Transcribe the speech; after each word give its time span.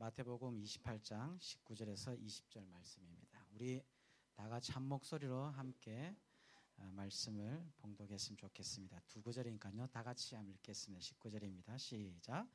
마태복음 0.00 0.62
28장 0.62 1.38
19절에서 1.38 2.18
20절 2.18 2.66
말씀입니다. 2.72 3.44
우리 3.54 3.82
다 4.34 4.48
같이 4.48 4.72
한 4.72 4.84
목소리로 4.84 5.42
함께 5.50 6.16
어, 6.78 6.90
말씀을 6.94 7.62
봉독했으면 7.82 8.38
좋겠습니다. 8.38 8.98
두 9.06 9.20
구절이니까요. 9.20 9.88
다 9.88 10.02
같이 10.02 10.34
읽겠습니다. 10.36 11.04
19절입니다. 11.04 11.78
시작. 11.78 12.48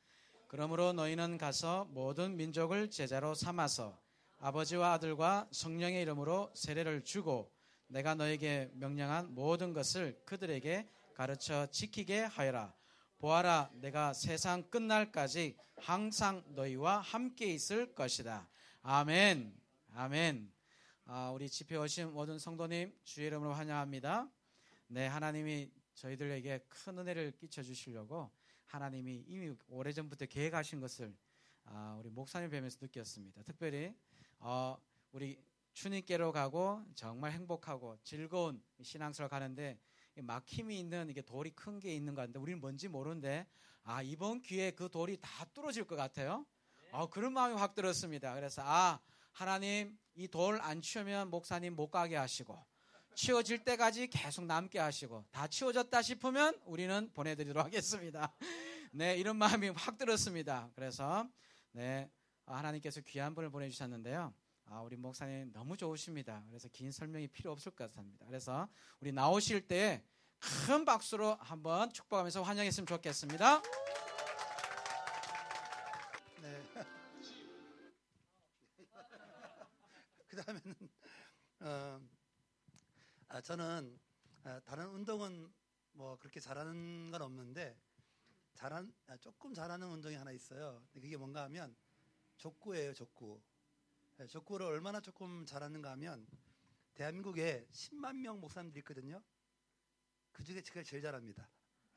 그러므로 0.48 0.92
너희는 0.92 1.38
가서 1.38 1.84
모든 1.84 2.36
민족을 2.36 2.90
제자로 2.90 3.36
삼아서 3.36 3.96
아버지와 4.38 4.94
아들과 4.94 5.48
성령의 5.52 6.02
이름으로 6.02 6.50
세례를 6.52 7.04
주고 7.04 7.52
내가 7.86 8.16
너에게 8.16 8.72
명령한 8.74 9.36
모든 9.36 9.72
것을 9.72 10.20
그들에게 10.24 10.90
가르쳐 11.14 11.68
지키게 11.70 12.22
하여라. 12.22 12.75
보아라, 13.18 13.70
내가 13.74 14.12
세상 14.12 14.68
끝날까지 14.68 15.56
항상 15.78 16.44
너희와 16.48 17.00
함께 17.00 17.46
있을 17.46 17.94
것이다. 17.94 18.46
아멘. 18.82 19.58
아멘. 19.94 20.52
아, 21.06 21.30
우리 21.30 21.48
집회 21.48 21.76
오신 21.76 22.12
모든 22.12 22.38
성도님 22.38 22.94
주의 23.04 23.28
이름으로 23.28 23.54
환영합니다. 23.54 24.28
네, 24.88 25.06
하나님이 25.06 25.70
저희들에게 25.94 26.66
큰 26.68 26.98
은혜를 26.98 27.32
끼쳐 27.38 27.62
주시려고 27.62 28.30
하나님이 28.66 29.24
이미 29.26 29.56
오래전부터 29.68 30.26
계획하신 30.26 30.80
것을 30.80 31.16
아, 31.64 31.96
우리 31.98 32.10
목사님 32.10 32.50
뵈면서 32.50 32.76
느꼈습니다. 32.82 33.42
특별히 33.44 33.94
어, 34.40 34.76
우리 35.12 35.42
주님께로 35.72 36.32
가고 36.32 36.84
정말 36.94 37.32
행복하고 37.32 37.96
즐거운 38.02 38.62
신앙스러 38.82 39.28
가는데 39.28 39.78
막힘이 40.22 40.78
있는 40.78 41.08
이게 41.10 41.22
돌이 41.22 41.50
큰 41.50 41.78
게 41.80 41.94
있는 41.94 42.14
것 42.14 42.22
같은데 42.22 42.38
우리는 42.38 42.60
뭔지 42.60 42.88
모르는데 42.88 43.46
아 43.82 44.02
이번 44.02 44.42
기회에 44.42 44.72
그 44.72 44.88
돌이 44.88 45.18
다 45.20 45.44
뚫어질 45.54 45.84
것 45.84 45.96
같아요. 45.96 46.46
아 46.92 47.06
그런 47.06 47.32
마음이 47.32 47.54
확 47.56 47.74
들었습니다. 47.74 48.34
그래서 48.34 48.62
아 48.64 48.98
하나님 49.32 49.98
이 50.14 50.28
돌 50.28 50.58
안 50.62 50.80
치우면 50.80 51.28
목사님 51.30 51.74
못 51.76 51.90
가게 51.90 52.16
하시고 52.16 52.56
치워질 53.14 53.64
때까지 53.64 54.08
계속 54.08 54.44
남게 54.46 54.78
하시고 54.78 55.24
다 55.30 55.46
치워졌다 55.46 56.00
싶으면 56.02 56.58
우리는 56.64 57.10
보내드리도록 57.12 57.64
하겠습니다. 57.64 58.34
네 58.92 59.16
이런 59.16 59.36
마음이 59.36 59.68
확 59.70 59.98
들었습니다. 59.98 60.70
그래서 60.74 61.28
네 61.72 62.10
하나님께서 62.46 63.00
귀한 63.02 63.34
분을 63.34 63.50
보내주셨는데요. 63.50 64.32
아, 64.66 64.80
우리 64.80 64.96
목사님 64.96 65.52
너무 65.52 65.76
좋으십니다. 65.76 66.42
그래서 66.48 66.68
긴 66.68 66.90
설명이 66.90 67.28
필요 67.28 67.52
없을 67.52 67.72
것 67.72 67.84
같습니다. 67.88 68.26
그래서 68.26 68.68
우리 69.00 69.12
나오실 69.12 69.66
때 69.66 70.04
큰 70.66 70.84
박수로 70.84 71.34
한번 71.36 71.92
축복하면서 71.92 72.42
환영했으면 72.42 72.86
좋겠습니다. 72.86 73.62
네. 76.42 76.62
그 80.28 80.36
다음에는, 80.36 80.74
어, 81.60 82.00
아, 83.28 83.40
저는 83.40 83.98
아, 84.44 84.60
다른 84.64 84.86
운동은 84.88 85.52
뭐 85.92 86.16
그렇게 86.18 86.38
잘하는 86.38 87.10
건 87.10 87.22
없는데, 87.22 87.76
잘한, 88.54 88.92
아, 89.08 89.16
조금 89.16 89.54
잘하는 89.54 89.88
운동이 89.88 90.14
하나 90.14 90.30
있어요. 90.30 90.82
그게 90.92 91.16
뭔가 91.16 91.42
하면 91.44 91.74
족구예요, 92.36 92.94
족구. 92.94 93.40
네, 94.18 94.26
족구를 94.26 94.64
얼마나 94.64 94.98
조금 94.98 95.44
잘하는가 95.44 95.90
하면 95.90 96.26
대한민국에 96.94 97.68
10만 97.70 98.16
명 98.16 98.40
목사님들이 98.40 98.80
있거든요. 98.80 99.22
그 100.32 100.42
중에 100.42 100.62
제가 100.62 100.82
제일 100.84 101.02
잘합니다. 101.02 101.46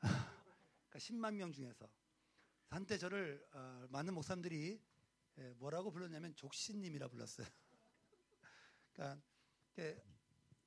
그러니까 0.00 0.98
10만 0.98 1.34
명 1.36 1.50
중에서. 1.50 1.88
한때 2.68 2.98
저를 2.98 3.42
어, 3.54 3.86
많은 3.88 4.12
목사님들이 4.12 4.78
예, 5.38 5.54
뭐라고 5.54 5.90
불렀냐면 5.90 6.34
족신님이라 6.36 7.08
불렀어요. 7.08 7.46
그러니까 8.92 9.22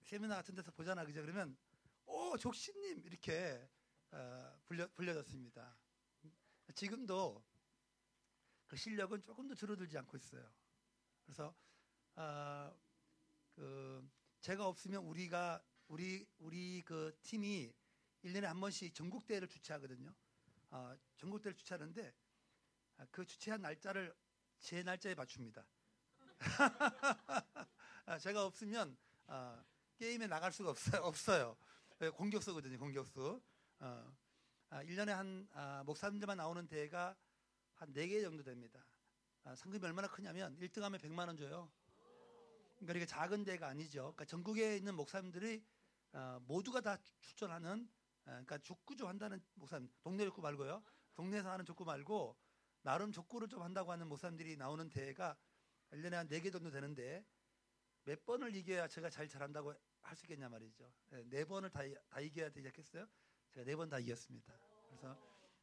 세미나 0.02 0.36
같은 0.38 0.56
데서 0.56 0.72
보잖아, 0.72 1.06
그죠? 1.06 1.22
그러면 1.22 1.56
오 2.08 2.36
족신님 2.36 3.03
이렇게 3.06 3.69
어, 4.09 4.59
불려 4.66 4.88
불려졌습니다. 4.96 5.78
지금도 6.74 7.46
그 8.66 8.75
실력은 8.75 9.22
조금도 9.22 9.53
줄어들지 9.53 10.00
않고 10.00 10.18
있어요. 10.18 10.52
그래서 11.25 11.53
아, 12.16 12.73
그 13.56 14.07
제가 14.41 14.67
없으면 14.67 15.03
우리가 15.03 15.63
우리 15.88 16.28
우리 16.39 16.81
그 16.84 17.17
팀이 17.22 17.73
1년에 18.23 18.44
한 18.44 18.59
번씩 18.59 18.94
전국 18.94 19.25
대회를 19.25 19.47
주최하거든요. 19.47 20.13
아, 20.69 20.97
전국 21.17 21.41
대회를 21.41 21.57
주최하는데 21.57 22.13
아, 22.97 23.06
그 23.12 23.25
주최한 23.25 23.62
날짜를 23.62 24.16
제 24.59 24.83
날짜에 24.83 25.16
맞춥니다. 25.16 25.66
아, 28.06 28.19
제가 28.19 28.45
없으면 28.45 28.97
아, 29.28 29.63
게임에 29.97 30.28
나갈 30.28 30.51
수가 30.51 30.69
없어요. 30.72 31.01
없어요. 31.03 31.57
예, 32.01 32.09
공격수거든요. 32.09 32.78
공격수. 32.79 33.41
어, 33.79 34.17
아, 34.69 34.83
1년에 34.83 35.07
한 35.07 35.47
아, 35.53 35.83
목사님들만 35.85 36.38
나오는 36.38 36.67
대회가 36.67 37.16
한 37.75 37.94
4개 37.94 38.22
정도 38.22 38.44
됩니다. 38.44 38.83
아, 39.46 39.56
상금이 39.56 39.86
얼마나 39.86 40.08
크냐면 40.08 40.58
1등하면 40.59 41.00
100만 41.00 41.28
원 41.28 41.36
줘요. 41.38 41.70
그러니까 42.78 42.94
이게 42.96 43.06
작은 43.06 43.44
데가 43.44 43.68
아니죠. 43.68 44.02
그러니까 44.04 44.26
전국에 44.26 44.78
있는 44.78 44.96
목사님들이 44.96 45.64
어, 46.14 46.40
모두가 46.48 46.81
다 46.81 46.98
추천하는 47.22 47.90
어, 48.22 48.26
그러니까 48.26 48.58
족구 48.59 48.96
좀 48.96 49.08
한다는 49.08 49.42
목사님 49.56 49.90
동네 50.02 50.24
족구 50.26 50.42
말고요. 50.42 50.84
동네에서 51.16 51.52
하는 51.52 51.66
족구 51.66 51.86
말고 51.86 52.38
나름 52.81 53.12
족구를 53.12 53.48
좀 53.48 53.62
한다고 53.62 53.92
하는 53.92 54.08
목사님들이 54.08 54.58
나오는 54.58 54.90
대회가 54.90 55.36
1년에 55.92 56.12
한 56.12 56.28
4개 56.28 56.52
정도 56.52 56.70
되는데 56.72 57.25
몇 58.06 58.25
번을 58.25 58.56
이겨야 58.56 58.88
제가 58.88 59.10
잘 59.10 59.28
잘한다고 59.28 59.74
할 60.02 60.16
수 60.18 60.25
있겠냐 60.25 60.50
말이죠. 60.50 60.92
네, 61.10 61.24
네 61.25 61.46
번을 61.46 61.70
다, 61.70 61.80
다 62.10 62.20
이겨야 62.20 62.50
되지 62.50 62.68
않겠어요? 62.68 63.08
제가 63.52 63.66
네 63.66 63.75
번 63.75 63.90
다 63.90 64.00
이겼습니다. 64.00 64.54
그래서 64.88 65.18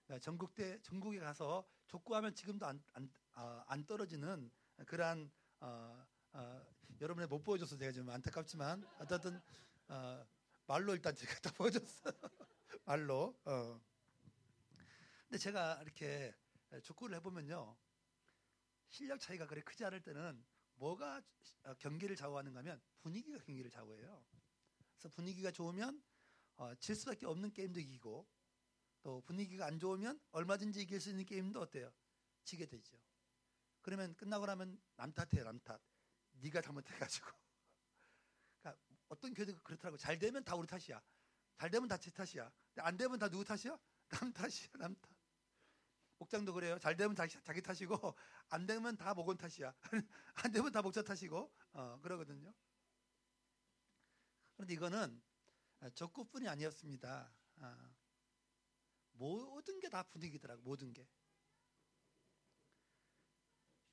어, 0.08 0.18
전국대 0.18 0.80
전국에 0.80 1.18
가서 1.18 1.66
족구하면 1.86 2.34
지금도 2.34 2.66
안, 2.66 2.82
안, 2.94 3.04
어, 3.04 3.29
안 3.34 3.84
떨어지는 3.86 4.50
그러한 4.86 5.30
어, 5.60 6.06
어, 6.32 6.66
여러분의 7.00 7.28
못 7.28 7.42
보여줘서 7.42 7.76
제가 7.76 7.92
좀 7.92 8.08
안타깝지만 8.08 8.84
어쨌든 8.98 9.40
어, 9.88 10.26
말로 10.66 10.94
일단 10.94 11.14
제가 11.14 11.34
다 11.40 11.52
보여줬어요. 11.52 12.12
말로. 12.84 13.38
어. 13.44 13.80
근데 15.22 15.38
제가 15.38 15.80
이렇게 15.82 16.34
족구를 16.82 17.16
해보면요 17.16 17.76
실력 18.88 19.20
차이가 19.20 19.46
그렇게 19.46 19.64
크지 19.64 19.84
않을 19.84 20.02
때는 20.02 20.44
뭐가 20.74 21.22
어, 21.64 21.74
경기를 21.74 22.16
좌우하는가 22.16 22.60
하면 22.60 22.80
분위기가 23.00 23.38
경기를 23.38 23.70
좌우해요. 23.70 24.24
그래서 24.92 25.08
분위기가 25.10 25.50
좋으면 25.50 26.02
어, 26.56 26.74
질 26.76 26.94
수밖에 26.94 27.26
없는 27.26 27.52
게임도 27.52 27.80
이기고 27.80 28.26
또 29.02 29.20
분위기가 29.22 29.66
안 29.66 29.78
좋으면 29.78 30.20
얼마든지 30.32 30.82
이길 30.82 31.00
수 31.00 31.10
있는 31.10 31.24
게임도 31.24 31.60
어때요? 31.60 31.92
지게 32.44 32.66
되죠. 32.66 32.98
그러면 33.82 34.14
끝나고 34.16 34.46
나면 34.46 34.80
남 34.96 35.12
탓해요, 35.12 35.44
남 35.44 35.58
탓. 35.60 35.80
네가 36.32 36.60
잘못해가지고. 36.62 37.26
그러니까 38.62 38.82
어떤 39.08 39.34
교회도 39.34 39.54
그렇더라고. 39.62 39.96
잘 39.96 40.18
되면 40.18 40.44
다 40.44 40.54
우리 40.56 40.66
탓이야. 40.66 41.02
잘 41.58 41.70
되면 41.70 41.88
다 41.88 41.96
제 41.98 42.10
탓이야. 42.10 42.50
안 42.78 42.96
되면 42.96 43.18
다 43.18 43.28
누구 43.28 43.44
탓이야? 43.44 43.78
남 44.10 44.32
탓이야, 44.32 44.68
남 44.78 44.94
탓. 44.96 45.10
목장도 46.18 46.52
그래요. 46.52 46.78
잘 46.78 46.96
되면 46.96 47.14
자기, 47.16 47.32
자기 47.44 47.62
탓이고, 47.62 48.14
안 48.50 48.66
되면 48.66 48.96
다 48.96 49.14
목원 49.14 49.36
탓이야. 49.38 49.74
안 50.34 50.52
되면 50.52 50.70
다 50.70 50.82
목자 50.82 51.02
탓이고, 51.02 51.50
어, 51.72 52.00
그러거든요. 52.02 52.52
그런데 54.54 54.74
이거는 54.74 55.22
적구뿐이 55.94 56.46
아니었습니다. 56.48 57.32
어. 57.56 57.94
모든 59.12 59.80
게 59.80 59.88
다 59.88 60.02
분위기더라고 60.04 60.62
모든 60.62 60.92
게. 60.92 61.08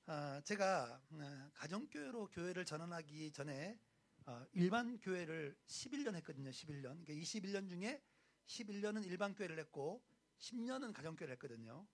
아, 0.09 0.39
제가 0.45 1.01
어, 1.11 1.51
가정교회로 1.55 2.29
교회를 2.29 2.63
전환하기 2.63 3.33
전에 3.33 3.77
어, 4.25 4.45
일반 4.53 4.97
교회를 4.99 5.57
11년 5.67 6.15
했거든요. 6.15 6.49
11년. 6.49 7.03
그러니까 7.03 7.11
21년 7.13 7.67
중에 7.67 8.01
11년은 8.45 9.05
일반 9.05 9.35
교회를 9.35 9.59
했고 9.59 10.01
10년은 10.39 10.93
가정교회를 10.93 11.33
했거든요. 11.33 11.85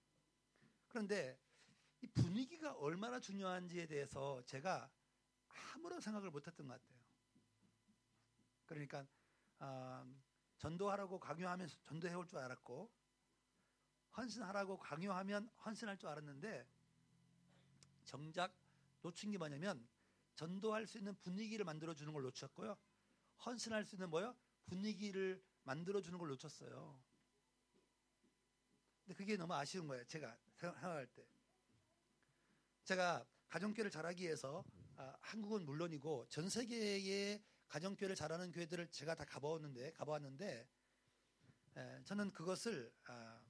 그런데 0.89 1.39
이 2.01 2.07
분위기가 2.07 2.74
얼마나 2.75 3.19
중요한지에 3.19 3.88
대해서 3.88 4.44
제가 4.45 4.92
아무런 5.74 6.00
생각을 6.00 6.30
못했던 6.30 6.68
것 6.68 6.74
같아요. 6.80 7.00
그러니까 8.68 9.07
어, 9.57 10.06
전도하라고 10.60 11.19
강요하면 11.19 11.68
전도해 11.81 12.13
올 12.13 12.27
줄 12.27 12.38
알았고 12.38 12.92
헌신하라고 14.15 14.77
강요하면 14.77 15.50
헌신할 15.65 15.98
줄 15.98 16.10
알았는데 16.10 16.68
정작 18.05 18.53
놓친 19.01 19.31
게 19.31 19.38
뭐냐면 19.38 19.88
전도할 20.35 20.88
수 20.88 20.97
있는 20.97 21.15
분위기를 21.19 21.65
만들어 21.65 21.94
주는 21.94 22.13
걸 22.13 22.23
놓쳤고요. 22.23 22.77
헌신할 23.45 23.85
수 23.85 23.95
있는 23.95 24.09
뭐요? 24.09 24.35
분위기를 24.65 25.44
만들어 25.63 26.01
주는 26.01 26.17
걸 26.17 26.29
놓쳤어요. 26.29 27.01
근데 29.03 29.15
그게 29.15 29.35
너무 29.35 29.53
아쉬운 29.53 29.88
거예요. 29.88 30.03
제가 30.05 30.38
생각할 30.55 31.07
때. 31.07 31.25
제가 32.85 33.25
가정교회를 33.50 33.91
잘하기 33.91 34.23
위해서 34.23 34.63
아, 34.95 35.15
한국은 35.21 35.65
물론이고 35.65 36.27
전 36.29 36.50
세계의 36.50 37.44
가정교회를 37.67 38.15
잘하는 38.15 38.51
교회들을 38.51 38.89
제가 38.91 39.15
다 39.15 39.25
가보았는데 39.25 39.94
가보았는데 39.94 40.67
에, 41.75 42.03
저는 42.03 42.31
그것을 42.31 42.94
아, 43.05 43.13
아, 43.13 43.41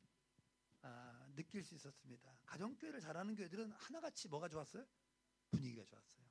느낄 1.36 1.64
수 1.64 1.76
있었습니다. 1.76 2.40
가정교회를 2.46 3.00
잘하는 3.02 3.36
교회들은 3.36 3.72
하나같이 3.72 4.28
뭐가 4.28 4.48
좋았어요? 4.50 4.86
분위기가 5.52 5.84
좋았어요. 5.86 6.26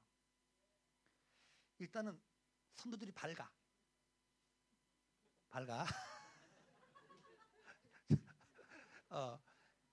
일단은 1.79 2.21
성도들이 2.75 3.13
밝아. 3.13 3.51
밝아. 5.49 5.85
어, 9.11 9.43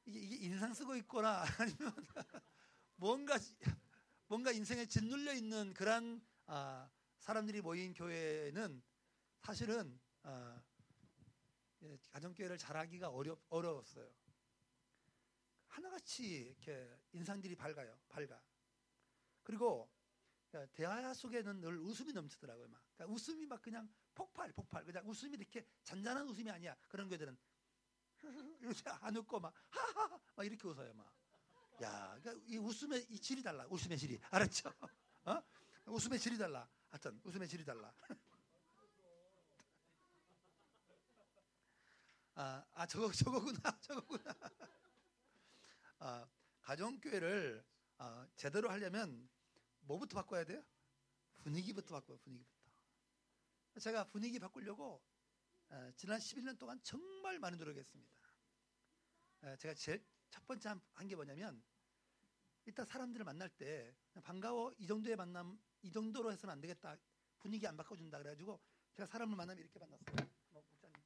이게, 0.05 0.19
이게 0.19 0.45
인상 0.45 0.73
쓰고 0.73 0.95
있거나 0.97 1.43
아니면 1.59 1.93
뭔가 2.95 3.37
뭔가 4.27 4.51
인생에 4.51 4.85
짓눌려 4.85 5.33
있는 5.33 5.73
그런 5.73 6.25
아, 6.45 6.89
사람들이 7.17 7.61
모인 7.61 7.93
교회는 7.93 8.81
사실은 9.41 9.99
아, 10.23 10.61
예, 11.81 11.97
가정교회를 12.09 12.57
잘하기가 12.57 13.09
어려, 13.09 13.37
어려웠어요. 13.49 14.07
하나같이 15.69 16.23
이렇게 16.25 16.99
인상들이 17.13 17.55
밝아요. 17.55 17.97
밝아. 18.09 18.41
그리고 19.43 19.89
그러니까 20.49 20.73
대화 20.73 21.13
속에는 21.13 21.61
늘 21.61 21.77
웃음이 21.77 22.11
넘치더라고요. 22.11 22.67
막 22.67 22.81
그러니까 22.95 23.13
웃음이 23.13 23.45
막 23.45 23.61
그냥 23.61 23.89
폭발, 24.13 24.51
폭발. 24.51 24.83
그냥 24.83 25.07
웃음이 25.07 25.37
이렇게 25.37 25.65
잔잔한 25.83 26.27
웃음이 26.27 26.49
아니야. 26.49 26.75
그런 26.87 27.07
교회들은 27.07 27.37
이렇게 28.61 28.89
안 28.89 29.15
웃고 29.15 29.39
막 29.39 29.53
하하하 29.69 30.19
막 30.35 30.45
이렇게 30.45 30.67
웃어요. 30.67 30.93
막. 30.93 31.13
야, 31.81 32.17
그러니까 32.19 32.45
이 32.47 32.57
웃음의 32.57 33.05
이 33.09 33.19
질이 33.19 33.41
달라. 33.41 33.65
웃음의 33.69 33.97
질이 33.97 34.19
알았죠? 34.29 34.73
어? 35.25 35.41
웃음의 35.85 36.19
질이 36.19 36.37
달라. 36.37 36.67
하여튼 36.89 37.21
웃음의 37.23 37.47
질이 37.47 37.63
달라. 37.63 37.93
아, 42.35 42.65
아 42.73 42.85
저거 42.87 43.11
저거구나, 43.11 43.79
저거구나. 43.81 44.33
아, 45.99 46.27
가정교회를 46.61 47.63
아, 47.97 48.27
제대로 48.35 48.69
하려면 48.69 49.29
뭐부터 49.81 50.15
바꿔야 50.15 50.43
돼요? 50.45 50.63
분위기부터 51.43 51.95
바꿔요. 51.95 52.17
분위기부터. 52.19 52.59
제가 53.79 54.05
분위기 54.05 54.39
바꾸려고 54.39 55.01
아, 55.69 55.91
지난 55.95 56.19
11년 56.19 56.57
동안 56.57 56.79
정말 56.83 57.39
많이 57.39 57.57
노력했습니다. 57.57 58.11
아, 59.41 59.55
제가 59.57 59.73
제일 59.73 60.05
첫 60.29 60.45
번째 60.45 60.75
한게 60.93 61.15
뭐냐면 61.15 61.61
일단 62.65 62.85
사람들을 62.85 63.23
만날 63.25 63.49
때 63.49 63.95
반가워 64.23 64.73
이 64.77 64.85
정도의 64.85 65.15
만남 65.15 65.59
이 65.81 65.91
정도로 65.91 66.31
해서는 66.31 66.53
안 66.53 66.61
되겠다 66.61 66.97
분위기 67.39 67.65
안 67.65 67.77
바꿔준다 67.77 68.17
그래가지고 68.17 68.59
제가 68.93 69.07
사람을 69.07 69.35
만나면 69.35 69.59
이렇게 69.61 69.79
만났어요. 69.79 70.27
뭐, 70.49 70.61
목사님. 70.69 70.99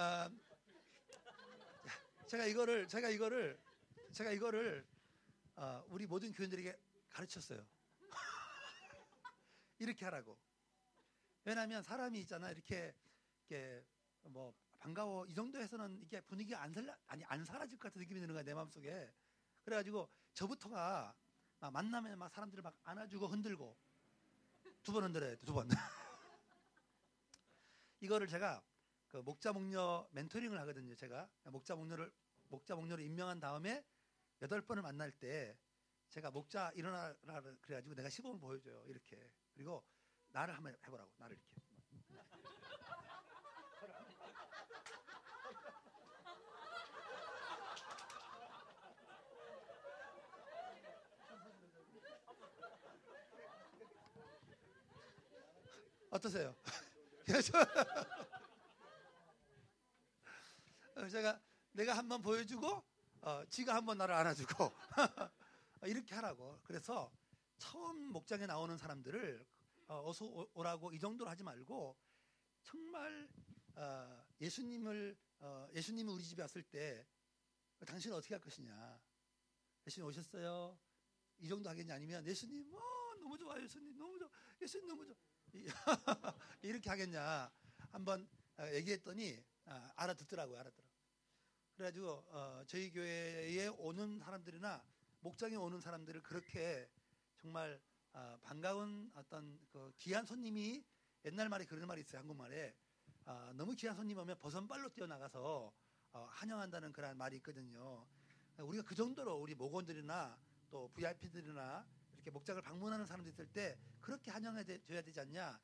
아, 0.00 0.30
제가 2.26 2.46
이거를 2.46 2.88
제가 2.88 3.10
이거를 3.10 3.60
제가 4.12 4.32
이거를 4.32 4.86
어, 5.56 5.84
우리 5.88 6.06
모든 6.06 6.32
교인들에게 6.32 6.74
가르쳤어요. 7.10 7.66
이렇게 9.78 10.06
하라고. 10.06 10.38
왜냐하면 11.44 11.82
사람이 11.82 12.18
있잖아 12.20 12.50
이렇게 12.50 12.94
이렇게 13.48 13.84
뭐 14.22 14.54
반가워 14.78 15.26
이 15.26 15.34
정도에서는 15.34 16.00
이게 16.02 16.22
분위기가 16.22 16.62
안 16.62 16.72
살라 16.72 16.96
아니 17.06 17.22
안 17.26 17.44
사라질 17.44 17.78
것 17.78 17.88
같은 17.88 18.00
느낌이 18.00 18.20
드는 18.20 18.32
거야 18.34 18.42
내 18.42 18.54
마음 18.54 18.70
속에. 18.70 19.12
그래가지고 19.64 20.08
저부터가 20.32 21.14
막 21.58 21.70
만나면 21.72 22.18
막 22.18 22.30
사람들을 22.32 22.62
막 22.62 22.74
안아주고 22.84 23.26
흔들고 23.28 23.76
두 24.82 24.92
번 24.92 25.04
흔들어야 25.04 25.36
돼 25.36 25.44
두 25.44 25.52
번. 25.52 25.68
이거를 28.00 28.26
제가 28.26 28.62
그 29.10 29.18
목자 29.18 29.52
목녀 29.52 30.08
멘토링을 30.12 30.58
하거든요. 30.60 30.94
제가 30.94 31.28
목자 31.46 31.74
목녀를 31.74 32.12
목자 32.48 32.76
목녀를 32.76 33.04
임명한 33.04 33.40
다음에 33.40 33.84
여덟 34.40 34.60
번을 34.60 34.82
만날 34.82 35.10
때 35.10 35.58
제가 36.10 36.30
목자 36.30 36.70
일어나라 36.74 37.14
그래가지고 37.60 37.96
내가 37.96 38.08
시범을 38.08 38.38
보여줘요. 38.38 38.84
이렇게. 38.86 39.32
그리고 39.52 39.84
나를 40.28 40.54
한번 40.54 40.76
해보라고. 40.86 41.10
나를 41.18 41.36
이렇게. 41.36 41.60
어떠세요? 56.10 56.54
제가 61.08 61.40
내가 61.72 61.96
한번 61.96 62.20
보여주고 62.20 62.84
어, 63.22 63.44
지가 63.48 63.74
한번 63.74 63.98
나를 63.98 64.14
안아주고 64.14 64.72
이렇게 65.86 66.14
하라고. 66.14 66.58
그래서 66.64 67.12
처음 67.58 68.12
목장에 68.12 68.46
나오는 68.46 68.76
사람들을 68.76 69.46
어, 69.88 70.12
서 70.12 70.48
오라고 70.54 70.92
이 70.92 70.98
정도로 70.98 71.30
하지 71.30 71.42
말고 71.42 71.96
정말 72.62 73.28
어, 73.76 74.24
예수님을 74.40 75.16
어, 75.40 75.68
예수님이 75.74 76.10
우리 76.12 76.24
집에 76.24 76.42
왔을 76.42 76.62
때 76.62 77.06
당신은 77.86 78.16
어떻게 78.16 78.34
할 78.34 78.40
것이냐? 78.40 79.00
예수님 79.86 80.06
오셨어요? 80.08 80.78
이 81.38 81.48
정도 81.48 81.70
하겠냐? 81.70 81.94
아니면 81.94 82.26
예수님 82.26 82.72
어, 82.74 83.14
너무 83.18 83.38
좋아요, 83.38 83.62
예수님 83.62 83.96
너무 83.96 84.18
좋아, 84.18 84.28
예수님 84.60 84.86
너무 84.86 85.06
좋아 85.06 85.16
이렇게 86.62 86.90
하겠냐? 86.90 87.50
한번 87.90 88.28
어, 88.58 88.66
얘기했더니 88.74 89.42
아, 89.64 89.92
알아듣더라고요, 89.96 90.58
알아들어. 90.58 90.89
그래가지고 91.80 92.10
어, 92.28 92.62
저희 92.66 92.90
교회에 92.90 93.68
오는 93.68 94.18
사람들이나 94.18 94.84
목장에 95.20 95.56
오는 95.56 95.80
사람들을 95.80 96.22
그렇게 96.22 96.86
정말 97.38 97.80
어, 98.12 98.38
반가운 98.42 99.10
어떤 99.14 99.58
그 99.72 99.90
귀한 99.96 100.26
손님이 100.26 100.84
옛날 101.24 101.48
말에 101.48 101.64
그런 101.64 101.88
말이 101.88 102.02
있어요 102.02 102.20
한국말에 102.20 102.76
어, 103.24 103.52
너무 103.54 103.74
귀한 103.76 103.96
손님 103.96 104.18
오면 104.18 104.36
버선발로 104.40 104.90
뛰어나가서 104.90 105.72
어, 106.12 106.28
환영한다는 106.32 106.92
그런 106.92 107.16
말이 107.16 107.36
있거든요. 107.36 108.06
우리가 108.58 108.84
그 108.84 108.94
정도로 108.94 109.36
우리 109.36 109.54
목원들이나 109.54 110.38
또 110.70 110.90
VIP들이나 110.92 111.86
이렇게 112.12 112.30
목장을 112.30 112.60
방문하는 112.60 113.06
사람들 113.06 113.32
있을 113.32 113.46
때 113.46 113.78
그렇게 114.02 114.30
환영해 114.30 114.64
줘야 114.64 115.00
되지 115.00 115.18
않냐 115.18 115.58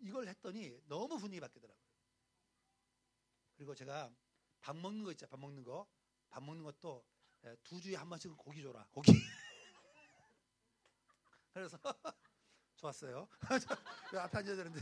이걸 0.00 0.28
했더니 0.28 0.78
너무 0.86 1.16
분위기 1.16 1.40
바뀌더라고요. 1.40 1.86
그리고 3.56 3.74
제가 3.74 4.12
밥 4.66 4.74
먹는 4.74 5.04
거 5.04 5.12
있죠. 5.12 5.28
밥 5.28 5.38
먹는 5.38 5.62
거. 5.62 5.86
밥 6.28 6.42
먹는 6.42 6.64
것도 6.64 7.06
두 7.62 7.80
주에 7.80 7.94
한 7.94 8.08
번씩은 8.08 8.36
고기 8.36 8.64
줘라. 8.64 8.84
고기. 8.90 9.12
그래서 11.54 11.78
좋았어요. 12.74 13.28
왜 14.12 14.18
앞에 14.26 14.38
앉아야 14.38 14.56
되는데. 14.56 14.80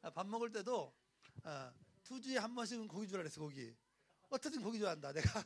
아, 0.00 0.08
밥 0.08 0.26
먹을 0.28 0.50
때도 0.50 0.96
아, 1.42 1.74
두 2.02 2.18
주에 2.22 2.38
한 2.38 2.54
번씩은 2.54 2.88
고기 2.88 3.06
주라 3.06 3.18
그랬어 3.18 3.42
고기. 3.42 3.76
어떻든 4.30 4.62
고기 4.62 4.78
좋아한다. 4.78 5.12
내가 5.12 5.44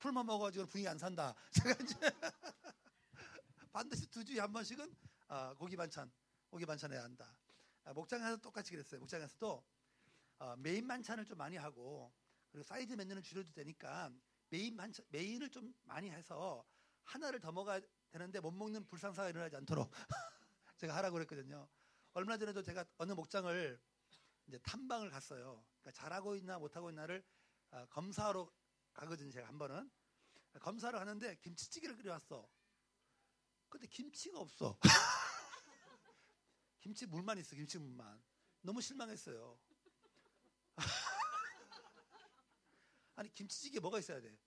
풀만 0.00 0.26
먹어가지고 0.26 0.66
분위기 0.66 0.86
안 0.86 0.98
산다. 0.98 1.34
제가 1.52 1.82
이제 1.82 1.96
반드시 3.72 4.06
두 4.08 4.22
주에 4.22 4.38
한 4.38 4.52
번씩은 4.52 4.94
아, 5.28 5.54
고기 5.54 5.76
반찬, 5.76 6.12
고기 6.50 6.66
반찬 6.66 6.92
해야 6.92 7.04
한다. 7.04 7.34
목장에서 7.86 8.36
똑같이 8.36 8.72
그랬어요. 8.72 9.00
목장에서도 9.00 9.79
어, 10.40 10.56
메인 10.56 10.88
반찬을 10.88 11.26
좀 11.26 11.36
많이 11.36 11.56
하고 11.56 12.12
그리고 12.50 12.64
사이드 12.64 12.94
메뉴는 12.94 13.22
줄여도 13.22 13.52
되니까 13.52 14.10
메인 14.48 14.76
반찬 14.76 15.04
메인을 15.10 15.50
좀 15.50 15.72
많이 15.82 16.10
해서 16.10 16.66
하나를 17.04 17.40
더 17.40 17.52
먹어야 17.52 17.80
되는데 18.10 18.40
못 18.40 18.50
먹는 18.50 18.86
불상사가 18.86 19.28
일어나지 19.28 19.56
않도록 19.56 19.90
제가 20.78 20.96
하라고 20.96 21.14
그랬거든요. 21.14 21.68
얼마 22.14 22.38
전에도 22.38 22.62
제가 22.62 22.84
어느 22.96 23.12
목장을 23.12 23.80
이제 24.48 24.58
탐방을 24.58 25.10
갔어요. 25.10 25.64
그러니까 25.82 25.92
잘하고 25.92 26.34
있나 26.36 26.58
못하고 26.58 26.90
있나를 26.90 27.22
어, 27.70 27.86
검사하러 27.90 28.50
가거든요. 28.94 29.30
제가 29.30 29.46
한 29.46 29.58
번은 29.58 29.90
검사를 30.60 30.98
하는데 30.98 31.36
김치찌개를 31.36 31.96
끓여왔어. 31.96 32.48
근데 33.68 33.86
김치가 33.86 34.40
없어. 34.40 34.76
김치 36.80 37.06
물만 37.06 37.38
있어. 37.38 37.54
김치 37.54 37.78
물만. 37.78 38.20
너무 38.62 38.80
실망했어요. 38.80 39.60
아니 43.16 43.32
김치찌개 43.34 43.80
뭐가 43.80 43.98
있어야 43.98 44.20
돼? 44.20 44.38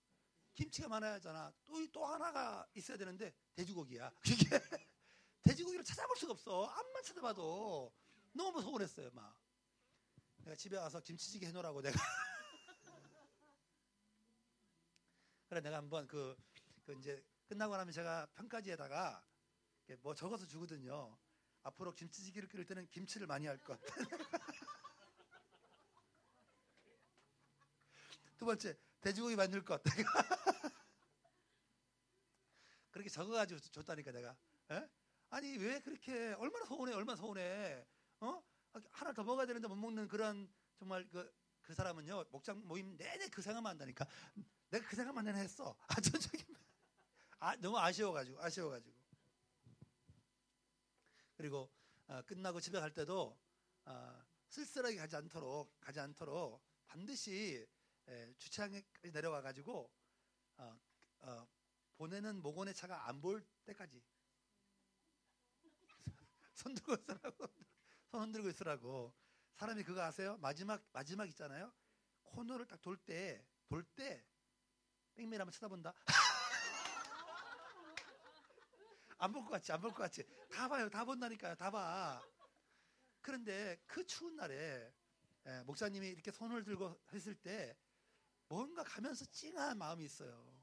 김치가 0.54 0.88
많아야 0.88 1.14
하잖아. 1.14 1.52
또, 1.64 1.90
또 1.92 2.06
하나가 2.06 2.66
있어야 2.74 2.96
되는데 2.96 3.34
돼지고기야. 3.54 4.10
그게 4.22 4.60
돼지고기를 5.42 5.84
찾아볼 5.84 6.16
수가 6.16 6.32
없어. 6.32 6.64
앞만 6.66 7.02
찾아봐도 7.02 7.92
너무 8.32 8.62
서운했어요. 8.62 9.10
막 9.12 9.36
내가 10.38 10.56
집에 10.56 10.76
와서 10.76 11.00
김치찌개 11.00 11.46
해놓으라고 11.46 11.82
내가. 11.82 11.98
그래 15.48 15.60
내가 15.60 15.76
한번 15.76 16.06
그, 16.06 16.36
그 16.84 16.94
이제 16.98 17.24
끝나고 17.46 17.76
나면 17.76 17.92
제가 17.92 18.26
평가지에다가 18.34 19.24
뭐 20.00 20.14
적어서 20.14 20.46
주거든요. 20.46 21.18
앞으로 21.62 21.94
김치찌개를 21.94 22.48
끓일 22.48 22.66
때는 22.66 22.88
김치를 22.90 23.26
많이 23.26 23.46
할 23.46 23.58
것. 23.58 23.80
두 28.36 28.44
번째 28.44 28.76
돼지고기 29.00 29.36
만들 29.36 29.64
것. 29.64 29.82
그렇게 32.90 33.08
적어가지고 33.08 33.60
줬다니까 33.60 34.12
내가. 34.12 34.36
에? 34.70 34.88
아니 35.30 35.56
왜 35.56 35.80
그렇게 35.80 36.32
얼마나 36.34 36.64
서운해 36.64 36.94
얼마나 36.94 37.16
서운해 37.16 37.84
어 38.20 38.42
하나 38.90 39.12
더 39.12 39.24
먹어야 39.24 39.46
되는데 39.46 39.66
못 39.66 39.74
먹는 39.74 40.06
그런 40.06 40.48
정말 40.78 41.08
그, 41.10 41.32
그 41.60 41.74
사람은요 41.74 42.26
목장 42.30 42.66
모임 42.66 42.96
내내 42.96 43.28
그 43.28 43.42
생각만 43.42 43.70
한다니까 43.70 44.06
내가 44.70 44.88
그 44.88 44.94
생각만 44.94 45.24
내내 45.24 45.40
했어 45.40 45.76
아 45.88 46.00
저기 46.00 46.44
아 47.40 47.56
너무 47.56 47.78
아쉬워가지고 47.78 48.40
아쉬워가지고 48.40 48.94
그리고 51.36 51.68
어, 52.06 52.22
끝나고 52.22 52.60
집에 52.60 52.78
갈 52.78 52.92
때도 52.92 53.36
어, 53.86 54.24
쓸쓸하게 54.48 54.96
가지 54.96 55.16
않도록 55.16 55.80
가지 55.80 55.98
않도록 56.00 56.62
반드시 56.86 57.56
에, 57.56 57.73
주차장에 58.38 58.82
내려와 59.12 59.42
가지고 59.42 59.90
어, 60.56 60.78
어, 61.20 61.48
보내는 61.96 62.42
모건의 62.42 62.74
차가 62.74 63.08
안볼 63.08 63.44
때까지 63.64 64.02
손 66.54 66.74
들고 66.74 66.94
있으라고. 66.94 67.46
손 68.10 68.20
흔들고 68.22 68.48
있으라고. 68.48 69.14
사람이 69.56 69.82
그거 69.84 70.02
아세요? 70.02 70.36
마지막, 70.38 70.82
마지막 70.92 71.26
있잖아요? 71.28 71.72
코너를 72.22 72.66
딱 72.66 72.80
돌 72.82 72.96
때, 72.96 73.44
돌 73.68 73.84
때, 73.94 74.24
뺑뺑이 75.14 75.36
한번 75.38 75.52
쳐다본다? 75.52 75.94
안 79.18 79.32
볼 79.32 79.42
것 79.44 79.50
같지, 79.50 79.72
안 79.72 79.80
볼 79.80 79.90
것 79.92 80.02
같지. 80.02 80.24
다 80.50 80.68
봐요, 80.68 80.88
다 80.90 81.04
본다니까요, 81.04 81.54
다 81.56 81.70
봐. 81.70 82.20
그런데 83.20 83.80
그 83.86 84.04
추운 84.06 84.36
날에, 84.36 84.92
예, 85.46 85.62
목사님이 85.64 86.08
이렇게 86.08 86.30
손을 86.30 86.64
들고 86.64 87.00
했을 87.12 87.34
때, 87.34 87.76
뭔가 88.48 88.82
가면서 88.84 89.24
찡한 89.26 89.78
마음이 89.78 90.04
있어요. 90.04 90.54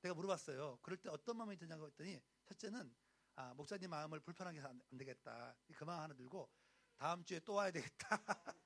내가 0.00 0.14
물어봤어요. 0.14 0.78
그럴 0.82 0.96
때 0.98 1.08
어떤 1.08 1.36
마음이 1.36 1.56
드냐고 1.56 1.86
했더니, 1.86 2.20
첫째는 2.44 2.94
아, 3.34 3.54
목사님 3.54 3.88
마음을 3.88 4.20
불편하게 4.20 4.58
해서 4.58 4.68
안, 4.68 4.80
안 4.90 4.98
되겠다. 4.98 5.56
그 5.74 5.84
마음 5.84 6.02
하나 6.02 6.14
들고 6.14 6.50
다음 6.96 7.24
주에 7.24 7.40
또 7.40 7.54
와야 7.54 7.70
되겠다. 7.70 8.08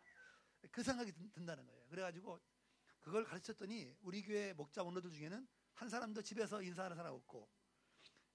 그 0.73 0.83
생각이 0.83 1.13
든, 1.33 1.47
다는 1.47 1.65
거예요. 1.67 1.87
그래가지고 1.89 2.41
그걸 3.01 3.25
가르쳤더니 3.25 3.95
우리 4.01 4.23
교회 4.23 4.53
목자 4.55 4.83
원로들 4.83 5.11
중에는 5.13 5.47
한 5.75 5.89
사람도 5.89 6.23
집에서 6.23 6.63
인사하는 6.63 6.97
사람 6.97 7.15
없고 7.15 7.49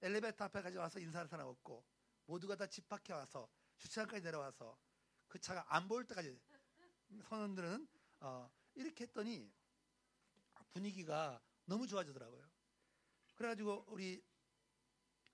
엘리베이터 0.00 0.44
앞에 0.44 0.62
가져 0.62 0.80
와서 0.80 0.98
인사하는 0.98 1.28
사람 1.28 1.46
없고 1.48 1.84
모두가 2.26 2.56
다 2.56 2.66
집 2.66 2.88
밖에 2.88 3.12
와서 3.12 3.50
주차장까지 3.76 4.22
내려와서 4.22 4.78
그 5.28 5.38
차가 5.38 5.64
안 5.68 5.86
보일 5.88 6.06
때까지 6.06 6.40
선원들은 7.28 7.86
어, 8.20 8.50
이렇게 8.74 9.04
했더니 9.04 9.52
분위기가 10.72 11.40
너무 11.64 11.86
좋아지더라고요. 11.86 12.50
그래가지고 13.34 13.84
우리 13.88 14.22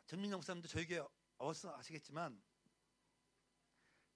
정민영 0.06 0.38
목사님도 0.38 0.68
저희 0.68 0.86
교회 0.86 1.04
어서 1.38 1.74
아시겠지만 1.76 2.42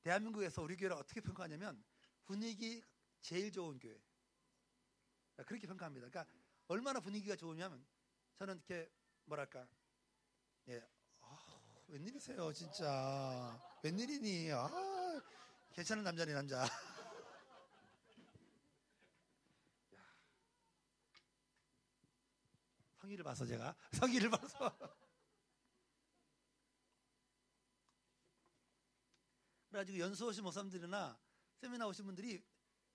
대한민국에서 0.02 0.62
우리 0.62 0.76
교회를 0.76 0.96
어떻게 0.96 1.20
평가하냐면 1.20 1.82
분위기 2.24 2.82
제일 3.20 3.52
좋은 3.52 3.78
교회. 3.78 4.00
그렇게 5.46 5.66
평가합니다. 5.66 6.08
그러니까 6.08 6.32
얼마나 6.68 7.00
분위기가 7.00 7.36
좋으냐면 7.36 7.84
저는 8.34 8.56
이렇게 8.56 8.90
뭐랄까. 9.24 9.68
예. 10.68 10.82
아, 11.20 11.38
웬일이세요 11.88 12.52
진짜. 12.52 13.60
웬일이니? 13.82 14.50
아, 14.52 14.68
괜찮은 15.72 16.02
남자니 16.02 16.32
남자 16.32 16.64
성의를 23.12 23.25
봐서 23.25 23.47
제가 23.47 23.76
성의를 23.92 24.31
봐서 24.31 24.78
그래가지고 29.69 29.99
연수 29.99 30.26
오신 30.26 30.42
목사님들이나 30.45 31.19
세미나 31.57 31.87
오신 31.88 32.04
분들이 32.07 32.45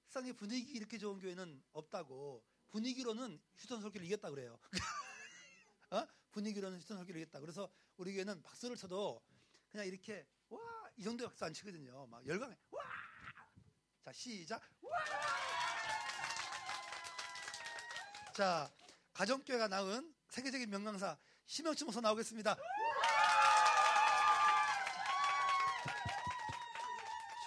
세상에 0.07 0.31
분위기 0.33 0.71
이렇게 0.71 0.97
좋은 0.97 1.19
교회는 1.19 1.63
없다고 1.73 2.43
분위기로는 2.69 3.39
휴전 3.57 3.81
설교를 3.81 4.05
이겼다 4.07 4.29
그래요. 4.29 4.59
어? 5.91 6.05
분위기로는 6.31 6.79
휴전 6.79 6.97
설교를 6.97 7.21
이겼다. 7.21 7.39
그래서 7.39 7.69
우리 7.97 8.13
교회는 8.13 8.41
박수를 8.43 8.75
쳐도 8.75 9.23
그냥 9.69 9.85
이렇게 9.85 10.27
와 10.49 10.59
이 10.97 11.03
정도의 11.03 11.29
박수 11.29 11.45
안 11.45 11.53
치거든요. 11.53 12.07
막 12.07 12.25
열광해 12.25 12.57
와. 12.71 12.81
자 14.03 14.11
시작 14.11 14.61
와. 14.81 14.91
자 18.33 18.71
가정교회가 19.17 19.67
낳은 19.67 20.13
세계적인 20.29 20.69
명강사 20.69 21.17
심영치 21.47 21.83
목사 21.83 21.99
나오겠습니다. 21.99 22.55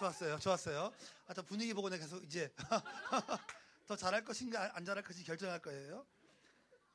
좋았어요. 0.01 0.39
좋았어요. 0.41 0.93
아, 1.29 1.35
저 1.35 1.43
분위기 1.43 1.73
보고 1.73 1.89
내가 1.89 2.03
계속 2.03 2.25
이제 2.25 2.53
더 3.87 3.95
잘할 3.95 4.25
것인가 4.25 4.75
안 4.75 4.85
잘할 4.85 5.05
것인가 5.05 5.29
결정할 5.29 5.63
거예요. 5.63 6.05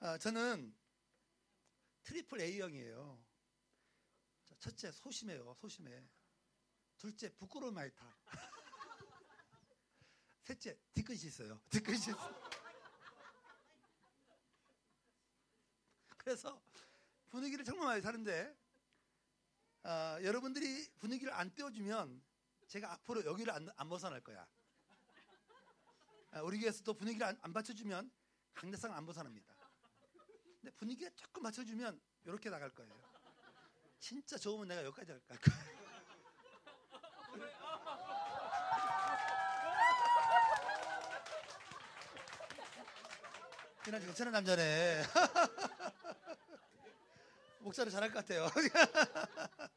아, 0.01 0.17
저는 0.17 0.75
triple 2.03 2.41
A형이에요. 2.41 3.23
첫째 4.59 4.91
소심해요. 4.91 5.55
소심해. 5.57 6.03
둘째 6.97 7.33
부끄러움 7.35 7.75
많이 7.75 7.93
타. 7.93 8.13
셋째 10.43 10.77
뒤끝이 10.93 11.27
있어요. 11.27 11.61
뒤끝이 11.69 11.97
있어. 11.97 12.54
그래서 16.25 16.59
분위기를 17.29 17.63
정말 17.63 17.87
많이 17.87 18.01
타는데 18.01 18.53
아, 19.83 20.17
여러분들이 20.23 20.89
분위기를 20.97 21.31
안 21.31 21.53
띄워주면 21.53 22.19
제가 22.67 22.93
앞으로 22.93 23.23
여기를 23.25 23.53
안, 23.53 23.69
안 23.77 23.87
벗어날 23.87 24.21
거야. 24.21 24.47
아, 26.31 26.41
우리 26.41 26.57
교회에서 26.57 26.83
또 26.83 26.95
분위기를 26.95 27.27
안, 27.27 27.37
안 27.43 27.53
받쳐주면 27.53 28.09
강대상 28.55 28.95
안 28.95 29.05
벗어납니다. 29.05 29.53
근데 30.61 30.75
분위기가 30.75 31.11
조금 31.15 31.43
맞춰주면 31.43 32.01
이렇게 32.25 32.49
나갈 32.49 32.71
거예요. 32.71 32.91
진짜 33.99 34.39
좋으면 34.39 34.67
내가 34.67 34.83
여기까지 34.83 35.11
갈 35.27 35.37
거야. 35.37 35.39
이나 43.87 43.99
괜찮은 43.99 44.31
남자네. 44.31 45.03
목사를 47.65 47.91
잘할 47.91 48.11
것 48.11 48.19
같아요. 48.19 48.47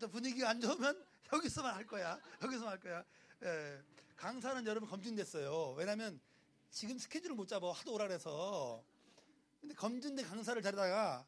또 0.00 0.08
분위기가 0.08 0.50
안 0.50 0.60
좋으면 0.60 1.04
여기서만 1.32 1.74
할 1.74 1.84
거야. 1.84 2.16
여기서만 2.40 2.72
할 2.72 2.80
거야. 2.80 3.04
예. 3.42 3.82
강사는 4.14 4.64
여러분 4.66 4.88
검증됐어요. 4.88 5.72
왜냐면 5.72 6.20
지금 6.70 6.96
스케줄을 6.96 7.34
못 7.34 7.48
잡아. 7.48 7.72
하도 7.72 7.94
오라 7.94 8.06
그래서. 8.06 8.84
근데 9.60 9.74
검증된 9.74 10.24
강사를 10.24 10.62
데려다가 10.62 11.26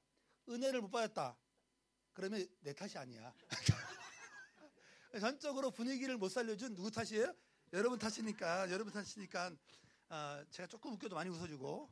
은혜를 0.49 0.81
못 0.81 0.91
받았다. 0.91 1.37
그러면 2.13 2.47
내 2.61 2.73
탓이 2.73 2.97
아니야. 2.97 3.35
전적으로 5.21 5.73
분위기를 5.73 6.17
못 6.17 6.29
살려준 6.29 6.77
누구 6.77 6.93
탓이에요? 6.93 7.35
여러분 7.73 7.99
탓이니까, 7.99 8.71
여러분 8.71 8.93
탓이니까, 8.93 9.51
어, 10.11 10.45
제가 10.51 10.69
조금 10.69 10.93
웃겨도 10.93 11.17
많이 11.17 11.31
웃어주고, 11.31 11.91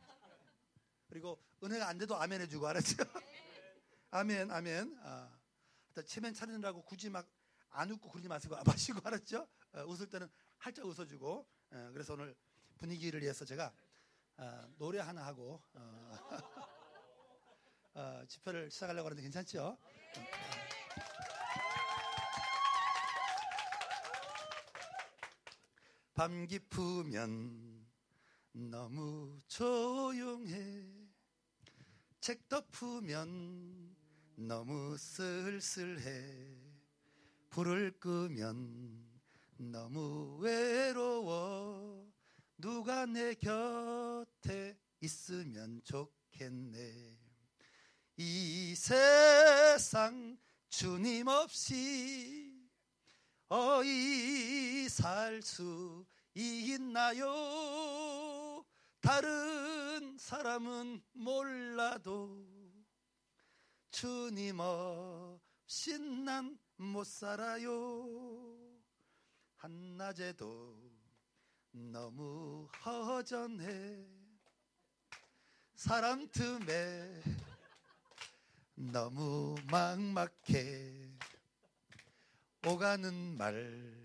그리고 1.13 1.39
은혜가 1.63 1.89
안 1.89 1.99
돼도 1.99 2.17
아멘 2.17 2.41
해주고, 2.41 2.67
알았죠? 2.67 2.97
아멘, 4.11 4.51
아멘. 4.51 4.99
어. 5.03 5.31
체면 6.07 6.33
차리느라고 6.33 6.83
굳이 6.83 7.11
막 7.11 7.29
안 7.73 7.91
웃고 7.91 8.11
그러지 8.11 8.29
마시고 8.29 8.57
마시고 8.65 9.01
알았죠? 9.03 9.47
어, 9.73 9.85
웃을 9.85 10.09
때는 10.09 10.29
활짝 10.59 10.85
웃어주고 10.87 11.47
어, 11.71 11.91
그래서 11.93 12.13
오늘 12.15 12.35
분위기를 12.79 13.23
위해서 13.23 13.45
제가 13.45 13.73
어, 14.37 14.69
노래 14.79 14.99
하나 14.99 15.25
하고 15.27 15.63
어, 15.73 16.13
어, 17.95 18.25
집회를 18.29 18.71
시작하려고 18.71 19.07
하는데 19.07 19.23
괜찮죠? 19.23 19.79
밤 26.15 26.47
깊으면 26.47 27.87
너무 28.53 29.41
조용해 29.47 31.02
책 32.23 32.49
덮으면 32.49 33.97
너무 34.37 34.97
쓸쓸해. 34.97 36.55
불을 37.51 37.99
끄면 37.99 39.05
너무 39.57 40.39
외로워. 40.39 42.07
누가 42.57 43.07
내 43.07 43.35
곁에 43.35 44.79
있으면 45.01 45.81
좋겠네. 45.83 47.19
이 48.19 48.75
세상 48.77 50.39
주님 50.69 51.27
없이 51.27 52.55
어이 53.49 54.89
살 54.89 55.43
수 55.43 56.07
있나요? 56.37 58.32
다른 59.03 60.17
사람은 60.17 61.03
몰라도 61.13 62.47
주님 63.91 64.61
없이 64.61 65.99
난못 65.99 67.05
살아요. 67.05 68.57
한낮에도 69.57 70.79
너무 71.73 72.69
허전해. 72.87 74.07
사람 75.75 76.29
틈에 76.31 77.23
너무 78.77 79.57
막막해. 79.69 81.11
오가는 82.65 83.37
말 83.37 84.01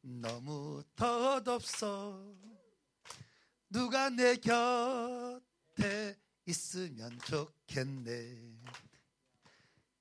너무 0.00 0.84
덧없어. 0.94 2.51
누가 3.72 4.10
내 4.10 4.36
곁에 4.36 6.18
있으면 6.44 7.18
좋겠네. 7.24 8.36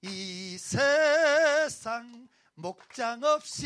이 0.01 0.57
세상 0.57 2.27
목장 2.53 3.23
없이 3.23 3.65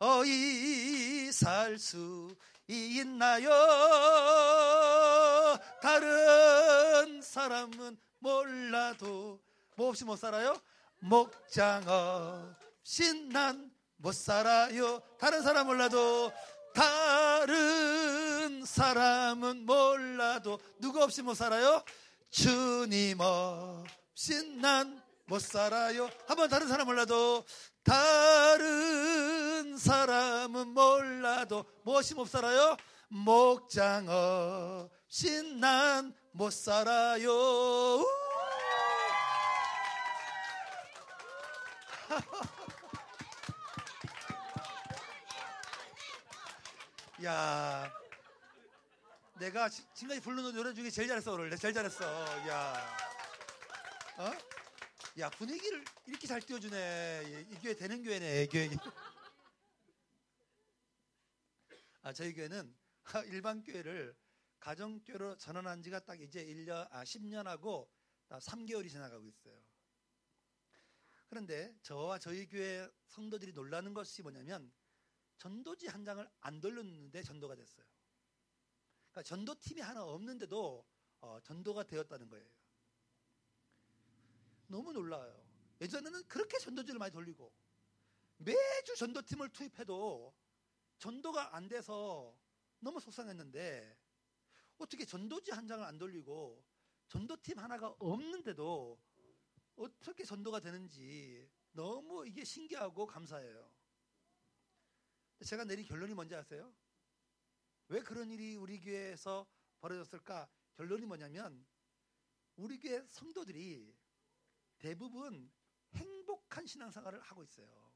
어이 0.00 1.30
살 1.30 1.78
수 1.78 2.34
있나요? 2.66 3.48
다른 5.80 7.22
사람은 7.22 7.96
몰라도 8.18 9.40
뭐 9.76 9.90
없이 9.90 10.04
못 10.04 10.16
살아요? 10.16 10.60
목장 10.98 11.84
없이 11.86 13.28
난 13.28 13.72
못 14.02 14.14
살아요. 14.14 15.00
다른 15.18 15.42
사람 15.42 15.66
몰라도 15.68 16.32
다른 16.74 18.64
사람은 18.64 19.66
몰라도 19.66 20.58
누구 20.78 21.02
없이 21.02 21.22
못 21.22 21.34
살아요? 21.34 21.82
주님 22.30 23.18
없이 23.20 24.42
난못 24.60 25.40
살아요. 25.40 26.08
한번 26.26 26.48
다른 26.48 26.68
사람 26.68 26.86
몰라도 26.86 27.44
다른 27.82 29.76
사람은 29.76 30.68
몰라도 30.68 31.64
무엇이 31.84 32.14
못 32.14 32.28
살아요? 32.28 32.76
목장 33.08 34.06
없이 34.08 35.42
난못 35.58 36.52
살아요. 36.52 37.28
야, 47.24 47.92
내가 49.38 49.68
지- 49.68 49.84
지금까지 49.94 50.20
부르는 50.20 50.54
노래 50.54 50.72
중에 50.74 50.90
제일 50.90 51.08
잘했어 51.08 51.32
오늘. 51.32 51.56
제일 51.56 51.72
잘했어. 51.72 52.04
야, 52.48 52.96
어? 54.18 54.30
야 55.20 55.30
분위기를 55.30 55.84
이렇게 56.06 56.26
잘 56.26 56.40
띄워주네. 56.40 57.46
이 57.50 57.54
교회 57.60 57.74
되는 57.74 58.02
교회네. 58.02 58.42
이 58.42 58.46
교회. 58.48 58.70
아 62.02 62.12
저희 62.12 62.32
교회는 62.34 62.74
일반 63.26 63.62
교회를 63.62 64.16
가정교로 64.58 65.36
전환한 65.38 65.82
지가 65.82 66.00
딱 66.00 66.20
이제 66.20 66.44
1년, 66.44 66.88
아 66.90 67.04
10년하고 67.04 67.88
3개월이 68.30 68.88
지나가고 68.90 69.28
있어요. 69.28 69.54
그런데 71.28 71.74
저와 71.82 72.18
저희 72.18 72.48
교회 72.48 72.88
성도들이 73.06 73.52
놀라는 73.52 73.94
것이 73.94 74.22
뭐냐면 74.22 74.72
전도지 75.42 75.88
한 75.88 76.04
장을 76.04 76.24
안 76.40 76.60
돌렸는데 76.60 77.20
전도가 77.24 77.56
됐어요. 77.56 77.84
그러니까 79.10 79.22
전도팀이 79.24 79.80
하나 79.80 80.04
없는데도 80.04 80.86
어, 81.20 81.40
전도가 81.40 81.82
되었다는 81.82 82.28
거예요. 82.28 82.46
너무 84.68 84.92
놀라요. 84.92 85.44
예전에는 85.80 86.28
그렇게 86.28 86.58
전도지를 86.58 86.96
많이 87.00 87.12
돌리고 87.12 87.52
매주 88.36 88.94
전도팀을 88.96 89.48
투입해도 89.48 90.32
전도가 90.98 91.56
안 91.56 91.68
돼서 91.68 92.38
너무 92.78 93.00
속상했는데 93.00 93.98
어떻게 94.78 95.04
전도지 95.04 95.50
한 95.50 95.66
장을 95.66 95.84
안 95.84 95.98
돌리고 95.98 96.64
전도팀 97.08 97.58
하나가 97.58 97.88
없는데도 97.98 98.96
어떻게 99.74 100.24
전도가 100.24 100.60
되는지 100.60 101.50
너무 101.72 102.24
이게 102.28 102.44
신기하고 102.44 103.06
감사해요. 103.06 103.81
제가 105.44 105.64
내린 105.64 105.84
결론이 105.84 106.14
뭔지 106.14 106.34
아세요? 106.34 106.74
왜 107.88 108.00
그런 108.00 108.30
일이 108.30 108.56
우리 108.56 108.80
교회에서 108.80 109.46
벌어졌을까? 109.80 110.48
결론이 110.74 111.04
뭐냐면 111.06 111.66
우리 112.56 112.78
교회 112.78 113.04
성도들이 113.08 113.94
대부분 114.78 115.52
행복한 115.94 116.66
신앙생활을 116.66 117.20
하고 117.20 117.42
있어요. 117.42 117.92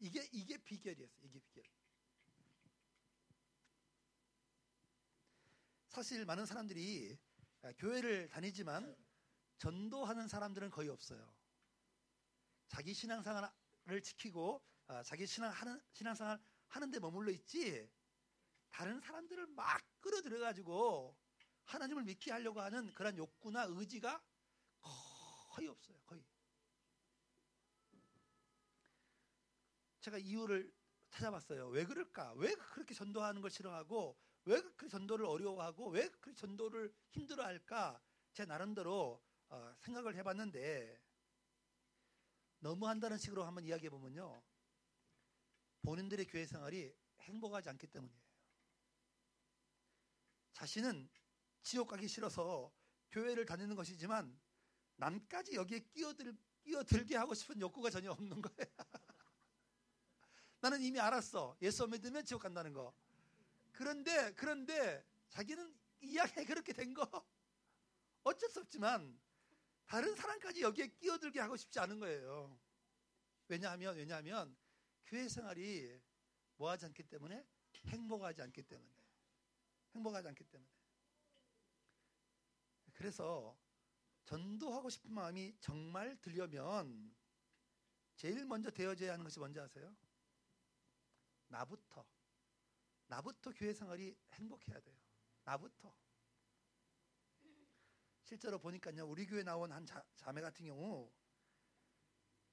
이게 0.00 0.28
이게 0.32 0.56
비결이었어요. 0.58 1.26
이게 1.26 1.40
비결. 1.40 1.64
사실 5.88 6.24
많은 6.24 6.46
사람들이 6.46 7.18
교회를 7.78 8.28
다니지만 8.28 8.96
전도하는 9.58 10.28
사람들은 10.28 10.70
거의 10.70 10.88
없어요. 10.88 11.34
자기 12.68 12.94
신앙생활을 12.94 14.02
지키고 14.02 14.62
아, 14.88 15.02
자기 15.02 15.26
신앙 15.26 15.50
하는 15.50 15.80
신앙생활 15.92 16.40
하는데 16.68 16.98
머물러 16.98 17.30
있지 17.32 17.90
다른 18.70 19.00
사람들을 19.00 19.46
막 19.48 19.82
끌어들여 20.00 20.40
가지고 20.40 21.14
하나님을 21.64 22.04
믿게 22.04 22.32
하려고 22.32 22.60
하는 22.60 22.92
그런 22.94 23.16
욕구나 23.18 23.64
의지가 23.68 24.22
거의 25.50 25.68
없어요. 25.68 25.98
거의. 26.06 26.24
제가 30.00 30.16
이유를 30.16 30.72
찾아봤어요. 31.10 31.68
왜 31.68 31.84
그럴까? 31.84 32.32
왜 32.34 32.54
그렇게 32.54 32.94
전도하는 32.94 33.42
걸 33.42 33.50
싫어하고 33.50 34.18
왜 34.44 34.60
그렇게 34.60 34.88
전도를 34.88 35.26
어려워하고 35.26 35.90
왜 35.90 36.08
그렇게 36.08 36.32
전도를 36.34 36.94
힘들어할까? 37.10 38.00
제 38.32 38.46
나름대로 38.46 39.22
어, 39.50 39.74
생각을 39.80 40.14
해봤는데 40.16 40.98
너무 42.60 42.88
한다는 42.88 43.18
식으로 43.18 43.44
한번 43.44 43.64
이야기해 43.64 43.90
보면요. 43.90 44.42
본인들의 45.88 46.26
교회 46.26 46.44
생활이 46.44 46.94
행복하지 47.20 47.70
않기 47.70 47.86
때문이에요. 47.86 48.20
자신은 50.52 51.08
지옥 51.62 51.88
가기 51.88 52.06
싫어서 52.06 52.70
교회를 53.10 53.46
다니는 53.46 53.74
것이지만 53.74 54.38
남까지 54.96 55.54
여기에 55.54 55.78
끼어들, 55.94 56.36
끼어들게 56.62 57.16
하고 57.16 57.32
싶은 57.32 57.58
욕구가 57.62 57.88
전혀 57.88 58.10
없는 58.10 58.42
거예요. 58.42 58.70
나는 60.60 60.82
이미 60.82 61.00
알았어. 61.00 61.56
예수 61.62 61.86
믿으면 61.86 62.22
지옥 62.26 62.42
간다는 62.42 62.74
거. 62.74 62.94
그런데, 63.72 64.34
그런데 64.34 65.02
자기는 65.30 65.74
이야기 66.00 66.44
그렇게 66.44 66.74
된 66.74 66.92
거. 66.92 67.08
어쩔 68.24 68.50
수 68.50 68.60
없지만 68.60 69.18
다른 69.86 70.14
사람까지 70.14 70.60
여기에 70.60 70.88
끼어들게 70.98 71.40
하고 71.40 71.56
싶지 71.56 71.80
않은 71.80 71.98
거예요. 71.98 72.60
왜냐하면, 73.48 73.96
왜냐하면 73.96 74.54
교회 75.08 75.26
생활이 75.26 76.00
뭐 76.56 76.70
하지 76.70 76.84
않기 76.84 77.02
때문에 77.04 77.46
행복하지 77.86 78.42
않기 78.42 78.62
때문에. 78.62 78.94
행복하지 79.94 80.28
않기 80.28 80.44
때문에. 80.44 80.70
그래서 82.92 83.58
전도하고 84.24 84.90
싶은 84.90 85.12
마음이 85.12 85.56
정말 85.60 86.20
들려면 86.20 87.14
제일 88.16 88.44
먼저 88.44 88.70
되어져야 88.70 89.12
하는 89.12 89.24
것이 89.24 89.38
뭔지 89.38 89.58
아세요? 89.58 89.96
나부터. 91.46 92.06
나부터 93.06 93.52
교회 93.52 93.72
생활이 93.72 94.14
행복해야 94.34 94.78
돼요. 94.80 94.96
나부터. 95.44 95.94
실제로 98.24 98.58
보니까요, 98.58 99.06
우리 99.06 99.24
교회 99.24 99.42
나온 99.42 99.72
한 99.72 99.86
자, 99.86 100.04
자매 100.14 100.42
같은 100.42 100.66
경우 100.66 101.10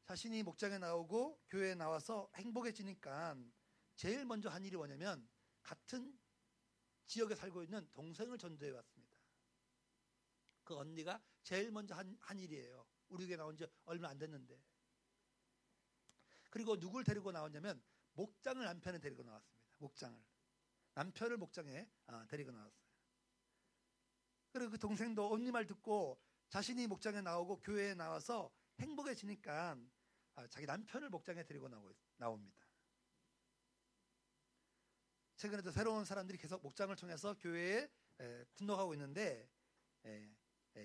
자신이 0.06 0.44
목장에 0.44 0.78
나오고 0.78 1.42
교회에 1.50 1.74
나와서 1.74 2.30
행복해지니까 2.36 3.36
제일 3.96 4.24
먼저 4.24 4.50
한 4.50 4.64
일이 4.64 4.78
뭐냐면 4.78 5.28
같은 5.64 6.16
지역에 7.08 7.34
살고 7.34 7.64
있는 7.64 7.90
동생을 7.92 8.38
전도해 8.38 8.72
왔습니다. 8.72 9.18
그 10.64 10.76
언니가 10.76 11.20
제일 11.42 11.72
먼저 11.72 11.96
한, 11.96 12.16
한 12.22 12.38
일이에요. 12.38 12.86
우리 13.08 13.26
교회 13.26 13.36
나온 13.36 13.58
지 13.58 13.66
얼마 13.86 14.10
안 14.10 14.20
됐는데. 14.20 14.64
그리고 16.52 16.80
누굴 16.80 17.04
데리고 17.04 17.32
나왔냐면 17.32 17.84
목장을 18.14 18.64
남편을 18.64 19.00
데리고 19.00 19.24
나왔습니다. 19.24 19.66
목장을. 19.80 20.24
남편을 20.94 21.38
목장에 21.38 21.90
아, 22.06 22.26
데리고 22.28 22.52
나왔어요. 22.52 22.86
그리고 24.52 24.72
그 24.72 24.78
동생도 24.78 25.34
언니 25.34 25.52
말 25.52 25.66
듣고 25.66 26.22
자신이 26.50 26.86
목장에 26.86 27.22
나오고 27.22 27.62
교회에 27.62 27.96
나와서 27.96 28.52
행복해지니까 28.80 29.78
아, 30.36 30.48
자기 30.48 30.66
남편을 30.66 31.10
목장에 31.10 31.44
데리고 31.44 31.70
나옵니다. 32.18 32.66
최근에도 35.38 35.72
새로운 35.72 36.06
사람들이 36.06 36.38
계속 36.38 36.62
목장을 36.62 36.96
통해서 36.96 37.34
교회에 37.36 37.90
등록하고 38.56 38.94
있는데 38.94 39.50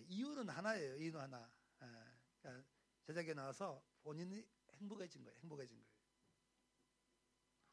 이유는 0.06 0.48
하나예요. 0.48 0.96
이유는 0.96 1.20
하나. 1.20 1.50
그러니까 2.40 2.68
제자교에 3.02 3.34
나와서 3.34 3.82
본인이 4.02 4.46
행복해진 4.74 5.24
거예요. 5.24 5.38
행복해진 5.40 5.78
거예요. 5.78 5.90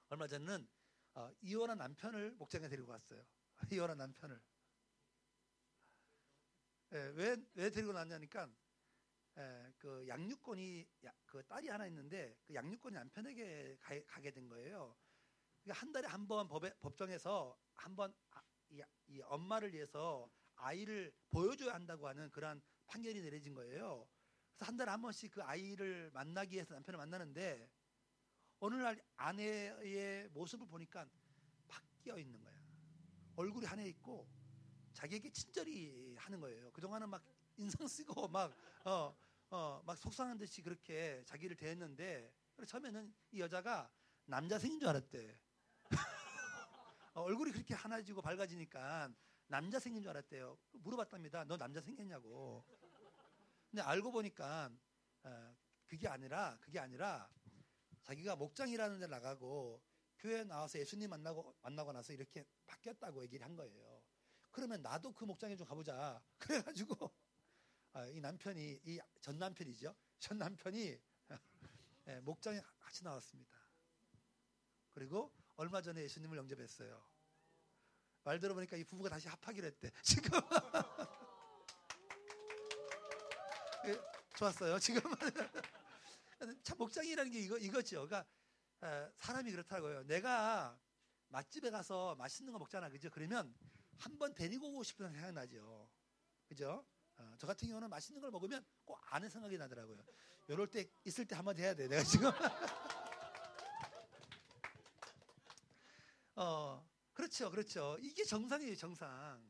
얼마 0.10 0.28
전에는 0.28 0.68
어, 1.16 1.32
이혼한 1.42 1.78
남편을 1.78 2.36
목장에 2.36 2.70
데리고 2.70 2.88
갔어요. 2.88 3.26
이혼한 3.72 3.98
남편을. 3.98 4.42
왜, 6.90 7.36
왜 7.54 7.70
데리고 7.70 7.92
났냐니까 7.92 8.50
그 9.78 10.06
양육권이 10.08 10.88
그 11.26 11.44
딸이 11.48 11.68
하나 11.70 11.86
있는데 11.88 12.36
그 12.46 12.54
양육권이 12.56 12.96
남편에게 12.96 13.78
가, 13.80 14.22
게 14.22 14.32
된 14.32 14.48
거예요. 14.50 14.96
그러니까 15.64 15.82
한 15.82 15.92
달에 15.92 16.08
한 16.08 16.28
번 16.28 16.48
법정에서 16.80 17.58
한번 17.76 18.14
아, 18.32 18.42
이, 18.70 18.82
이 19.08 19.22
엄마를 19.22 19.74
위해서 19.74 20.30
아이를 20.56 21.14
보여줘야 21.30 21.74
한다고 21.76 22.08
하는 22.08 22.30
그러한 22.32 22.62
판결이 22.88 23.22
내려진 23.22 23.54
거예요. 23.54 24.08
그래서 24.56 24.66
한 24.66 24.78
달에 24.78 24.90
한 24.92 25.02
번씩 25.02 25.32
그 25.32 25.44
아이를 25.44 26.10
만나기 26.14 26.56
위해서 26.56 26.74
남편을 26.74 26.98
만나는데 26.98 27.70
어느 28.60 28.76
날 28.76 29.00
아내의 29.18 30.30
모습을 30.30 30.68
보니까 30.68 31.06
바뀌어 31.68 32.18
있는 32.18 32.42
거야. 32.42 32.56
얼굴이 33.36 33.66
하나 33.68 33.84
있고 33.84 34.28
자기에게 34.94 35.30
친절히 35.32 36.16
하는 36.18 36.40
거예요. 36.40 36.72
그동안은 36.72 37.10
막 37.10 37.24
인상 37.58 37.88
쓰고 37.88 38.28
막 38.30 38.56
어, 38.86 39.16
어, 39.50 39.82
막 39.86 39.98
속상한 39.98 40.38
듯이 40.38 40.62
그렇게 40.62 41.24
자기를 41.26 41.56
대했는데 41.56 42.34
처음에는 42.66 43.14
이 43.32 43.40
여자가 43.40 43.90
남자 44.26 44.60
생긴 44.60 44.80
줄 44.80 44.90
알았대. 44.90 45.40
어, 47.14 47.22
얼굴이 47.22 47.52
그렇게 47.52 47.74
하나지고 47.74 48.22
밝아지니까 48.22 49.10
남자 49.48 49.80
생긴 49.80 50.04
줄 50.04 50.10
알았대요. 50.10 50.58
물어봤답니다. 50.74 51.46
너 51.46 51.56
남자 51.56 51.80
생겼냐고. 51.80 52.66
근데 53.70 53.82
알고 53.82 54.12
보니까 54.12 54.70
어, 55.24 55.56
그게 55.86 56.08
아니라 56.08 56.58
그게 56.60 56.80
아니라 56.80 57.30
자기가 58.04 58.36
목장이라는 58.36 59.00
데 59.00 59.08
나가고 59.08 59.82
교회 60.20 60.44
나와서 60.44 60.80
예수님 60.80 61.10
만나고 61.10 61.56
만나고 61.62 61.94
나서 61.94 62.12
이렇게 62.12 62.46
바뀌었다고 62.66 63.24
얘기를 63.24 63.46
한 63.46 63.56
거예요. 63.56 64.04
그러면 64.52 64.82
나도 64.82 65.14
그 65.14 65.24
목장에 65.24 65.56
좀 65.56 65.66
가보자. 65.68 66.22
그래가지고 66.38 66.96
아, 67.06 67.10
이 68.14 68.20
남편이 68.20 68.82
이 68.86 69.00
전 69.22 69.38
남편이죠. 69.40 69.96
전 70.20 70.38
남편이 70.38 71.00
예, 72.08 72.20
목장에 72.22 72.62
같이 72.80 73.04
나왔습니다. 73.04 73.58
그리고 74.92 75.34
얼마 75.58 75.82
전에 75.82 76.02
예수님을 76.04 76.38
영접했어요. 76.38 77.04
말 78.24 78.40
들어보니까 78.40 78.78
이 78.78 78.84
부부가 78.84 79.10
다시 79.10 79.28
합하기로 79.28 79.68
했대. 79.68 79.92
지금 80.04 80.40
예, 83.86 84.00
좋았어요. 84.36 84.80
지금 84.80 85.02
참 86.64 86.78
목장이라는 86.78 87.32
게 87.32 87.40
이거 87.40 87.58
이거죠. 87.58 88.06
그러니까 88.08 88.26
에, 88.84 89.12
사람이 89.18 89.52
그렇다고요. 89.52 90.04
내가 90.04 90.78
맛집에 91.30 91.70
가서 91.70 92.16
맛있는 92.16 92.54
거 92.54 92.60
먹잖아, 92.60 92.90
그죠? 92.90 93.10
그러면 93.10 93.54
한 94.00 94.18
번 94.20 94.34
데리고 94.36 94.68
오고 94.70 94.84
싶은 94.84 95.12
생각이 95.12 95.34
나죠. 95.34 95.90
그죠? 96.48 96.86
어, 97.18 97.34
저 97.38 97.48
같은 97.48 97.68
경우는 97.68 97.90
맛있는 97.90 98.22
걸 98.22 98.32
먹으면 98.32 98.66
꼭 98.86 99.00
아는 99.10 99.30
생각이 99.30 99.58
나더라고요. 99.58 100.04
이럴 100.48 100.68
때 100.68 100.90
있을 101.04 101.26
때 101.26 101.36
한번 101.36 101.58
해야 101.58 101.74
돼. 101.74 101.88
내가 101.88 102.04
지금. 102.04 102.30
어, 106.36 106.88
그렇죠, 107.14 107.50
그렇죠. 107.50 107.98
이게 108.00 108.24
정상이에요, 108.24 108.76
정상. 108.76 109.44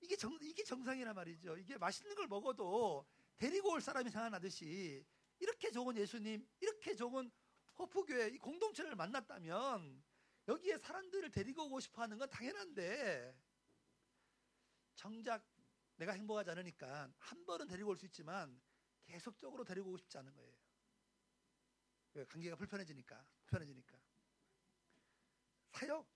이게 0.00 0.16
정, 0.16 0.36
이게 0.42 0.62
정상이란 0.64 1.14
말이죠. 1.14 1.56
이게 1.56 1.78
맛있는 1.78 2.14
걸 2.14 2.26
먹어도 2.26 3.06
데리고 3.36 3.72
올 3.72 3.80
사람이 3.80 4.10
생각나듯이 4.10 5.04
이렇게 5.38 5.70
좋은 5.70 5.96
예수님, 5.96 6.46
이렇게 6.60 6.94
좋은 6.94 7.30
호프교회 7.78 8.28
이 8.28 8.38
공동체를 8.38 8.94
만났다면 8.94 10.02
여기에 10.48 10.78
사람들을 10.78 11.30
데리고 11.30 11.64
오고 11.64 11.80
싶어 11.80 12.02
하는 12.02 12.18
건 12.18 12.28
당연한데 12.28 13.34
정작 14.94 15.44
내가 16.02 16.12
행복하지 16.14 16.50
않으니까 16.50 17.12
한 17.16 17.46
번은 17.46 17.68
데리고 17.68 17.90
올 17.90 17.96
수 17.96 18.06
있지만 18.06 18.60
계속적으로 19.04 19.62
데리고 19.64 19.90
오고 19.90 19.98
싶지 19.98 20.18
않은 20.18 20.34
거예요. 20.34 20.56
왜? 22.14 22.24
관계가 22.24 22.56
불편해지니까, 22.56 23.24
불편해지니까. 23.36 23.96
사역, 25.70 26.08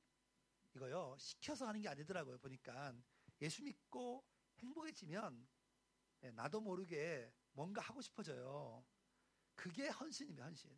이거요, 0.74 1.16
시켜서 1.18 1.68
하는 1.68 1.80
게 1.80 1.88
아니더라고요, 1.88 2.38
보니까. 2.38 2.94
예수 3.40 3.62
믿고 3.62 4.26
행복해지면 4.58 5.46
예, 6.24 6.30
나도 6.32 6.60
모르게 6.60 7.32
뭔가 7.52 7.80
하고 7.80 8.00
싶어져요. 8.02 8.84
그게 9.54 9.88
헌신입니다, 9.88 10.44
헌신. 10.46 10.76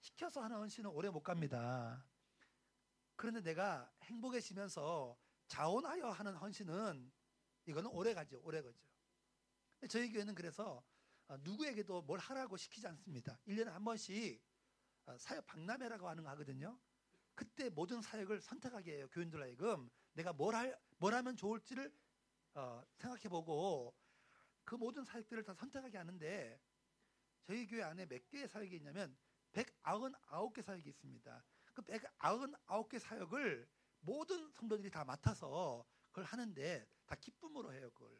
시켜서 0.00 0.42
하는 0.42 0.58
헌신은 0.58 0.90
오래 0.90 1.10
못 1.10 1.22
갑니다. 1.22 2.06
그런데 3.16 3.40
내가 3.42 3.92
행복해지면서 4.02 5.18
자원하여 5.48 6.10
하는 6.10 6.36
헌신은 6.36 7.17
이거는 7.68 7.90
오래 7.90 8.14
가죠, 8.14 8.40
오래 8.44 8.62
가죠. 8.62 8.78
저희 9.90 10.10
교회는 10.10 10.34
그래서 10.34 10.82
어, 11.28 11.36
누구에게도 11.40 12.00
뭘 12.02 12.18
하라고 12.18 12.56
시키지 12.56 12.86
않습니다. 12.86 13.38
1년에 13.46 13.66
한 13.66 13.84
번씩 13.84 14.42
어, 15.04 15.18
사역 15.18 15.46
박람회라고 15.46 16.08
하는 16.08 16.24
거 16.24 16.30
하거든요. 16.30 16.80
그때 17.34 17.68
모든 17.68 18.00
사역을 18.00 18.40
선택하게 18.40 18.96
해요. 18.96 19.08
교인들 19.12 19.42
하여금 19.42 19.90
내가 20.14 20.32
뭘, 20.32 20.54
할, 20.54 20.80
뭘 20.96 21.12
하면 21.14 21.36
좋을지를 21.36 21.94
어, 22.54 22.82
생각해보고 22.96 23.94
그 24.64 24.74
모든 24.74 25.04
사역들을 25.04 25.44
다 25.44 25.52
선택하게 25.52 25.98
하는데 25.98 26.58
저희 27.44 27.66
교회 27.66 27.82
안에 27.82 28.06
몇 28.06 28.26
개의 28.28 28.48
사역이 28.48 28.76
있냐면 28.76 29.14
199개 29.52 30.62
사역이 30.62 30.88
있습니다. 30.88 31.44
그 31.74 31.82
199개 31.82 32.98
사역을 32.98 33.68
모든 34.00 34.50
성도들이 34.52 34.90
다 34.90 35.04
맡아서 35.04 35.86
그걸 36.10 36.24
하는데 36.24 36.88
다 37.08 37.16
기쁨으로 37.16 37.72
해요, 37.72 37.90
그걸. 37.90 38.16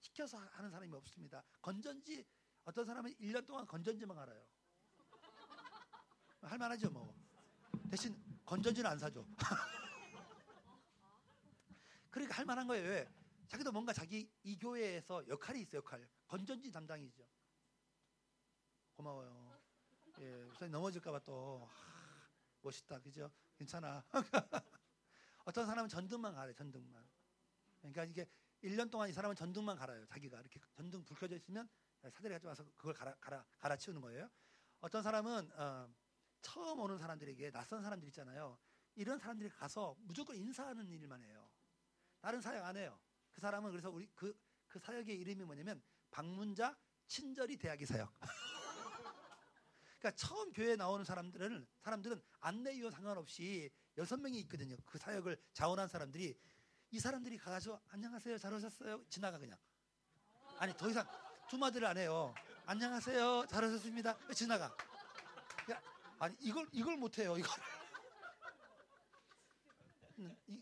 시켜서 0.00 0.36
하는 0.36 0.68
사람이 0.70 0.92
없습니다. 0.94 1.42
건전지 1.62 2.26
어떤 2.64 2.84
사람은 2.84 3.14
1년 3.14 3.46
동안 3.46 3.66
건전지만 3.66 4.18
알아요. 4.18 4.44
할 6.42 6.58
만하죠, 6.58 6.90
뭐. 6.90 7.14
대신 7.90 8.20
건전지는 8.44 8.90
안 8.90 8.98
사죠. 8.98 9.26
그러니까 12.10 12.36
할 12.36 12.44
만한 12.44 12.66
거예요. 12.66 12.88
왜? 12.88 13.08
자기도 13.46 13.70
뭔가 13.72 13.92
자기 13.92 14.30
이 14.42 14.58
교회에서 14.58 15.26
역할이 15.28 15.62
있어요, 15.62 15.78
역할. 15.78 16.08
건전지 16.26 16.70
담당이죠. 16.70 17.24
고마워요. 18.94 19.60
예, 20.18 20.42
우선 20.44 20.70
넘어질까봐 20.70 21.20
또 21.20 21.66
하, 21.66 22.30
멋있다, 22.62 23.00
그죠? 23.00 23.30
괜찮아. 23.56 24.04
어떤 25.44 25.66
사람은 25.66 25.88
전등만 25.88 26.34
가래, 26.34 26.52
전등만. 26.52 27.09
그러니까 27.80 28.04
이게 28.04 28.28
1년 28.62 28.90
동안 28.90 29.08
이 29.08 29.12
사람은 29.12 29.34
전등만 29.36 29.76
갈아요. 29.76 30.04
자기가 30.06 30.40
이렇게 30.40 30.60
전등 30.74 31.04
불 31.04 31.16
켜져 31.16 31.36
있으면 31.36 31.68
사다리 32.02 32.34
가져와서 32.34 32.64
그걸 32.76 32.94
갈아, 32.94 33.14
갈아, 33.20 33.44
갈아치우는 33.58 34.00
거예요. 34.00 34.28
어떤 34.80 35.02
사람은 35.02 35.50
어, 35.52 35.88
처음 36.40 36.80
오는 36.80 36.98
사람들에게 36.98 37.50
낯선 37.50 37.82
사람들 37.82 38.08
있잖아요. 38.08 38.58
이런 38.94 39.18
사람들이 39.18 39.50
가서 39.50 39.96
무조건 40.00 40.36
인사하는 40.36 40.88
일만 40.88 41.22
해요. 41.22 41.48
다른 42.20 42.40
사역 42.40 42.64
안 42.64 42.76
해요. 42.76 42.98
그 43.32 43.40
사람은 43.40 43.70
그래서 43.70 43.90
우리 43.90 44.06
그, 44.14 44.38
그 44.66 44.78
사역의 44.78 45.18
이름이 45.20 45.44
뭐냐면 45.44 45.82
방문자 46.10 46.76
친절히 47.06 47.56
대하기 47.56 47.86
사역. 47.86 48.12
그러니까 49.98 50.16
처음 50.16 50.50
교회에 50.52 50.76
나오는 50.76 51.04
사람들은 51.04 51.66
사람들은 51.80 52.22
안내위원 52.40 52.90
상관없이 52.90 53.70
여섯 53.98 54.18
명이 54.18 54.38
있거든요. 54.40 54.76
그 54.86 54.98
사역을 54.98 55.36
자원한 55.52 55.88
사람들이 55.88 56.38
이 56.90 56.98
사람들이 56.98 57.38
가서 57.38 57.80
안녕하세요 57.90 58.38
잘 58.38 58.52
오셨어요 58.52 59.04
지나가 59.08 59.38
그냥 59.38 59.58
아니 60.58 60.76
더 60.76 60.88
이상 60.90 61.06
두 61.48 61.56
마디를 61.56 61.86
안 61.86 61.96
해요 61.96 62.34
안녕하세요 62.66 63.46
잘 63.48 63.64
오셨습니다 63.64 64.16
지나가 64.34 64.74
아니 66.20 66.36
이걸 66.40 66.68
이걸 66.70 66.98
못해요. 66.98 67.36
이걸. 67.38 67.50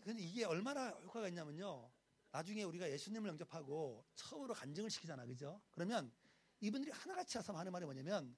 근데 0.05 0.21
이게 0.23 0.45
얼마나 0.45 0.87
효과가 0.89 1.27
있냐면요. 1.27 1.91
나중에 2.31 2.63
우리가 2.63 2.89
예수님을 2.89 3.29
영접하고 3.29 4.05
처음으로 4.15 4.53
간증을 4.53 4.89
시키잖아, 4.89 5.25
그죠? 5.25 5.61
그러면 5.71 6.13
이분들이 6.61 6.91
하나같이 6.91 7.37
와서 7.37 7.51
하는 7.53 7.73
말이 7.73 7.83
뭐냐면 7.83 8.37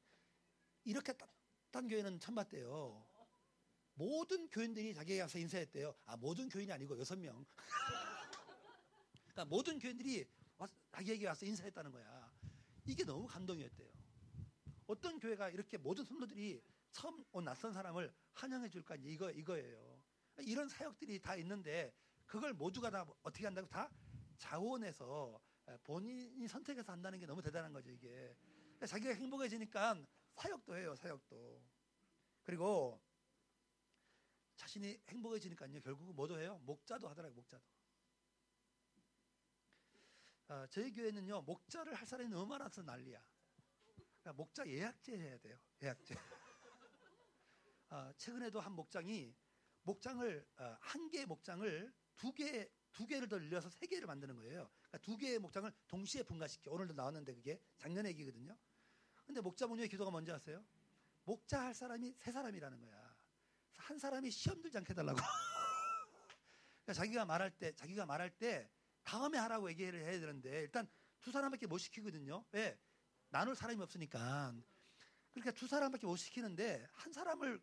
이렇게 0.83 1.13
딴 1.69 1.87
교회는 1.87 2.19
처음 2.19 2.35
봤대요. 2.35 3.05
모든 3.93 4.47
교인들이 4.49 4.93
자기에게 4.93 5.21
와서 5.21 5.37
인사했대요. 5.37 5.95
아, 6.05 6.17
모든 6.17 6.49
교인이 6.49 6.71
아니고 6.71 6.97
여섯 6.99 7.17
명. 7.17 7.45
그러니까 9.23 9.45
모든 9.45 9.79
교인들이 9.79 10.25
자기에게 10.91 11.27
와서 11.27 11.45
인사했다는 11.45 11.91
거야. 11.91 12.31
이게 12.85 13.03
너무 13.03 13.27
감동이었대요. 13.27 13.91
어떤 14.87 15.19
교회가 15.19 15.49
이렇게 15.49 15.77
모든 15.77 16.03
성도들이 16.03 16.61
처음 16.91 17.23
온 17.31 17.45
낯선 17.45 17.71
사람을 17.73 18.13
환영해 18.33 18.69
줄까 18.69 18.95
이거 18.95 19.31
이거예요. 19.31 20.01
이런 20.39 20.67
사역들이 20.67 21.19
다 21.19 21.35
있는데 21.35 21.93
그걸 22.25 22.53
모두가 22.53 22.89
다 22.89 23.05
어떻게 23.23 23.45
한다고 23.45 23.67
다 23.67 23.89
자원해서 24.37 25.39
본인이 25.83 26.47
선택해서 26.47 26.91
한다는 26.91 27.19
게 27.19 27.25
너무 27.25 27.41
대단한 27.41 27.71
거죠 27.71 27.91
이게. 27.91 28.35
자기가 28.85 29.13
행복해지니까 29.13 29.95
사역도 30.35 30.75
해요 30.75 30.95
사역도. 30.95 31.61
그리고 32.43 32.99
자신이 34.61 35.01
행복해지니까요 35.07 35.81
결국은 35.81 36.15
뭐도 36.15 36.39
해요 36.39 36.59
목자도 36.65 37.09
하더라고요 37.09 37.35
목자도. 37.35 37.63
어, 40.49 40.67
저희 40.69 40.91
교회는요 40.93 41.41
목자를 41.41 41.95
할 41.95 42.05
사람이 42.05 42.29
너무 42.29 42.45
많아서 42.45 42.83
난리야. 42.83 43.19
그러니까 44.21 44.33
목자 44.33 44.67
예약제 44.67 45.17
해야 45.17 45.37
돼요 45.39 45.57
예약제. 45.81 46.15
어, 47.89 48.13
최근에도 48.17 48.59
한 48.59 48.73
목장이 48.73 49.35
목장을 49.81 50.47
어, 50.57 50.77
한 50.79 51.09
개의 51.09 51.25
목장을 51.25 51.91
두 52.15 52.31
개, 52.31 52.69
두 52.91 53.07
개를 53.07 53.27
더 53.27 53.39
늘려서 53.39 53.67
세 53.71 53.87
개를 53.87 54.05
만드는 54.05 54.35
거예요. 54.35 54.69
그러니까 54.83 54.97
두 54.99 55.17
개의 55.17 55.39
목장을 55.39 55.71
동시에 55.87 56.21
분가시켜. 56.21 56.71
오늘도 56.71 56.93
나왔는데 56.93 57.33
그게 57.33 57.59
작년 57.77 58.05
얘기거든요. 58.05 58.55
근데 59.25 59.41
목자 59.41 59.65
목녀의 59.65 59.89
기도가 59.89 60.11
뭔지 60.11 60.31
아세요? 60.31 60.63
목자 61.23 61.61
할 61.63 61.73
사람이 61.73 62.13
세 62.19 62.31
사람이라는 62.31 62.79
거야. 62.79 63.00
한 63.75 63.97
사람이 63.97 64.31
시험 64.31 64.61
들지 64.61 64.77
않게 64.77 64.91
해달라고. 64.91 65.19
그러니까 66.83 66.93
자기가 66.93 67.25
말할 67.25 67.51
때, 67.51 67.73
자기가 67.75 68.05
말할 68.05 68.29
때 68.29 68.69
다음에 69.03 69.37
하라고 69.37 69.69
얘기를 69.69 69.99
해야 69.99 70.19
되는데 70.19 70.61
일단 70.61 70.87
두 71.21 71.31
사람밖에 71.31 71.67
못 71.67 71.77
시키거든요. 71.77 72.45
왜? 72.51 72.79
나눌 73.29 73.55
사람이 73.55 73.81
없으니까. 73.81 74.53
그러니까 75.31 75.51
두 75.51 75.67
사람밖에 75.67 76.05
못 76.05 76.17
시키는데 76.17 76.87
한 76.91 77.13
사람을 77.13 77.61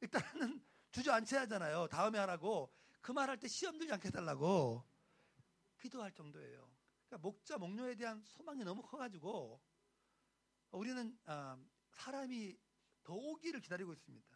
일단은 0.00 0.64
주저앉혀야 0.92 1.42
하잖아요. 1.42 1.88
다음에 1.88 2.18
하라고. 2.18 2.72
그 3.00 3.10
말할 3.10 3.38
때 3.38 3.48
시험 3.48 3.78
들지 3.78 3.92
않게 3.92 4.08
해달라고 4.08 4.84
기도할 5.80 6.12
정도예요. 6.12 6.72
그러니까 7.08 7.18
목자, 7.18 7.58
목녀에 7.58 7.96
대한 7.96 8.22
소망이 8.24 8.62
너무 8.62 8.82
커가지고 8.82 9.60
우리는 10.70 11.18
아, 11.26 11.58
사람이 11.90 12.56
더 13.02 13.14
오기를 13.14 13.60
기다리고 13.60 13.92
있습니다. 13.92 14.31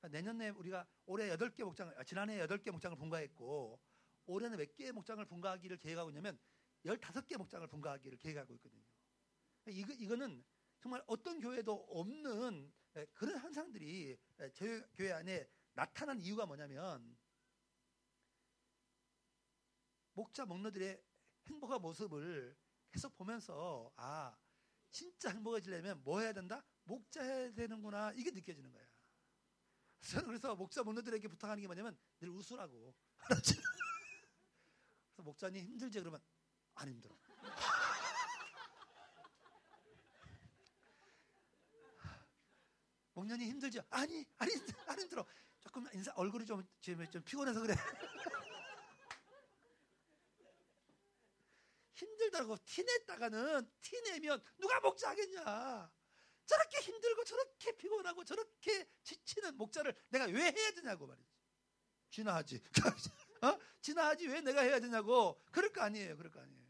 그러니까 0.00 0.08
내년에 0.08 0.50
우리가 0.50 0.86
올해 1.06 1.28
8개 1.36 1.64
목장을, 1.64 1.98
아, 1.98 2.04
지난해 2.04 2.38
8개 2.46 2.70
목장을 2.70 2.96
분가했고 2.96 3.80
올해는 4.26 4.56
몇 4.58 4.74
개의 4.76 4.92
목장을 4.92 5.24
분가하기를 5.24 5.78
계획하고 5.78 6.10
있냐면 6.10 6.38
15개 6.84 7.36
목장을 7.36 7.66
분가하기를 7.66 8.18
계획하고 8.18 8.54
있거든요. 8.54 8.84
그러니까 9.64 9.92
이거, 9.92 10.04
이거는 10.04 10.44
정말 10.80 11.02
어떤 11.06 11.40
교회도 11.40 11.72
없는 11.90 12.72
그런 13.14 13.38
현상들이 13.38 14.16
저희 14.54 14.82
교회 14.94 15.12
안에 15.12 15.48
나타난 15.72 16.20
이유가 16.20 16.46
뭐냐면 16.46 17.16
목자 20.12 20.46
목노들의 20.46 21.02
행복한 21.46 21.80
모습을 21.80 22.56
계속 22.90 23.16
보면서 23.16 23.92
아 23.96 24.36
진짜 24.90 25.30
행복해지려면 25.30 26.02
뭐 26.02 26.20
해야 26.20 26.32
된다? 26.32 26.64
목자 26.84 27.22
해야 27.22 27.52
되는구나 27.52 28.12
이게 28.12 28.30
느껴지는 28.30 28.72
거야. 28.72 28.86
그래서 30.26 30.54
목자 30.54 30.82
목노들에게 30.82 31.28
부탁하는 31.28 31.60
게 31.60 31.66
뭐냐면 31.66 31.98
늘 32.20 32.30
웃으라고. 32.30 32.94
그래서 33.26 35.22
목자님 35.22 35.64
힘들지 35.64 35.98
그러면 36.00 36.20
안 36.74 36.88
힘들어. 36.88 37.16
목련이 43.18 43.46
힘들죠? 43.46 43.82
아니, 43.90 44.24
아니, 44.38 44.52
안 44.86 45.00
힘들어. 45.00 45.26
조금 45.58 45.84
인사 45.92 46.12
얼굴이 46.14 46.46
좀, 46.46 46.64
좀, 46.80 47.04
좀 47.10 47.22
피곤해서 47.24 47.60
그래. 47.60 47.74
힘들다고 51.94 52.56
티냈다가는 52.64 53.68
티내면 53.80 54.40
누가 54.56 54.78
목자 54.80 55.10
하겠냐. 55.10 55.90
저렇게 56.48 56.78
힘들고 56.80 57.24
저렇게 57.24 57.76
피곤하고 57.76 58.24
저렇게 58.24 58.88
지치는 59.02 59.56
목자를 59.58 59.94
내가 60.08 60.24
왜 60.24 60.50
해야 60.50 60.70
되냐고 60.72 61.06
말이지. 61.06 61.28
진화하지. 62.10 62.62
어? 63.42 63.58
진화하지 63.82 64.26
왜 64.28 64.40
내가 64.40 64.62
해야 64.62 64.80
되냐고. 64.80 65.38
그럴 65.52 65.70
거 65.70 65.82
아니에요. 65.82 66.16
그럴 66.16 66.32
거 66.32 66.40
아니에요. 66.40 66.66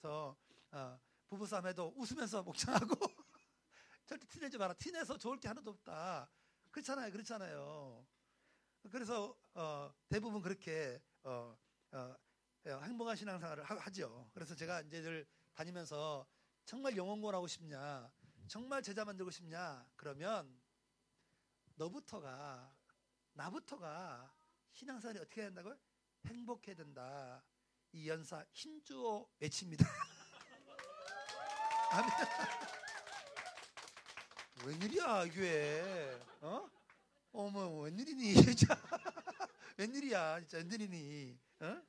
그래서 0.00 0.36
어, 0.72 1.00
부부싸움에도 1.28 1.94
웃으면서 1.96 2.42
목장하고 2.42 2.96
절대 4.06 4.26
티내지 4.26 4.58
마라. 4.58 4.74
티내서 4.74 5.16
좋을 5.16 5.38
게 5.38 5.46
하나도 5.46 5.70
없다. 5.70 6.28
그렇잖아요. 6.72 7.12
그렇잖아요. 7.12 8.04
그래서 8.90 9.38
어, 9.54 9.94
대부분 10.08 10.42
그렇게 10.42 11.00
어, 11.22 11.56
어, 11.92 12.16
어, 12.66 12.80
행복한 12.82 13.14
신앙생활을 13.14 13.62
하, 13.62 13.90
죠 13.90 14.28
그래서 14.34 14.56
제가 14.56 14.80
이제 14.80 15.00
늘 15.00 15.28
다니면서 15.54 16.26
정말 16.68 16.94
영원권 16.98 17.34
하고 17.34 17.46
싶냐, 17.46 18.12
정말 18.46 18.82
제자 18.82 19.02
만들고 19.02 19.30
싶냐, 19.30 19.86
그러면 19.96 20.60
너부터가 21.76 22.70
나부터가 23.32 24.30
신앙생활이 24.72 25.18
어떻게 25.18 25.40
해야 25.40 25.48
된다고요? 25.48 25.78
행복해야 26.26 26.76
된다. 26.76 27.42
이 27.92 28.06
연사 28.06 28.44
힘주어 28.52 29.26
외칩니다. 29.40 29.86
아멘. 31.90 32.10
웬일이야 34.66 35.24
이 35.24 35.30
교회? 35.30 36.20
어? 36.42 36.68
어머 37.32 37.80
웬일이니? 37.80 38.34
웬일이야 39.78 40.40
진짜 40.40 40.58
웬일이니? 40.58 41.38
어? 41.60 41.82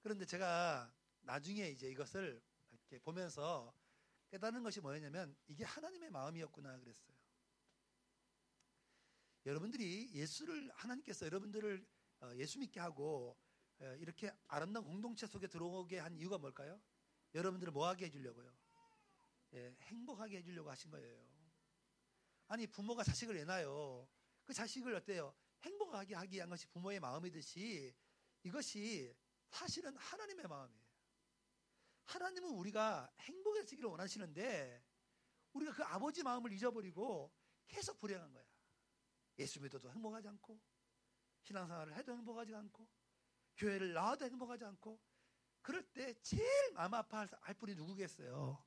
그런데 0.00 0.24
제가 0.24 0.90
나중에 1.20 1.68
이제 1.68 1.90
이것을 1.90 2.42
이렇게 2.88 3.02
보면서 3.02 3.74
깨닫는 4.30 4.62
것이 4.62 4.80
뭐였냐면 4.80 5.36
이게 5.46 5.64
하나님의 5.64 6.10
마음이었구나 6.10 6.78
그랬어요. 6.78 7.14
여러분들이 9.46 10.10
예수를 10.14 10.70
하나님께서 10.74 11.26
여러분들을 11.26 11.86
어, 12.20 12.30
예수 12.36 12.58
믿게 12.58 12.80
하고 12.80 13.36
어, 13.80 13.86
이렇게 13.98 14.32
아름다운 14.48 14.86
공동체 14.86 15.26
속에 15.26 15.46
들어오게 15.46 15.98
한 15.98 16.16
이유가 16.16 16.38
뭘까요? 16.38 16.80
여러분들을 17.34 17.72
뭐하게 17.72 18.06
해주려고요? 18.06 18.52
예, 19.54 19.76
행복하게 19.82 20.38
해주려고 20.38 20.70
하신 20.70 20.90
거예요. 20.90 21.34
아니 22.48 22.66
부모가 22.66 23.04
자식을 23.04 23.34
내놔요. 23.36 24.08
그 24.44 24.52
자식을 24.52 24.94
어때요? 24.94 25.34
행복하게 25.62 26.14
하기 26.14 26.36
위한 26.36 26.48
것이 26.48 26.66
부모의 26.68 27.00
마음이듯이 27.00 27.94
이것이 28.42 29.14
사실은 29.48 29.96
하나님의 29.96 30.46
마음이에요. 30.46 30.83
하나님은 32.06 32.50
우리가 32.50 33.12
행복해지기를 33.20 33.88
원하시는데 33.90 34.84
우리가 35.52 35.72
그 35.72 35.82
아버지 35.84 36.22
마음을 36.22 36.52
잊어버리고 36.52 37.32
계속 37.66 37.98
불행한 37.98 38.32
거야. 38.32 38.44
예수 39.38 39.60
믿어도 39.60 39.90
행복하지 39.90 40.28
않고 40.28 40.60
신앙생활을 41.42 41.94
해도 41.96 42.12
행복하지 42.12 42.54
않고 42.54 42.88
교회를 43.56 43.92
나와도 43.92 44.24
행복하지 44.24 44.64
않고 44.64 45.00
그럴 45.62 45.82
때 45.92 46.14
제일 46.22 46.72
마음 46.74 46.94
아파할 46.94 47.54
분이 47.58 47.74
누구겠어요? 47.74 48.64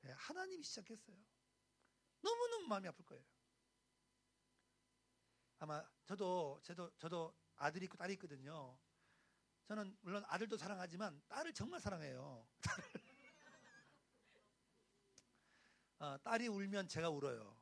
네, 0.00 0.10
하나님이 0.12 0.64
시작했어요. 0.64 1.16
너무너무 2.20 2.66
마음이 2.66 2.88
아플 2.88 3.04
거예요. 3.04 3.24
아마 5.58 5.88
저도 6.04 6.60
저도 6.62 6.90
저도 6.98 7.32
아들이 7.54 7.84
있고 7.84 7.96
딸이 7.96 8.14
있거든요. 8.14 8.76
저는 9.64 9.96
물론 10.00 10.24
아들도 10.26 10.56
사랑하지만 10.56 11.22
딸을 11.28 11.52
정말 11.52 11.80
사랑해요. 11.80 12.46
어, 15.98 16.18
딸이 16.22 16.48
울면 16.48 16.88
제가 16.88 17.08
울어요. 17.10 17.56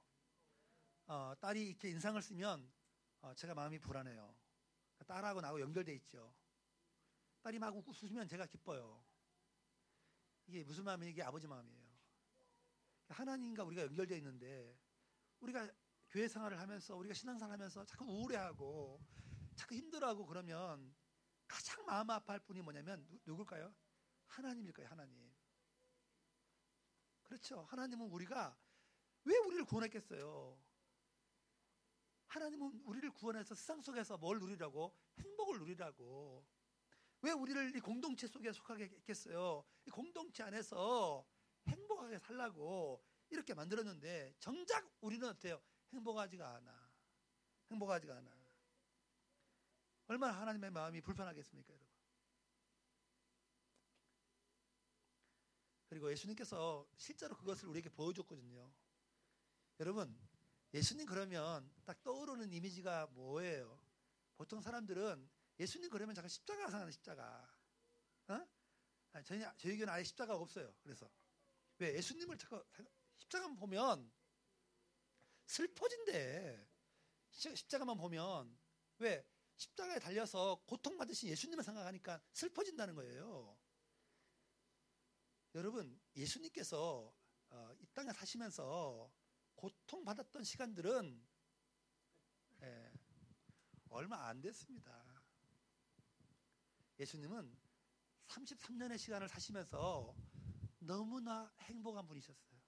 어, 1.06 1.34
딸이 1.40 1.68
이렇게 1.68 1.90
인상을 1.90 2.20
쓰면 2.22 2.72
어, 3.22 3.34
제가 3.34 3.54
마음이 3.54 3.78
불안해요. 3.78 4.34
딸하고 5.06 5.40
나하고 5.40 5.60
연결돼 5.60 5.94
있죠. 5.96 6.34
딸이 7.42 7.58
막 7.58 7.76
웃으면 7.76 8.28
제가 8.28 8.46
기뻐요. 8.46 9.04
이게 10.46 10.64
무슨 10.64 10.84
마음이에요? 10.84 11.10
이게 11.10 11.22
아버지 11.22 11.46
마음이에요. 11.46 11.90
하나님과 13.08 13.64
우리가 13.64 13.82
연결되어 13.82 14.16
있는데 14.18 14.78
우리가 15.40 15.68
교회 16.10 16.28
생활을 16.28 16.58
하면서 16.58 16.96
우리가 16.96 17.14
신앙생활 17.14 17.52
하면서 17.52 17.84
자꾸 17.84 18.04
우울해하고 18.04 19.00
자꾸 19.54 19.74
힘들어하고 19.74 20.26
그러면 20.26 20.94
가장 21.50 21.84
마음 21.84 22.08
아파할 22.08 22.38
분이 22.40 22.62
뭐냐면 22.62 23.04
누, 23.24 23.36
굴까요 23.36 23.74
하나님일 24.28 24.72
거예요, 24.72 24.88
하나님. 24.88 25.34
그렇죠. 27.24 27.62
하나님은 27.62 28.06
우리가 28.06 28.56
왜 29.24 29.36
우리를 29.36 29.64
구원했겠어요? 29.64 30.56
하나님은 32.28 32.82
우리를 32.84 33.10
구원해서 33.10 33.56
세상 33.56 33.82
속에서 33.82 34.16
뭘 34.16 34.38
누리라고? 34.38 34.96
행복을 35.18 35.58
누리라고. 35.58 36.46
왜 37.22 37.32
우리를 37.32 37.76
이 37.76 37.80
공동체 37.80 38.28
속에 38.28 38.52
속하게 38.52 38.84
했겠어요? 38.84 39.64
이 39.86 39.90
공동체 39.90 40.44
안에서 40.44 41.26
행복하게 41.66 42.20
살라고 42.20 43.04
이렇게 43.28 43.54
만들었는데 43.54 44.34
정작 44.38 44.88
우리는 45.00 45.28
어때요? 45.28 45.60
행복하지가 45.92 46.54
않아. 46.54 46.92
행복하지가 47.72 48.16
않아. 48.18 48.39
얼마나 50.10 50.40
하나님의 50.40 50.72
마음이 50.72 51.00
불편하겠습니까, 51.02 51.72
여러분? 51.72 51.88
그리고 55.88 56.10
예수님께서 56.10 56.84
실제로 56.96 57.36
그것을 57.36 57.68
우리에게 57.68 57.90
보여줬거든요. 57.90 58.72
여러분, 59.78 60.18
예수님 60.74 61.06
그러면 61.06 61.72
딱 61.84 62.02
떠오르는 62.02 62.52
이미지가 62.52 63.06
뭐예요? 63.12 63.80
보통 64.36 64.60
사람들은 64.60 65.30
예수님 65.60 65.88
그러면 65.90 66.16
잠깐 66.16 66.28
십자가 66.28 66.68
상하는 66.68 66.90
십자가. 66.90 67.48
어? 68.26 68.48
저희, 69.22 69.40
저희 69.58 69.76
교회는 69.76 69.90
아예 69.90 70.02
십자가가 70.02 70.40
없어요. 70.40 70.74
그래서. 70.82 71.08
왜? 71.78 71.94
예수님을 71.94 72.36
잠깐 72.36 72.64
십자가만 73.16 73.56
보면 73.56 74.10
슬퍼진대. 75.46 76.66
십자가만 77.30 77.96
보면. 77.96 78.58
왜? 78.98 79.24
십자가에 79.60 79.98
달려서 79.98 80.62
고통받으신 80.66 81.28
예수님을 81.28 81.62
생각하니까 81.62 82.20
슬퍼진다는 82.32 82.94
거예요. 82.94 83.58
여러분, 85.54 86.00
예수님께서 86.16 87.14
어, 87.50 87.74
이 87.78 87.86
땅에 87.92 88.10
사시면서 88.12 89.12
고통받았던 89.56 90.44
시간들은 90.44 91.28
예, 92.62 92.92
얼마 93.90 94.28
안 94.28 94.40
됐습니다. 94.40 95.22
예수님은 96.98 97.54
33년의 98.28 98.96
시간을 98.96 99.28
사시면서 99.28 100.14
너무나 100.78 101.52
행복한 101.60 102.06
분이셨어요. 102.06 102.60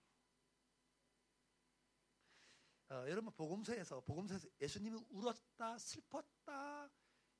어, 2.90 3.08
여러분 3.08 3.32
복음서에서 3.32 4.02
복음서에서 4.02 4.46
예수님이 4.60 5.00
울었다 5.08 5.78
슬펐다 5.78 6.31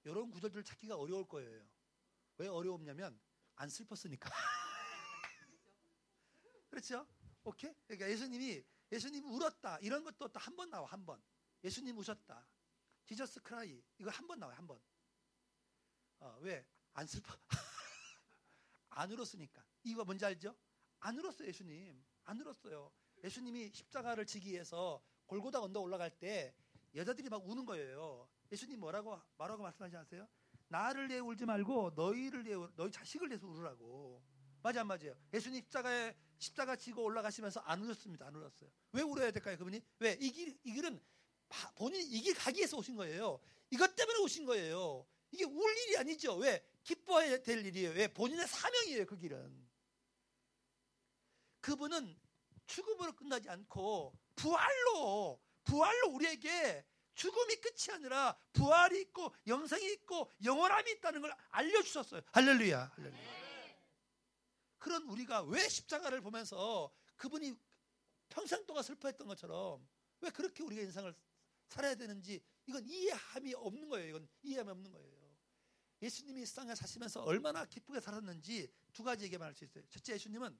이런 0.04 0.30
구절들을 0.30 0.64
찾기가 0.64 0.96
어려울 0.96 1.26
거예요. 1.28 1.64
왜 2.38 2.48
어려웠냐면 2.48 3.18
안 3.56 3.68
슬펐으니까. 3.68 4.30
그렇죠? 6.68 7.06
오케이? 7.44 7.72
그러니까 7.86 8.08
예수님이 8.10 8.64
예수님이 8.90 9.26
울었다 9.28 9.78
이런 9.80 10.04
것도 10.04 10.28
또 10.28 10.38
한 10.40 10.56
번 10.56 10.70
나와 10.70 10.86
한 10.88 11.04
번. 11.06 11.22
예수님 11.64 11.96
우셨다. 11.98 12.46
지저스 13.04 13.40
크라이 13.42 13.82
이거 13.98 14.10
한 14.10 14.26
번 14.26 14.38
나와요 14.38 14.56
한 14.56 14.66
번. 14.66 14.80
어, 16.20 16.38
왜? 16.40 16.64
안 16.94 17.06
슬퍼. 17.06 17.32
안 18.90 19.10
울었으니까. 19.10 19.64
이거 19.84 20.04
뭔지 20.04 20.24
알죠? 20.24 20.54
안 21.00 21.18
울었어요, 21.18 21.48
예수님. 21.48 22.04
안 22.24 22.40
울었어요. 22.40 22.92
예수님이 23.24 23.70
십자가를 23.72 24.26
지기 24.26 24.50
위해서 24.50 25.02
골고다 25.26 25.60
언덕 25.60 25.82
올라갈 25.82 26.10
때 26.10 26.54
여자들이 26.94 27.28
막 27.28 27.44
우는 27.46 27.64
거예요. 27.64 28.28
예수님 28.52 28.78
뭐라고 28.80 29.18
말하고 29.38 29.62
말씀하지 29.62 29.96
않으세요? 29.96 30.28
나를 30.68 31.08
위해 31.08 31.18
울지 31.20 31.46
말고 31.46 31.92
너희를 31.96 32.44
위해 32.44 32.56
너희 32.76 32.90
자식을 32.90 33.28
위해서 33.28 33.46
울으라고. 33.46 34.22
맞아 34.62 34.82
안 34.82 34.86
맞아요? 34.86 35.14
예수님 35.32 35.62
십자가에 35.62 36.14
십자가 36.38 36.76
지고 36.76 37.02
올라가시면서 37.02 37.60
안 37.60 37.82
울었습니다. 37.82 38.26
안 38.26 38.36
울었어요. 38.36 38.70
왜 38.92 39.02
울어야 39.02 39.30
될까요, 39.30 39.56
그분이? 39.56 39.80
왜? 40.00 40.18
이 40.20 40.30
길, 40.30 40.58
이 40.64 40.72
길은 40.72 41.02
본인이 41.76 42.04
이 42.04 42.20
길 42.22 42.34
가기 42.34 42.58
위해서 42.58 42.76
오신 42.76 42.94
거예요. 42.96 43.40
이것 43.70 43.94
때문에 43.94 44.18
오신 44.20 44.44
거예요. 44.44 45.06
이게 45.30 45.44
울 45.44 45.76
일이 45.78 45.96
아니죠. 45.96 46.36
왜? 46.36 46.62
기뻐해야 46.84 47.42
될 47.42 47.64
일이에요. 47.64 47.90
왜? 47.90 48.06
본인의 48.08 48.46
사명이에요, 48.46 49.06
그 49.06 49.16
길은. 49.16 49.68
그분은 51.60 52.18
죽음으로 52.66 53.12
끝나지 53.14 53.48
않고 53.48 54.14
부활로, 54.36 55.40
부활로 55.64 56.08
우리에게 56.10 56.84
죽음이 57.14 57.56
끝이 57.56 57.94
아니라 57.94 58.36
부활이 58.52 59.00
있고 59.02 59.34
영생이 59.46 59.92
있고 59.92 60.30
영원함이 60.42 60.90
있다는 60.92 61.20
걸 61.20 61.34
알려주셨어요. 61.50 62.22
할렐루야. 62.32 62.92
할렐루야. 62.94 63.42
그런 64.78 65.02
우리가 65.04 65.42
왜 65.42 65.68
십자가를 65.68 66.20
보면서 66.20 66.92
그분이 67.16 67.54
평생 68.28 68.64
동안 68.66 68.82
슬퍼했던 68.82 69.26
것처럼 69.28 69.86
왜 70.20 70.30
그렇게 70.30 70.62
우리가 70.62 70.82
인생을 70.82 71.14
살아야 71.68 71.94
되는지 71.94 72.42
이건 72.66 72.84
이해함이 72.86 73.54
없는 73.54 73.88
거예요. 73.88 74.08
이건 74.08 74.28
이해함이 74.42 74.70
없는 74.70 74.90
거예요. 74.90 75.12
예수님이 76.02 76.44
땅에 76.46 76.74
사시면서 76.74 77.22
얼마나 77.22 77.64
기쁘게 77.64 78.00
살았는지 78.00 78.72
두 78.92 79.04
가지 79.04 79.24
얘기 79.24 79.38
말할 79.38 79.54
수 79.54 79.64
있어요. 79.64 79.84
첫째, 79.88 80.14
예수님은 80.14 80.58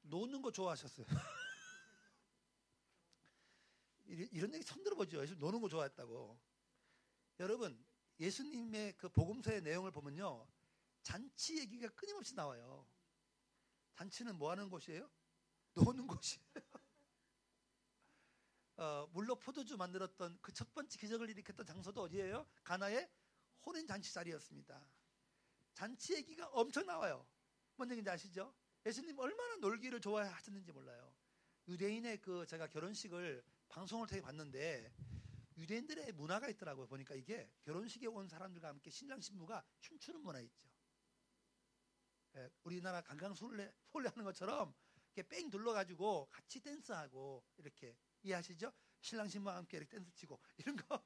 노는 0.00 0.40
거 0.40 0.50
좋아하셨어요. 0.50 1.06
이런 4.06 4.52
얘기 4.54 4.64
처음 4.64 4.82
들어보죠. 4.84 5.22
예수 5.22 5.34
노는 5.36 5.60
거 5.60 5.68
좋아했다고. 5.68 6.38
여러분, 7.40 7.84
예수님의 8.20 8.96
그 8.96 9.08
복음서의 9.08 9.62
내용을 9.62 9.90
보면요. 9.90 10.46
잔치 11.02 11.58
얘기가 11.58 11.88
끊임없이 11.88 12.34
나와요. 12.34 12.86
잔치는 13.94 14.36
뭐 14.36 14.50
하는 14.50 14.68
곳이에요? 14.70 15.10
노는 15.74 16.06
곳이에요. 16.06 16.44
어, 18.76 19.08
물로 19.12 19.36
포도주 19.36 19.76
만들었던 19.76 20.38
그 20.40 20.52
첫 20.52 20.72
번째 20.74 20.98
기적을 20.98 21.30
일으켰던 21.30 21.66
장소도 21.66 22.02
어디예요? 22.02 22.46
가나의 22.64 23.08
혼인 23.64 23.86
잔치 23.86 24.12
자리였습니다. 24.12 24.84
잔치 25.74 26.14
얘기가 26.14 26.48
엄청 26.48 26.86
나와요. 26.86 27.26
뭔 27.76 27.90
얘기인지 27.90 28.10
아시죠? 28.10 28.54
예수님 28.86 29.18
얼마나 29.18 29.56
놀기를 29.56 30.00
좋아하셨는지 30.00 30.72
몰라요. 30.72 31.14
유대인의 31.68 32.20
그 32.20 32.46
제가 32.46 32.68
결혼식을 32.68 33.42
방송을 33.68 34.06
통해 34.06 34.20
봤는데 34.20 34.92
유대인들의 35.56 36.12
문화가 36.12 36.48
있더라고요. 36.48 36.86
보니까 36.86 37.14
이게 37.14 37.50
결혼식에 37.62 38.06
온 38.06 38.28
사람들과 38.28 38.68
함께 38.68 38.90
신랑 38.90 39.20
신부가 39.20 39.64
춤추는 39.80 40.20
문화 40.20 40.40
있죠. 40.40 40.68
예, 42.36 42.50
우리나라 42.64 43.00
강강술래 43.00 43.72
하는 43.92 44.24
것처럼 44.24 44.74
이렇게 45.14 45.28
뺑 45.28 45.48
둘러가지고 45.50 46.28
같이 46.30 46.60
댄스하고 46.60 47.44
이렇게 47.56 47.96
이해하시죠? 48.22 48.72
신랑 49.00 49.28
신부와 49.28 49.56
함께 49.56 49.76
이렇게 49.76 49.96
댄스 49.96 50.12
치고 50.14 50.40
이런 50.58 50.76
거 50.76 51.00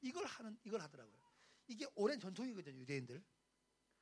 이걸 0.00 0.24
하는 0.26 0.56
이걸 0.62 0.80
하더라고요. 0.80 1.18
이게 1.66 1.86
오랜 1.94 2.20
전통이거든요, 2.20 2.78
유대인들. 2.78 3.24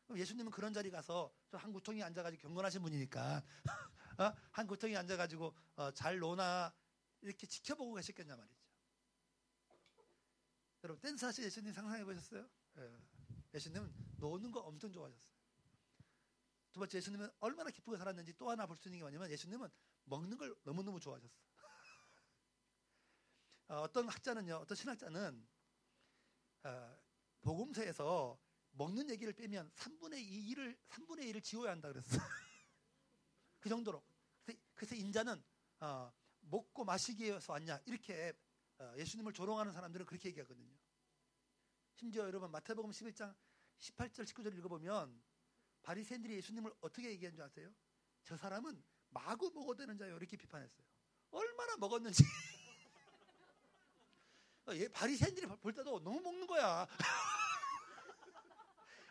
그럼 0.04 0.18
예수님은 0.18 0.50
그런 0.50 0.72
자리 0.72 0.90
가서 0.90 1.32
한 1.52 1.72
구통이 1.72 2.02
앉아가지고 2.02 2.42
경건하신 2.42 2.82
분이니까 2.82 3.42
어? 4.18 4.32
한 4.50 4.66
구통이 4.66 4.96
앉아가지고 4.96 5.54
어, 5.76 5.90
잘 5.92 6.18
노나 6.18 6.74
이렇게 7.22 7.46
지켜보고 7.46 7.94
계셨겠냐 7.94 8.36
말이죠. 8.36 8.60
여러분 10.84 11.00
댄스 11.00 11.24
하실 11.24 11.44
예수님 11.44 11.72
상상해 11.72 12.04
보셨어요? 12.04 12.48
예. 12.78 13.00
예수님은 13.54 13.92
노는 14.18 14.50
거 14.50 14.60
엄청 14.60 14.92
좋아하셨어요. 14.92 15.32
두 16.72 16.80
번째 16.80 16.98
예수님은 16.98 17.30
얼마나 17.40 17.70
기쁘게 17.70 17.96
살았는지 17.98 18.34
또 18.36 18.50
하나 18.50 18.66
볼 18.66 18.76
수 18.76 18.88
있는 18.88 18.98
게 18.98 19.02
뭐냐면 19.04 19.30
예수님은 19.30 19.68
먹는 20.04 20.38
걸 20.38 20.54
너무너무 20.64 20.98
좋아하셨어요. 20.98 21.42
어, 23.68 23.92
떤 23.92 24.08
학자는요, 24.08 24.56
어떤 24.56 24.74
신학자는 24.74 25.46
어, 26.64 26.96
복음서에서 27.42 28.38
먹는 28.72 29.10
얘기를 29.10 29.32
빼면 29.32 29.70
3분의 29.76 30.26
2를 30.26 30.76
3분의 30.88 31.32
1을 31.32 31.42
지워야 31.42 31.70
한다 31.72 31.88
그랬어. 31.88 32.08
그 33.60 33.68
정도로. 33.68 34.02
그래서, 34.74 34.96
인자는 34.96 35.40
어, 35.80 36.12
먹고 36.42 36.84
마시기 36.84 37.24
위해서 37.24 37.52
왔냐 37.52 37.80
이렇게 37.86 38.32
어, 38.78 38.92
예수님을 38.96 39.32
조롱하는 39.32 39.72
사람들은 39.72 40.06
그렇게 40.06 40.28
얘기하거든요. 40.30 40.74
심지어 41.94 42.24
여러분 42.24 42.50
마태복음 42.50 42.90
11장 42.90 43.34
18절 43.78 44.24
19절 44.24 44.56
읽어보면 44.58 45.22
바리새인들이 45.82 46.34
예수님을 46.36 46.72
어떻게 46.80 47.10
얘기한 47.10 47.34
줄 47.34 47.44
아세요? 47.44 47.72
저 48.24 48.36
사람은 48.36 48.82
마구 49.10 49.50
먹어대는 49.52 49.98
자요 49.98 50.16
이렇게 50.16 50.36
비판했어요. 50.36 50.86
얼마나 51.30 51.76
먹었는지. 51.76 52.22
어, 54.66 54.72
바리새인들이 54.92 55.46
볼 55.46 55.72
때도 55.72 56.00
너무 56.00 56.20
먹는 56.20 56.46
거야. 56.46 56.86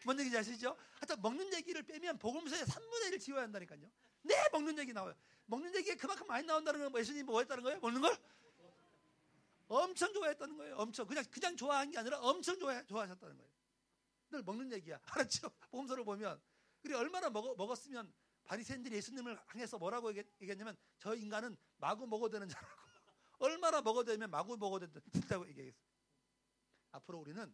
뭔 0.05 0.17
얘기인지 0.19 0.38
아시죠? 0.38 0.75
하여튼 0.95 1.21
먹는 1.21 1.53
얘기를 1.53 1.84
빼면 1.84 2.17
복음서에 2.17 2.63
3분의 2.63 3.11
1을 3.11 3.19
지워야 3.19 3.43
한다니까요. 3.43 3.91
네, 4.23 4.36
먹는 4.51 4.77
얘기 4.79 4.93
나와요. 4.93 5.13
먹는 5.52 5.76
얘기가 5.76 5.97
그만큼 5.97 6.26
많이 6.28 6.47
나온다는 6.47 6.80
건 6.80 6.99
예수님이 6.99 7.24
뭐 7.24 7.39
했다는 7.39 7.62
거예요? 7.62 7.80
먹는 7.82 7.99
걸? 8.02 8.18
엄청 9.68 10.12
좋아했다는 10.14 10.58
거예요. 10.58 10.76
엄청 10.78 11.06
그냥 11.06 11.26
그냥 11.30 11.58
좋아한 11.58 11.91
게 11.91 11.97
아니라 11.97 12.20
엄청 12.20 12.58
좋아 12.58 12.82
좋아하셨다는 12.84 13.38
거예요. 13.38 13.52
늘 14.32 14.43
먹는 14.43 14.72
얘기야. 14.72 14.99
알았죠? 15.12 15.49
복음서를 15.70 16.06
보면 16.06 16.41
그리 16.82 16.93
얼마나 16.93 17.30
먹, 17.30 17.56
먹었으면 17.58 18.14
바리새인들이 18.45 18.95
예수님을 18.95 19.38
향해서 19.47 19.78
뭐라고 19.78 20.16
얘기했냐면 20.16 20.78
저 20.97 21.16
인간은 21.16 21.58
마구 21.78 22.08
먹어도 22.08 22.32
되는 22.32 22.47
자라고 22.47 22.82
얼마나 23.39 23.82
먹어도 23.82 24.12
되면 24.12 24.30
마구 24.30 24.58
먹어도 24.58 24.88
된다고 25.12 25.47
얘기했어요. 25.49 25.84
앞으로 26.91 27.20
우리는 27.20 27.54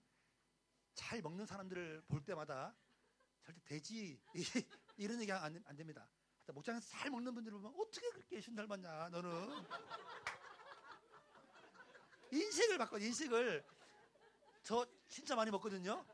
잘 0.94 1.22
먹는 1.22 1.48
사람들을 1.48 2.04
볼 2.08 2.24
때마다 2.24 2.76
절대 3.44 3.62
돼지 3.66 4.20
이런 4.98 5.20
얘기 5.20 5.32
안, 5.32 5.64
안 5.66 5.76
됩니다. 5.76 6.08
목장에서 6.54 6.88
잘 6.90 7.12
먹는 7.12 7.34
분들을 7.34 7.58
보면 7.58 7.74
어떻게 7.80 8.10
그렇게 8.12 8.38
예수님 8.38 8.56
닮았냐 8.56 9.10
너는 9.10 9.66
인식을 12.32 12.78
바꿔 12.78 12.98
인식을 12.98 13.66
저 14.64 14.86
진짜 15.08 15.36
많이 15.36 15.50
먹거든요. 15.52 16.06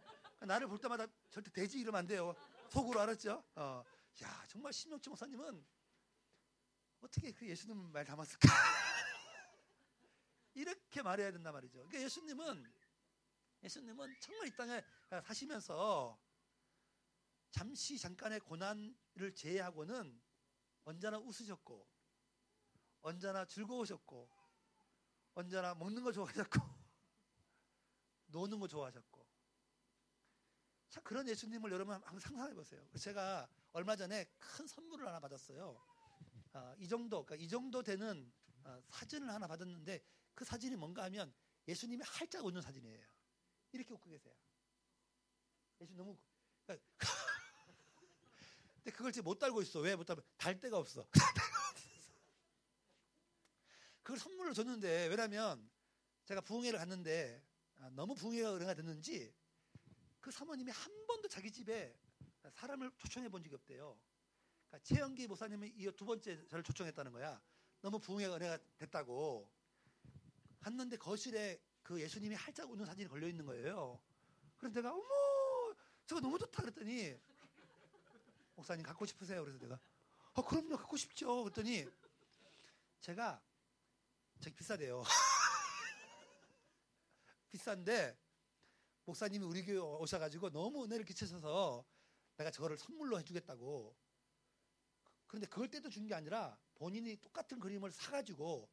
나를 0.42 0.68
볼 0.68 0.78
때마다 0.78 1.08
절대 1.30 1.52
돼지 1.52 1.80
이러면 1.80 2.00
안 2.00 2.08
돼요. 2.08 2.36
속으로 2.70 3.00
알았죠? 3.00 3.44
어. 3.56 3.84
야 4.22 4.46
정말 4.48 4.72
신명치 4.74 5.10
목사님은 5.10 5.66
어떻게 7.02 7.32
그 7.32 7.48
예수님 7.48 7.92
말 7.92 8.06
담았을까? 8.06 8.48
이렇게 10.54 11.02
말해야 11.02 11.32
된단 11.32 11.52
말이죠. 11.54 11.80
그러니까 11.80 12.02
예수님은 12.02 12.74
예수님은 13.64 14.16
정말 14.20 14.48
이 14.48 14.56
땅에 14.56 14.84
사시면서 15.24 16.20
잠시 17.54 18.00
잠깐의 18.00 18.40
고난을 18.40 19.36
제외하고는 19.36 20.20
언제나 20.86 21.20
웃으셨고 21.20 21.88
언제나 23.04 23.46
즐거우셨고 23.46 24.28
언제나 25.36 25.76
먹는 25.76 26.04
거 26.04 26.12
좋아하셨고 26.12 26.60
노는 28.26 28.60
거 28.60 28.68
좋아하셨고 28.68 29.24
자 30.90 31.00
그런 31.02 31.28
예수님을 31.28 31.72
여러분 31.72 31.94
한번 31.94 32.20
상상해 32.20 32.56
보세요. 32.56 32.84
제가 33.00 33.48
얼마 33.72 33.96
전에 33.96 34.26
큰 34.40 34.66
선물을 34.66 35.08
하나 35.08 35.20
받았어요. 35.20 35.80
아, 36.54 36.76
이 36.80 36.88
정도 36.88 37.24
그러니까 37.24 37.46
이 37.46 37.48
정도 37.48 37.84
되는 37.84 38.34
아, 38.64 38.82
사진을 38.90 39.30
하나 39.30 39.48
받았는데 39.48 40.04
그 40.34 40.44
사진이 40.44 40.76
뭔가 40.76 41.04
하면 41.04 41.32
예수님이 41.68 42.04
활짝 42.04 42.44
웃는 42.46 42.62
사진이에요. 42.62 43.08
이렇게 43.74 43.94
웃고 43.94 44.10
계세요. 44.10 44.34
예수 45.82 45.94
너무 45.94 46.18
그러니까 46.66 46.84
근데 48.84 48.96
그걸 48.98 49.12
지금 49.12 49.26
못 49.26 49.40
달고 49.40 49.62
있어. 49.62 49.80
왜 49.80 49.96
못 49.96 50.04
달면 50.04 50.24
달 50.38 50.60
데가 50.60 50.78
없어. 50.78 51.08
그걸 54.04 54.20
선물을 54.20 54.54
줬는데 54.54 55.08
왜냐면 55.08 55.70
제가 56.26 56.42
부흥회를 56.42 56.80
갔는데 56.80 57.42
아, 57.78 57.90
너무 57.92 58.14
부흥회가 58.16 58.56
은혜가 58.56 58.74
됐는지 58.74 59.34
그 60.20 60.32
사모님이 60.32 60.72
한 60.72 61.06
번도 61.08 61.28
자기 61.28 61.52
집에 61.52 61.98
사람을 62.52 62.92
초청해 62.98 63.30
본 63.30 63.42
적이 63.44 63.56
없대요. 63.56 63.98
그러니까 64.68 64.84
최영기 64.84 65.28
목사님이 65.28 65.70
이 65.78 65.90
두 65.92 66.06
번째 66.06 66.46
저를 66.48 66.64
초청했다는 66.64 67.12
거야. 67.12 67.42
너무 67.82 68.00
부흥회가 68.00 68.36
은혜가 68.36 68.58
됐다고. 68.78 69.50
갔는데 70.60 70.98
거실에 70.98 71.62
그 71.82 72.02
예수님이 72.02 72.36
활짝 72.36 72.70
웃는 72.72 72.86
사진이 72.86 73.08
걸려 73.10 73.28
있는 73.28 73.46
거예요. 73.46 74.02
그래서 74.58 74.76
내가 74.76 74.94
어머 74.94 75.04
저거 76.06 76.22
너무 76.22 76.38
좋다 76.40 76.62
그랬더니 76.64 77.18
목사님 78.56 78.84
갖고 78.86 79.06
싶으세요? 79.06 79.42
그래서 79.44 79.60
내가 79.60 79.80
아 80.36 80.42
그럼요 80.42 80.78
갖고 80.78 80.98
싶죠. 80.98 81.44
그랬더니 81.44 81.86
제가 83.02 83.42
저기 84.42 84.56
비싸대요. 84.56 85.04
비싼데 87.52 88.18
목사님이 89.06 89.46
우리 89.46 89.64
교회 89.66 89.78
오셔가지고 89.78 90.50
너무 90.52 90.86
은혜를 90.86 91.06
끼치셔서 91.06 91.86
내가 92.38 92.50
저거를 92.52 92.78
선물로 92.78 93.20
해주겠다고. 93.20 93.96
그런데 95.28 95.48
그걸 95.48 95.70
때도 95.70 95.90
준 95.90 96.08
게 96.08 96.14
아니라 96.16 96.58
본인이 96.76 97.16
똑같은 97.18 97.60
그림을 97.60 97.92
사가지고 97.92 98.70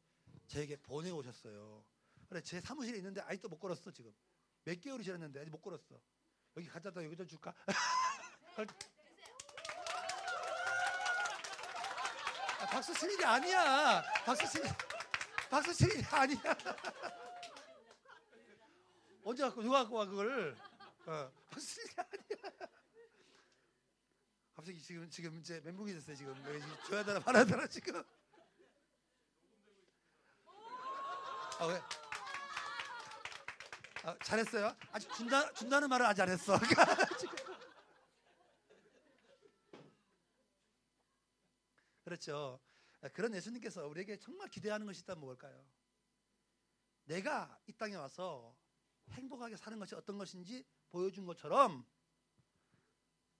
저에게 0.47 0.75
보내오셨어요. 0.77 1.83
그래 2.27 2.41
제 2.41 2.61
사무실에 2.61 2.97
있는데 2.97 3.21
아직도 3.21 3.49
못 3.49 3.59
걸었어 3.59 3.91
지금. 3.91 4.13
몇 4.63 4.79
개월이 4.79 5.03
지났는데 5.03 5.41
아직 5.41 5.49
못 5.49 5.61
걸었어. 5.61 5.99
여기 6.57 6.67
갖다 6.67 6.91
여기다 7.03 7.25
줄까? 7.25 7.53
박수 12.71 12.93
치는 12.93 13.17
게 13.17 13.25
아니야. 13.25 14.01
박수 14.25 14.49
치는 14.49 14.71
박수 15.49 15.73
치는 15.73 15.97
게 15.97 16.05
아니야. 16.15 16.39
언제 19.25 19.43
갖고 19.43 19.61
누가 19.61 19.79
갖고 19.79 19.97
와 19.97 20.05
그걸? 20.05 20.55
어, 21.05 21.31
박수 21.49 21.67
치는 21.75 21.87
게 21.87 22.01
아니야. 22.01 22.67
갑자기 24.55 24.81
지금 24.81 25.09
지금 25.09 25.37
이제 25.39 25.59
멘붕이 25.65 25.91
됐어요 25.93 26.15
지금. 26.15 26.33
줘야 26.87 27.03
되나 27.03 27.19
말아야 27.19 27.43
되나 27.43 27.67
지금. 27.67 28.01
아 31.59 31.65
왜? 31.65 31.81
아, 34.03 34.15
잘했어요. 34.23 34.73
아직 34.93 35.13
준다 35.13 35.51
준다는 35.53 35.89
말을 35.89 36.05
아직 36.05 36.21
안 36.21 36.29
했어. 36.29 36.57
그렇죠. 42.11 42.59
그런 43.13 43.33
예수님께서 43.33 43.87
우리에게 43.87 44.17
정말 44.17 44.49
기대하는 44.49 44.85
것이 44.85 44.99
있다면 45.01 45.23
뭘까요? 45.23 45.65
내가 47.05 47.57
이 47.67 47.71
땅에 47.71 47.95
와서 47.95 48.53
행복하게 49.11 49.55
사는 49.55 49.79
것이 49.79 49.95
어떤 49.95 50.17
것인지 50.17 50.65
보여준 50.89 51.25
것처럼 51.25 51.85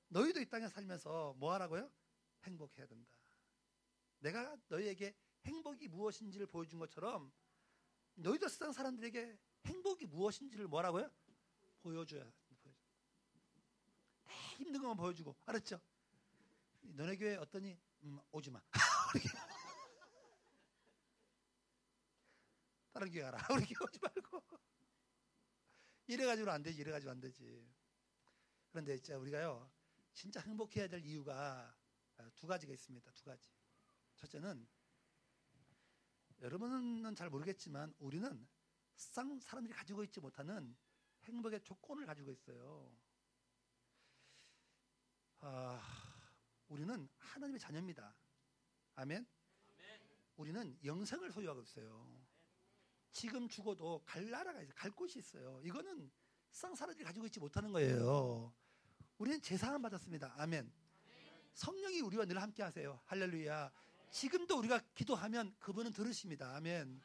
너희도 0.08 0.40
이 0.40 0.50
땅에 0.50 0.70
살면서 0.70 1.36
뭐 1.38 1.52
하라고요? 1.54 1.92
행복해야 2.46 2.88
된다. 2.88 3.12
내가 4.20 4.56
너희에게 4.70 5.18
행복이 5.44 5.90
무엇인지를 5.90 6.48
보여준 6.48 6.80
것처럼 6.80 7.30
너희도 8.16 8.48
세상 8.48 8.72
사람들에게 8.72 9.38
행복이 9.66 10.06
무엇인지를 10.06 10.70
뭐라고요? 10.70 11.12
보여줘야 11.82 12.24
보여줘. 12.48 12.70
힘든 14.56 14.80
것만 14.80 14.96
보여주고 14.96 15.36
알았죠? 15.46 15.82
너네 16.80 17.18
교회 17.18 17.36
어떠니? 17.36 17.91
음, 18.04 18.20
오지 18.32 18.50
마. 18.52 18.62
다른 22.94 23.12
교회 23.12 23.24
가라. 23.24 23.38
우리 23.56 23.66
교회 23.66 23.86
오지 23.86 24.00
말고. 24.02 24.42
이래가지고는 26.08 26.54
안 26.54 26.64
되지. 26.64 26.82
이래가지고 26.82 27.12
안 27.12 27.20
되지. 27.20 27.72
그런데 28.70 28.98
진짜 28.98 29.18
우리가요, 29.18 29.72
진짜 30.14 30.42
행복해야 30.42 30.88
될 30.88 31.06
이유가 31.06 31.76
두 32.36 32.48
가지가 32.48 32.74
있습니다. 32.74 33.12
두 33.12 33.26
가지. 33.26 33.50
첫째는 34.16 34.68
여러분은 36.42 37.16
잘 37.16 37.30
모르겠지만 37.30 37.94
우리는 38.00 38.48
세상 38.96 39.40
사람들이 39.40 39.74
가지고 39.74 40.04
있지 40.04 40.20
못하는 40.20 40.76
행복의 41.24 41.62
조건을 41.64 42.06
가지고 42.06 42.32
있어요. 42.32 42.92
아, 45.42 46.11
우리는 46.72 47.10
하나님의 47.18 47.60
자녀입니다. 47.60 48.16
아멘. 48.96 49.28
우리는 50.38 50.78
영생을 50.86 51.30
소유하고 51.30 51.62
있어요. 51.64 52.08
지금 53.12 53.50
죽어도 53.50 54.02
갈 54.06 54.30
나라가 54.30 54.62
있어요. 54.62 54.74
갈 54.78 54.90
곳이 54.90 55.20
있어요. 55.20 55.60
이거는 55.66 56.10
사람들이 56.54 57.04
가지고 57.04 57.26
있지 57.26 57.42
못하는 57.42 57.74
거예요. 57.74 58.54
우리는 59.18 59.42
제사함 59.42 59.82
받았습니다. 59.82 60.34
아멘. 60.38 60.72
성령이 61.56 62.00
우리와 62.00 62.24
늘 62.24 62.42
함께 62.42 62.64
하세요. 62.64 63.02
할렐루야. 63.06 63.70
지금도 64.10 64.58
우리가 64.60 64.80
기도하면 64.96 65.54
그분은 65.60 65.92
들으십니다. 65.92 66.56
아멘. 66.56 67.02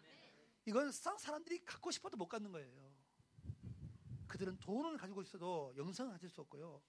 이건 0.67 0.93
세상 0.93 1.19
사람들이 1.19 1.64
갖고 1.64 1.91
싶어도 1.91 2.17
못 2.17 2.29
갖는 2.29 2.53
거예요. 2.53 2.95
그들은 4.29 4.59
돈을 4.59 4.97
가지고 4.97 5.23
있어도 5.23 5.75
영성을 5.77 6.12
가질 6.12 6.29
수 6.31 6.41
없고요. 6.43 6.81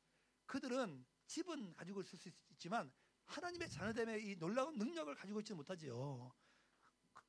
그들은 0.45 1.03
집은 1.27 1.75
가지고 1.75 2.01
있을 2.01 2.17
수 2.17 2.29
있지만 2.51 2.91
하나님의 3.25 3.69
자녀됨의 3.69 4.25
이 4.25 4.35
놀라운 4.37 4.77
능력을 4.77 5.13
가지고 5.15 5.39
있지 5.41 5.53
못하지요. 5.53 6.33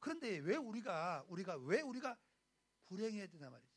그런데 0.00 0.38
왜 0.38 0.56
우리가 0.56 1.24
우리가 1.28 1.56
왜 1.56 1.80
우리가 1.80 2.16
불행해야 2.86 3.26
되나 3.26 3.50
말이죠. 3.50 3.76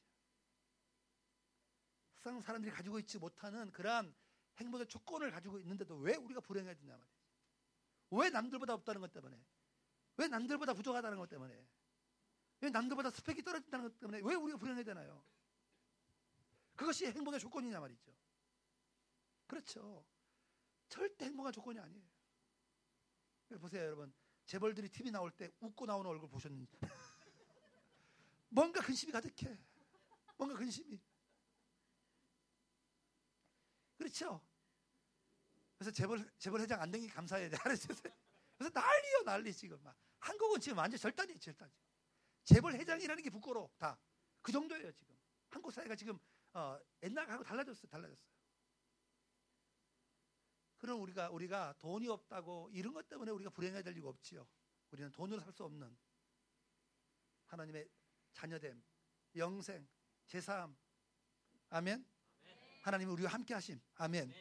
세상 2.16 2.40
사람들이 2.42 2.72
가지고 2.72 3.00
있지 3.00 3.18
못하는 3.18 3.72
그러한 3.72 4.16
행복의 4.58 4.88
조건을 4.88 5.32
가지고 5.32 5.60
있는데도 5.60 5.98
왜 5.98 6.16
우리가 6.16 6.40
불행해야 6.42 6.76
되냐 6.76 6.96
말이죠. 6.96 7.20
왜 8.12 8.30
남들보다 8.30 8.74
없다는 8.76 9.02
것 9.02 9.12
때문에? 9.12 9.44
왜 10.18 10.28
남들보다 10.28 10.74
부족하다는 10.74 11.18
것 11.18 11.28
때문에? 11.30 11.68
왜 12.62 12.70
남들보다 12.70 13.10
스펙이 13.10 13.44
떨어진다는 13.44 13.86
것 13.90 14.00
때문에 14.00 14.22
왜 14.24 14.36
우리가 14.36 14.60
불행해야 14.60 14.84
되나요? 14.84 15.24
그것이 16.76 17.08
행복의 17.08 17.40
조건이냐 17.40 17.80
말이죠. 17.80 18.14
그렇죠. 19.48 20.06
절대 20.92 21.26
행복한 21.26 21.54
조건이 21.54 21.80
아니에요. 21.80 22.04
보세요, 23.60 23.86
여러분. 23.86 24.14
재벌들이 24.46 24.90
TV 24.90 25.10
나올 25.12 25.32
때 25.32 25.50
웃고 25.62 25.86
나오는 25.86 26.10
얼굴 26.10 26.30
보셨는지. 26.30 26.78
뭔가 28.50 28.82
근심이 28.82 29.12
가득해. 29.12 29.58
뭔가 30.38 30.58
근심이. 30.58 31.00
그렇죠? 33.98 34.42
그래서 35.78 35.92
재벌 35.92 36.30
재벌 36.38 36.62
회장 36.62 36.82
안 36.82 36.92
된 36.92 37.02
게 37.02 37.08
감사해야 37.08 37.50
돼. 37.50 37.58
그래서 38.58 38.70
난리요 38.74 39.24
난리 39.26 39.54
지금 39.54 39.82
막 39.82 39.96
한국은 40.20 40.60
지금 40.60 40.78
완전 40.78 41.00
절단이에요 41.00 41.40
절단. 41.40 41.72
재벌 42.44 42.74
회장이라는 42.76 43.24
게 43.24 43.30
부끄러워 43.30 43.70
다. 43.78 43.98
그 44.42 44.52
정도예요 44.52 44.92
지금. 44.92 45.16
한국 45.50 45.72
사회가 45.72 45.96
지금 45.96 46.20
어, 46.54 46.78
옛날하고 47.04 47.44
달라졌어요 47.44 47.88
달라졌어요. 47.90 48.41
그럼 50.82 51.00
우리가 51.04 51.30
우리가 51.30 51.76
돈이 51.78 52.08
없다고 52.10 52.72
이런 52.74 52.92
것 52.94 53.08
때문에 53.08 53.30
우리가 53.32 53.52
불행해야 53.52 53.84
될 53.84 53.94
이유가 53.96 54.10
없지요. 54.10 54.48
우리는 54.90 55.12
돈으로 55.12 55.40
살 55.40 55.54
수 55.54 55.64
없는 55.64 55.96
하나님의 57.46 57.88
자녀됨, 58.34 58.82
영생, 59.36 59.88
제사함. 60.26 60.76
아멘. 61.70 62.04
하나님이 62.82 63.12
우리와 63.12 63.30
함께 63.32 63.54
하심. 63.54 63.80
아멘. 63.96 64.34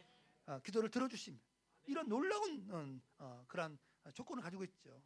어, 0.47 0.61
기도를 0.61 0.91
들어주심. 0.91 1.39
이런 1.87 2.09
놀라운 2.09 2.71
어, 2.71 3.01
어, 3.19 3.45
그러한 3.47 3.79
조건을 4.15 4.43
가지고 4.43 4.65
있죠. 4.65 5.03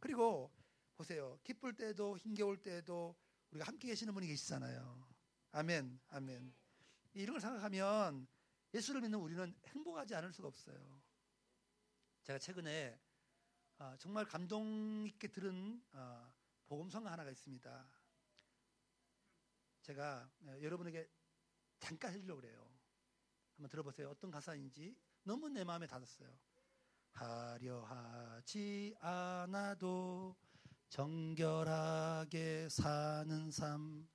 그리고 0.00 0.52
보세요. 0.96 1.38
기쁠 1.44 1.76
때도 1.76 2.18
힘겨울 2.18 2.60
때도 2.60 3.16
우리가 3.52 3.66
함께 3.66 3.88
계시는 3.88 4.12
분이 4.12 4.26
계시잖아요. 4.26 5.08
아멘. 5.52 5.98
아멘. 6.08 6.54
이런 7.14 7.34
걸 7.34 7.40
생각하면 7.40 8.26
예수를 8.74 9.00
믿는 9.00 9.18
우리는 9.18 9.54
행복하지 9.66 10.14
않을 10.14 10.32
수가 10.32 10.48
없어요. 10.48 11.00
제가 12.22 12.38
최근에 12.38 13.00
어, 13.78 13.94
정말 13.98 14.26
감동 14.26 15.06
있게 15.06 15.28
들은 15.28 15.82
어, 15.92 16.32
복음성 16.66 17.06
하나가 17.06 17.30
있습니다. 17.30 17.88
제가 19.82 20.30
어, 20.46 20.56
여러분에게 20.60 21.08
잠깐 21.78 22.12
해주려고 22.12 22.40
그래요. 22.40 22.68
한번 23.56 23.70
들어보세요. 23.70 24.10
어떤 24.10 24.30
가사인지 24.30 24.96
너무 25.22 25.48
내 25.48 25.64
마음에 25.64 25.86
닿았어요. 25.86 26.28
하려 27.12 27.82
하지 27.82 28.94
않아도 29.00 30.36
정결하게 30.88 32.68
사는 32.68 33.50
삶 33.50 34.08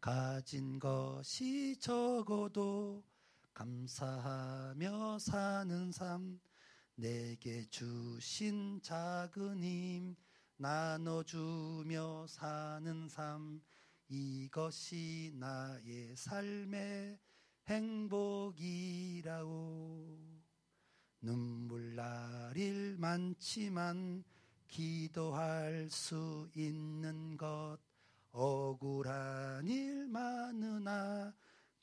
가진 0.00 0.78
것이 0.78 1.76
적어도 1.78 3.04
감사하며 3.56 5.18
사는 5.18 5.90
삶 5.90 6.38
내게 6.94 7.64
주신 7.70 8.82
작은 8.82 9.62
힘 9.62 10.14
나눠주며 10.58 12.26
사는 12.28 13.08
삶 13.08 13.62
이것이 14.08 15.32
나의 15.36 16.14
삶의 16.16 17.18
행복이라오. 17.66 19.46
눈물 21.22 21.96
날일 21.96 22.98
많지만 22.98 24.22
기도할 24.68 25.88
수 25.88 26.46
있는 26.54 27.38
것 27.38 27.78
억울한 28.32 29.66
일 29.66 30.08
많으나 30.08 31.32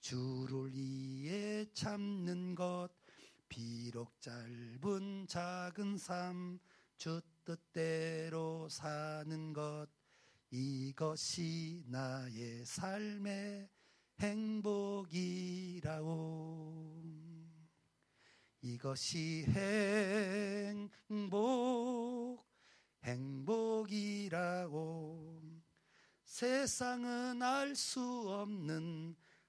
주를 0.03 0.71
위해 0.75 1.65
참는 1.73 2.53
것 2.53 2.89
비록 3.47 4.21
짧은 4.21 5.25
작은 5.27 5.97
삶 5.97 6.59
주 7.03 7.19
뜻대로 7.43 8.69
사는 8.69 9.51
것 9.51 9.87
이것이 10.49 11.83
나의 11.87 12.65
삶의 12.65 13.67
행복이라오 14.21 15.33
이것이 18.61 19.45
행복 21.09 22.47
행복이라고 23.03 24.43
세상은 26.23 27.41
알 27.41 27.75
수 27.75 27.99
없는 28.29 29.17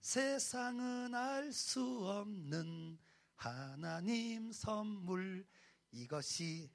세상은 0.00 1.14
알 1.14 1.52
수 1.52 1.82
없는 2.08 2.98
하나님 3.34 4.50
선물. 4.50 5.46
이것이 5.92 6.70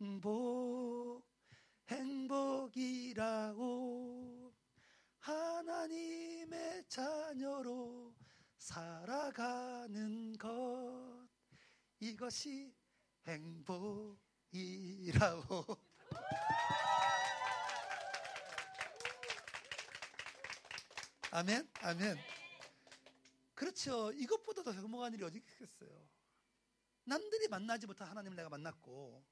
행복 0.00 1.22
행복이라고 1.88 3.66
하나님의 5.18 6.84
자녀로 6.88 8.14
살아가는 8.56 10.38
것. 10.38 11.28
이것이 12.00 12.74
행복이라고 13.26 14.56
아멘 21.36 21.70
아멘 21.82 22.16
그렇죠 23.54 24.10
이것보다 24.12 24.62
더 24.62 24.72
행복한 24.72 25.12
일이 25.12 25.22
어디 25.22 25.36
있겠어요 25.36 26.08
남들이 27.04 27.46
만나지 27.48 27.86
못한 27.86 28.08
하나님을 28.08 28.36
내가 28.36 28.48
만났고 28.48 29.22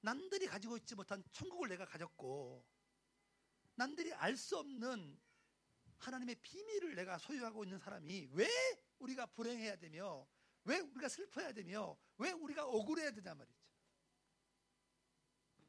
남들이 0.00 0.46
가지고 0.46 0.78
있지 0.78 0.94
못한 0.94 1.22
천국을 1.32 1.68
내가 1.68 1.84
가졌고 1.84 2.64
남들이 3.74 4.14
알 4.14 4.34
수 4.34 4.56
없는 4.56 5.20
하나님의 5.98 6.36
비밀을 6.36 6.94
내가 6.94 7.18
소유하고 7.18 7.64
있는 7.64 7.78
사람이 7.80 8.28
왜 8.32 8.48
우리가 8.98 9.26
불행해야 9.26 9.76
되며 9.76 10.26
왜 10.64 10.78
우리가 10.78 11.06
슬퍼해야 11.10 11.52
되며 11.52 11.98
왜 12.16 12.32
우리가 12.32 12.64
억울해야 12.64 13.10
되냐 13.10 13.34
말이죠. 13.34 13.58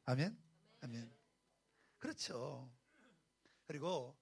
아멘. 0.06 0.42
아멘. 0.80 1.14
그렇죠. 1.98 2.72
그리고 3.66 4.17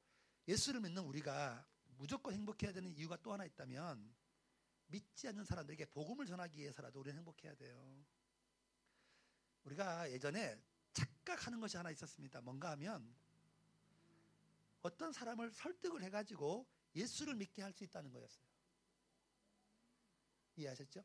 예수를 0.49 0.81
믿는 0.81 1.03
우리가 1.03 1.67
무조건 1.97 2.35
행복해야 2.35 2.73
되는 2.73 2.91
이유가 2.95 3.17
또 3.23 3.33
하나 3.33 3.45
있다면 3.45 4.15
믿지 4.89 5.29
않는 5.29 5.45
사람들에게 5.45 5.87
복음을 5.87 6.27
전하기 6.27 6.59
위해서라도 6.59 7.01
우리는 7.01 7.19
행복해야 7.19 7.55
돼요. 7.55 8.05
우리가 9.65 10.11
예전에 10.13 10.61
착각하는 10.93 11.61
것이 11.61 11.77
하나 11.77 11.91
있었습니다. 11.91 12.41
뭔가 12.41 12.71
하면 12.71 13.15
어떤 14.83 15.13
사람을 15.13 15.51
설득을 15.51 16.03
해가지고 16.05 16.67
예수를 16.95 17.35
믿게 17.35 17.63
할 17.63 17.73
수 17.73 17.83
있다는 17.85 18.13
거였어요. 18.13 18.47
이해하셨죠? 20.57 21.05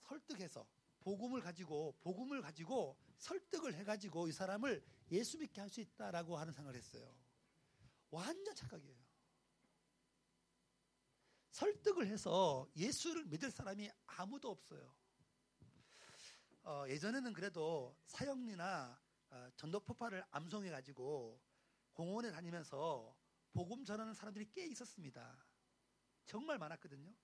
설득해서 0.00 0.66
복음을 1.00 1.40
가지고 1.40 1.96
복음을 2.00 2.42
가지고 2.42 2.98
설득을 3.18 3.74
해가지고 3.74 4.28
이 4.28 4.32
사람을 4.32 4.84
예수 5.12 5.38
믿게 5.38 5.60
할 5.60 5.70
수 5.70 5.80
있다라고 5.80 6.36
하는 6.36 6.52
생각을 6.52 6.76
했어요. 6.76 7.14
완전 8.12 8.54
착각이에요. 8.54 9.02
설득을 11.50 12.06
해서 12.06 12.70
예수를 12.76 13.24
믿을 13.24 13.50
사람이 13.50 13.90
아무도 14.06 14.50
없어요. 14.50 14.94
어, 16.62 16.84
예전에는 16.88 17.32
그래도 17.32 17.96
사형리나 18.06 19.00
어, 19.30 19.48
전도폭파를 19.56 20.24
암송해 20.30 20.70
가지고 20.70 21.40
공원에 21.92 22.30
다니면서 22.30 23.16
복음 23.52 23.84
전하는 23.84 24.14
사람들이 24.14 24.50
꽤 24.52 24.66
있었습니다. 24.66 25.44
정말 26.24 26.58
많았거든요. 26.58 27.14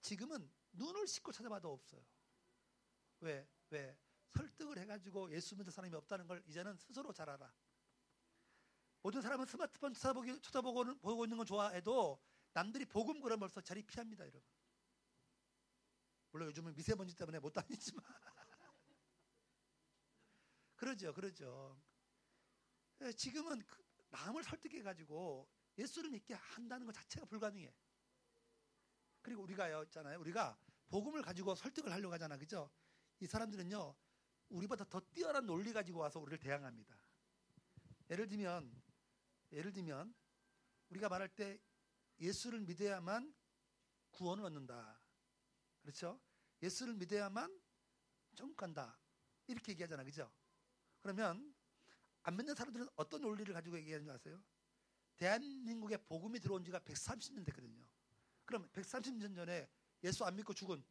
지금은 0.00 0.50
눈을 0.72 1.06
씻고 1.06 1.32
찾아봐도 1.32 1.72
없어요. 1.72 2.04
왜? 3.20 3.48
왜? 3.70 3.98
설득을 4.30 4.78
해가지고 4.78 5.32
예수 5.32 5.56
믿는 5.56 5.72
사람이 5.72 5.94
없다는 5.96 6.26
걸 6.26 6.42
이제는 6.46 6.76
스스로 6.76 7.12
잘 7.12 7.28
알아. 7.28 7.52
모든 9.02 9.20
사람은 9.20 9.46
스마트폰 9.46 9.94
쳐다보기, 9.94 10.40
쳐다보고 10.40 10.98
보고 10.98 11.24
있는 11.24 11.36
건 11.36 11.46
좋아해도 11.46 12.20
남들이 12.52 12.84
복음 12.84 13.20
벌써 13.20 13.60
자리 13.60 13.82
피합니다, 13.82 14.24
여러분. 14.24 14.42
물론 16.30 16.48
요즘은 16.48 16.74
미세먼지 16.74 17.14
때문에 17.16 17.38
못 17.38 17.52
다니지만. 17.52 18.04
그러죠, 20.76 21.12
그러죠. 21.14 21.80
예, 23.02 23.12
지금은 23.12 23.60
그, 23.66 23.82
남을 24.10 24.42
설득해 24.42 24.82
가지고 24.82 25.48
예수를 25.76 26.10
믿게 26.10 26.34
한다는 26.34 26.86
것 26.86 26.92
자체가 26.92 27.26
불가능해. 27.26 27.72
그리고 29.22 29.42
우리가요, 29.42 29.82
있잖아요. 29.84 30.18
우리가 30.20 30.58
복음을 30.88 31.22
가지고 31.22 31.54
설득을 31.54 31.92
하려고 31.92 32.14
하잖아. 32.14 32.36
그죠? 32.36 32.70
이 33.20 33.26
사람들은요, 33.26 33.94
우리보다 34.48 34.84
더 34.84 35.00
뛰어난 35.12 35.46
논리 35.46 35.72
가지고 35.72 36.00
와서 36.00 36.18
우리를 36.18 36.38
대항합니다. 36.38 36.96
예를 38.10 38.26
들면, 38.26 38.82
예를 39.52 39.72
들면, 39.72 40.14
우리가 40.90 41.08
말할 41.08 41.28
때 41.28 41.60
예수를 42.20 42.60
믿어야만 42.60 43.34
구원을 44.10 44.44
얻는다. 44.44 45.00
그렇죠? 45.82 46.20
예수를 46.62 46.94
믿어야만 46.94 47.60
천국 48.34 48.56
간다. 48.56 48.98
이렇게 49.46 49.72
얘기하잖아. 49.72 50.04
그죠? 50.04 50.30
그러면 51.00 51.54
안 52.22 52.36
믿는 52.36 52.54
사람들은 52.54 52.88
어떤 52.96 53.20
논리를 53.22 53.52
가지고 53.54 53.78
얘기하는 53.78 54.04
줄 54.06 54.14
아세요? 54.14 54.42
대한민국에 55.16 55.96
복음이 55.96 56.38
들어온 56.40 56.62
지가 56.62 56.80
130년 56.80 57.44
됐거든요. 57.46 57.86
그럼 58.44 58.68
130년 58.70 59.34
전에 59.34 59.68
예수 60.04 60.24
안 60.24 60.36
믿고 60.36 60.52
죽은 60.54 60.84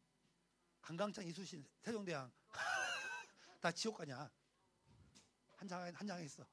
강강창, 0.80 1.26
이수신, 1.26 1.66
세종대왕 1.80 2.30
다 3.60 3.72
지옥 3.72 3.96
가냐? 3.98 4.30
한장 5.56 5.92
한장 5.94 6.20
했어. 6.20 6.46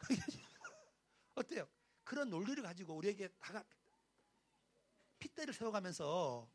어때요? 1.36 1.68
그런 2.06 2.30
논리를 2.30 2.62
가지고 2.64 2.96
우리에게 2.96 3.28
다가 3.40 3.66
핏대를 5.20 5.54
세워가면서 5.54 6.50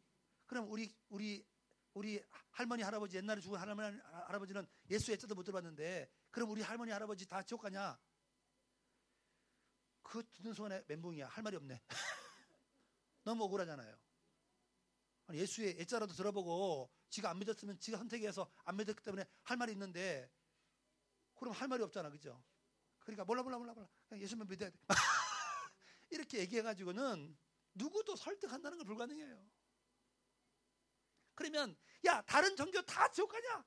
그럼 0.47 0.71
우리 0.71 0.95
우리 1.09 1.45
우리 1.93 2.23
할머니 2.53 2.83
할아버지 2.83 3.17
옛날에 3.17 3.41
죽은 3.41 3.59
할머니 3.59 3.99
할아버지는 4.27 4.67
예수 4.91 5.13
애자도 5.13 5.35
못 5.35 5.43
들어봤는데 5.43 6.09
그럼 6.31 6.51
우리 6.51 6.63
할머니 6.63 6.93
할아버지 6.93 7.27
다 7.27 7.43
지옥 7.43 7.63
가냐? 7.63 7.99
그 10.03 10.25
듣는 10.33 10.55
순간에 10.55 10.83
멘붕이야. 10.87 11.29
할 11.29 11.43
말이 11.43 11.57
없네. 11.57 11.81
너무 13.25 13.45
억울하잖아요. 13.45 13.97
예수의 15.33 15.77
애자라도 15.81 16.15
들어보고 16.15 16.91
지가 17.09 17.31
안 17.31 17.39
믿었으면 17.39 17.79
지가 17.79 17.99
선택해서 17.99 18.51
안 18.65 18.77
믿었기 18.77 19.03
때문에 19.03 19.25
할 19.43 19.57
말이 19.57 19.73
있는데 19.73 20.31
그럼 21.35 21.55
할 21.55 21.69
말이 21.69 21.83
없잖아. 21.83 22.11
그죠? 22.11 22.43
그러니까 23.01 23.25
몰라 23.25 23.43
몰라 23.43 23.59
몰라 23.59 23.75
몰라. 23.75 23.89
그냥 24.09 24.23
예수만 24.23 24.47
믿어야 24.49 24.71
돼. 24.71 24.77
이렇게 26.11 26.39
얘기해가지고는 26.41 27.37
누구도 27.75 28.17
설득한다는 28.17 28.79
건 28.79 28.87
불가능해요. 28.87 29.51
그러면 31.35 31.77
야 32.05 32.21
다른 32.23 32.55
종교 32.57 32.83
다 32.83 33.11
지옥 33.11 33.31
가냐? 33.31 33.65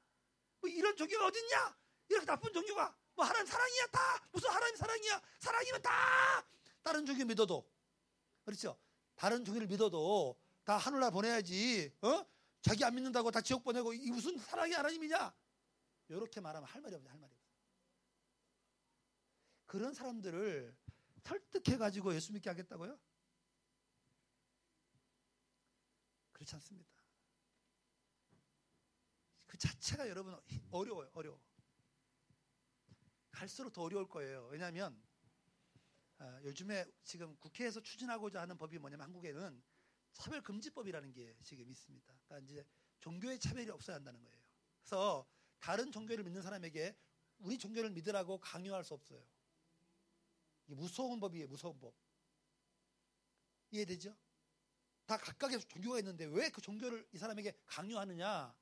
뭐 0.62 0.70
이런 0.70 0.96
종교가 0.96 1.26
어딨냐? 1.26 1.78
이렇게 2.10 2.26
나쁜 2.26 2.54
종교가 2.54 2.96
뭐 3.16 3.26
하나님 3.26 3.46
사랑이야 3.48 3.88
다. 3.88 4.00
무슨 4.32 4.50
하나님 4.50 4.76
사랑이야? 4.76 5.22
사랑이면 5.40 5.82
다! 5.82 6.46
다른 6.82 7.06
종교 7.06 7.26
믿어도. 7.26 7.68
그렇죠? 8.44 8.78
다른 9.16 9.44
종교를 9.46 9.68
믿어도 9.68 10.38
다 10.64 10.78
하늘나라 10.78 11.12
보내야지 11.12 11.94
어? 12.02 12.26
자기 12.62 12.84
안 12.84 12.96
믿는다고 12.96 13.32
다 13.32 13.42
지옥 13.42 13.64
보내고 13.64 13.94
이 13.94 14.12
무슨 14.12 14.38
사랑이 14.38 14.74
하나님이냐? 14.74 15.34
이렇게 16.10 16.42
말하면 16.42 16.68
할 16.68 16.82
말이 16.82 16.96
없네 16.96 17.10
할 17.10 17.20
말이 17.20 17.34
없어 17.34 17.44
그런 19.66 19.94
사람들을 19.94 20.76
설득해 21.24 21.78
가지고 21.78 22.14
예수 22.16 22.32
믿게 22.34 22.50
하겠다고요 22.50 23.00
그렇지 26.32 26.56
않습니다 26.56 26.90
그 29.48 29.58
자체가 29.58 30.10
여러분 30.10 30.40
어려워요 30.72 31.10
어려워 31.14 31.40
갈수록 33.34 33.74
더 33.74 33.82
어려울 33.82 34.08
거예요. 34.08 34.48
왜냐하면 34.52 35.02
아, 36.20 36.42
요즘에 36.44 36.86
지금 37.04 37.36
국회에서 37.38 37.82
추진하고자 37.82 38.40
하는 38.42 38.58
법이 38.58 38.78
뭐냐면 38.78 39.06
한국에는 39.06 39.62
차별금지법이라는 40.14 41.12
게 41.12 41.36
지금 41.44 41.70
있습니다. 41.70 42.14
그러니까 42.26 42.40
이제 42.40 42.66
종교의 43.00 43.40
차별이 43.40 43.70
없어야 43.70 43.98
한다는 43.98 44.24
거예요. 44.24 44.38
그래서 44.80 45.28
다른 45.60 45.92
종교를 45.92 46.24
믿는 46.24 46.42
사람에게 46.42 46.96
우리 47.40 47.58
종교를 47.58 47.90
믿으라고 47.90 48.40
강요할 48.40 48.84
수 48.84 48.94
없어요. 48.94 49.26
무서운 50.76 51.20
법이에요. 51.20 51.48
무서운 51.48 51.80
법. 51.80 51.94
이해되죠? 53.72 54.16
다 55.06 55.18
각각의 55.18 55.60
종교가 55.62 56.00
있는데 56.00 56.26
왜 56.26 56.50
그 56.50 56.62
종교를 56.62 57.08
이 57.12 57.18
사람에게 57.18 57.58
강요하느냐? 57.66 58.56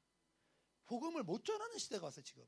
복음을 0.85 1.23
못 1.23 1.43
전하는 1.45 1.77
시대가 1.77 2.05
왔어요, 2.05 2.23
지금. 2.23 2.45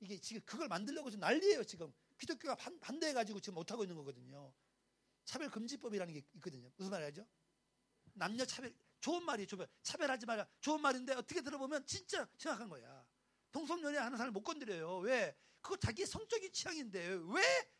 이게 0.00 0.18
지금 0.18 0.42
그걸 0.44 0.68
만들려고 0.68 1.10
지금 1.10 1.20
난리예요, 1.20 1.64
지금. 1.64 1.92
기독교가 2.18 2.56
반, 2.56 2.78
반대해가지고 2.80 3.40
지금 3.40 3.54
못하고 3.54 3.84
있는 3.84 3.96
거거든요. 3.96 4.52
차별금지법이라는 5.24 6.12
게 6.14 6.22
있거든요. 6.34 6.70
무슨 6.76 6.90
말이 6.90 7.12
죠 7.14 7.26
남녀 8.14 8.44
차별, 8.44 8.74
좋은 9.00 9.24
말이에요. 9.24 9.46
좋은 9.46 9.66
차별하지 9.82 10.26
말라. 10.26 10.46
좋은 10.60 10.80
말인데 10.80 11.14
어떻게 11.14 11.40
들어보면 11.40 11.86
진짜 11.86 12.28
심각한 12.36 12.68
거야. 12.68 13.06
동성연애 13.52 13.98
하는 13.98 14.16
사람을 14.18 14.32
못 14.32 14.42
건드려요. 14.42 14.98
왜? 14.98 15.36
그거 15.60 15.76
자기 15.76 16.04
성적인 16.04 16.52
취향인데 16.52 17.06
왜 17.08 17.72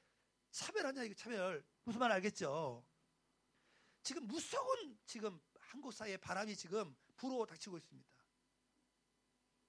차별하냐, 0.53 1.03
이거 1.05 1.15
차별. 1.15 1.65
무슨 1.85 1.99
말 2.01 2.13
알겠죠? 2.13 2.85
지금 4.03 4.27
무서운 4.27 4.99
지금 5.07 5.41
한국 5.59 5.93
사회의 5.93 6.19
바람이 6.19 6.55
지금 6.57 6.95
불어 7.17 7.45
닥치고 7.47 7.77
있습니다. 7.79 8.11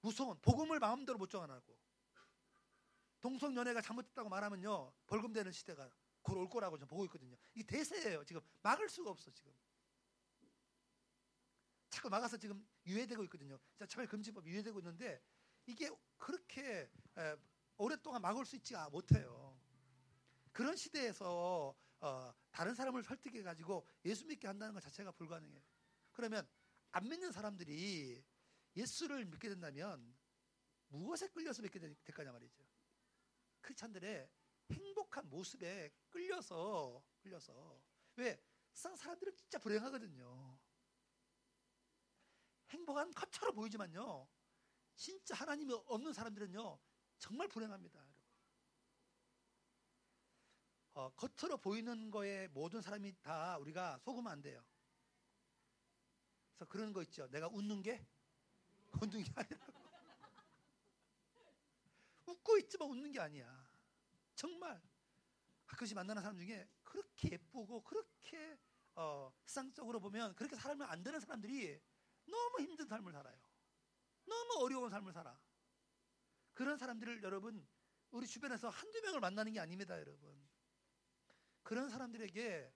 무서운 0.01 0.38
복음을 0.41 0.79
마음대로 0.79 1.17
못 1.17 1.29
정하고 1.29 1.79
동성연애가 3.21 3.81
잘못됐다고 3.81 4.27
말하면요 4.29 4.91
벌금 5.07 5.31
되는 5.31 5.51
시대가 5.51 5.89
곧 6.21 6.38
올 6.38 6.49
거라고 6.49 6.77
저 6.77 6.86
보고 6.86 7.05
있거든요. 7.05 7.38
이게 7.53 7.65
대세예요. 7.65 8.23
지금 8.25 8.41
막을 8.61 8.89
수가 8.89 9.11
없어 9.11 9.31
지금. 9.31 9.53
자꾸 11.89 12.09
막아서 12.09 12.38
지금 12.38 12.65
유예되고 12.86 13.23
있거든요. 13.25 13.59
차별금지법 13.88 14.45
유예되고 14.47 14.79
있는데 14.79 15.21
이게 15.65 15.89
그렇게 16.17 16.89
에, 17.17 17.36
오랫동안 17.77 18.21
막을 18.21 18.45
수 18.45 18.55
있지 18.55 18.73
못해요. 18.91 19.42
그런 20.53 20.75
시대에서 20.75 21.75
어, 21.99 22.33
다른 22.51 22.75
사람을 22.75 23.03
설득해 23.03 23.41
가지고 23.43 23.85
예수 24.05 24.25
믿게 24.25 24.47
한다는 24.47 24.73
것 24.73 24.81
자체가 24.81 25.11
불가능해요. 25.11 25.61
그러면 26.11 26.47
안 26.91 27.09
믿는 27.09 27.31
사람들이 27.31 28.23
예수를 28.75 29.25
믿게 29.25 29.49
된다면 29.49 30.15
무엇에 30.87 31.27
끌려서 31.29 31.61
믿게 31.63 31.79
될 31.79 31.95
거냐 32.13 32.31
말이죠. 32.31 32.63
크리스찬들의 33.61 34.29
행복한 34.71 35.29
모습에 35.29 35.91
끌려서 36.09 37.03
끌려서 37.19 37.81
왜 38.15 38.39
세상 38.73 38.95
사람들은 38.95 39.35
진짜 39.35 39.57
불행하거든요. 39.59 40.59
행복한 42.69 43.11
것처럼 43.11 43.55
보이지만요. 43.55 44.27
진짜 44.95 45.35
하나님이 45.35 45.73
없는 45.85 46.13
사람들은요. 46.13 46.79
정말 47.17 47.47
불행합니다. 47.47 48.02
어, 50.93 51.09
겉으로 51.15 51.57
보이는 51.57 52.11
거에 52.11 52.47
모든 52.49 52.81
사람이 52.81 53.13
다 53.21 53.57
우리가 53.57 53.97
속으면 53.99 54.31
안 54.31 54.41
돼요. 54.41 54.63
그래서 56.55 56.69
그런 56.69 56.93
거 56.93 57.01
있죠. 57.03 57.27
내가 57.29 57.47
웃는 57.47 57.81
게 57.81 58.05
웃는 59.01 59.23
게 59.23 59.31
아니라 59.35 59.67
웃고 62.27 62.57
있지만 62.59 62.89
웃는 62.89 63.11
게 63.11 63.19
아니야. 63.19 63.67
정말 64.35 64.81
가끔씩 65.65 65.95
만나는 65.95 66.21
사람 66.21 66.37
중에 66.37 66.67
그렇게 66.83 67.31
예쁘고 67.31 67.81
그렇게 67.81 68.59
어, 68.95 69.33
세상적으로 69.45 69.99
보면 69.99 70.35
그렇게 70.35 70.55
살면 70.55 70.87
안 70.87 71.01
되는 71.01 71.19
사람들이 71.19 71.81
너무 72.25 72.61
힘든 72.61 72.87
삶을 72.87 73.11
살아요. 73.11 73.35
너무 74.25 74.63
어려운 74.63 74.91
삶을 74.91 75.11
살아. 75.11 75.39
그런 76.53 76.77
사람들을 76.77 77.23
여러분 77.23 77.67
우리 78.11 78.27
주변에서 78.27 78.69
한두 78.69 79.01
명을 79.01 79.19
만나는 79.19 79.53
게 79.53 79.59
아닙니다, 79.59 79.99
여러분. 79.99 80.52
그런 81.64 81.89
사람들에게 81.89 82.74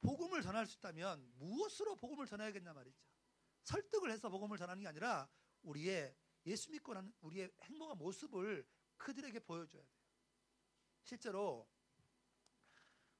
복음을 0.00 0.42
전할 0.42 0.66
수 0.66 0.78
있다면 0.78 1.32
무엇으로 1.36 1.96
복음을 1.96 2.26
전해야겠냐 2.26 2.72
말이죠. 2.72 2.98
설득을 3.64 4.10
해서 4.10 4.28
복음을 4.28 4.56
전하는 4.56 4.82
게 4.82 4.88
아니라 4.88 5.28
우리의 5.62 6.16
예수 6.46 6.70
믿고 6.70 6.94
나는 6.94 7.12
우리의 7.20 7.52
행복한 7.62 7.98
모습을 7.98 8.66
그들에게 8.96 9.38
보여줘야 9.40 9.82
돼요. 9.82 10.00
실제로 11.02 11.68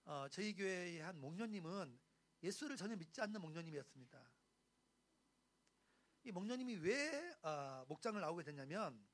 어, 0.05 0.27
저희 0.31 0.55
교회의 0.55 1.01
한 1.01 1.21
목녀님은 1.21 2.01
예수를 2.43 2.77
전혀 2.77 2.97
믿지 2.97 3.21
않는 3.21 3.41
목녀님이었습니다. 3.41 4.33
이 6.25 6.33
목녀님이 6.33 6.77
왜 6.77 7.35
어, 7.43 7.85
목장을 7.89 8.19
나오게 8.21 8.43
됐냐면 8.45 9.07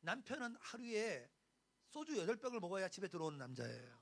남편은 0.00 0.56
하루에 0.60 1.30
소주 1.86 2.14
8병을 2.26 2.60
먹어야 2.60 2.88
집에 2.88 3.08
들어오는 3.08 3.38
남자예요. 3.38 4.01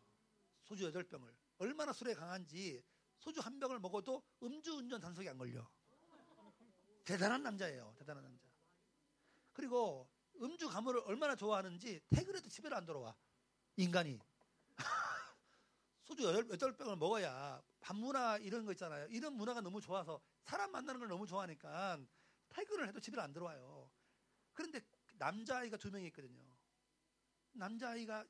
소주 0.71 0.93
8병을. 0.93 1.35
얼마나 1.59 1.93
술에 1.93 2.15
강한지 2.15 2.81
소주 3.19 3.41
한 3.41 3.59
병을 3.59 3.81
먹어도 3.81 4.23
음주운전 4.41 5.01
단속이 5.01 5.29
안 5.29 5.37
걸려. 5.37 5.69
대단한 7.05 7.43
남자예요. 7.43 7.93
대단한 7.99 8.23
남자. 8.23 8.49
그리고 9.53 10.09
음주 10.41 10.69
가물을 10.69 11.01
얼마나 11.07 11.35
좋아하는지 11.35 12.01
퇴근해도 12.09 12.49
집에 12.49 12.73
안 12.73 12.87
들어와. 12.87 13.17
인간이. 13.75 14.21
소주 16.05 16.23
여덟, 16.23 16.49
여덟 16.49 16.77
병을 16.77 16.97
먹어야 16.97 17.61
반문화 17.81 18.39
이런 18.39 18.65
거 18.65 18.71
있잖아요. 18.71 19.09
이런 19.11 19.33
문화가 19.35 19.61
너무 19.61 19.81
좋아서 19.81 20.23
사람 20.45 20.71
만나는 20.71 21.01
걸 21.01 21.09
너무 21.09 21.27
좋아하니까 21.27 21.99
퇴근을 22.51 22.87
해도 22.87 23.01
집에 23.01 23.21
안 23.21 23.33
들어와요. 23.33 23.91
그런데 24.53 24.81
남자아이가 25.15 25.79
두 25.79 25.91
명이 25.91 26.07
있거든요. 26.07 26.41
남자아이가 27.55 28.25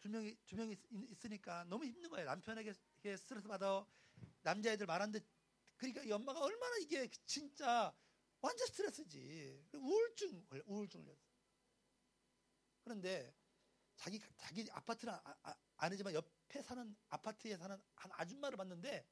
두 0.00 0.08
명이 0.08 0.36
두 0.46 0.56
명이 0.56 0.76
있으니까 1.10 1.64
너무 1.64 1.84
힘든 1.84 2.08
거예요. 2.10 2.26
남편에게 2.26 2.72
스트레스 2.72 3.48
받아 3.48 3.86
남자애들 4.42 4.86
말하는데 4.86 5.20
그러니까 5.76 6.02
이 6.02 6.12
엄마가 6.12 6.40
얼마나 6.40 6.76
이게 6.78 7.08
진짜 7.26 7.94
완전 8.40 8.66
스트레스지. 8.68 9.66
우울증 9.74 10.46
우울증 10.66 11.04
걸렸어. 11.04 11.22
그런데 12.82 13.34
자기 13.96 14.20
자기 14.36 14.68
아파트는 14.70 15.12
아, 15.12 15.36
아, 15.42 15.54
아 15.76 15.88
니지만 15.88 16.14
옆에 16.14 16.62
사는 16.62 16.96
아파트에 17.08 17.56
사는 17.56 17.76
한 17.94 18.10
아줌마를 18.14 18.56
봤는데 18.56 19.04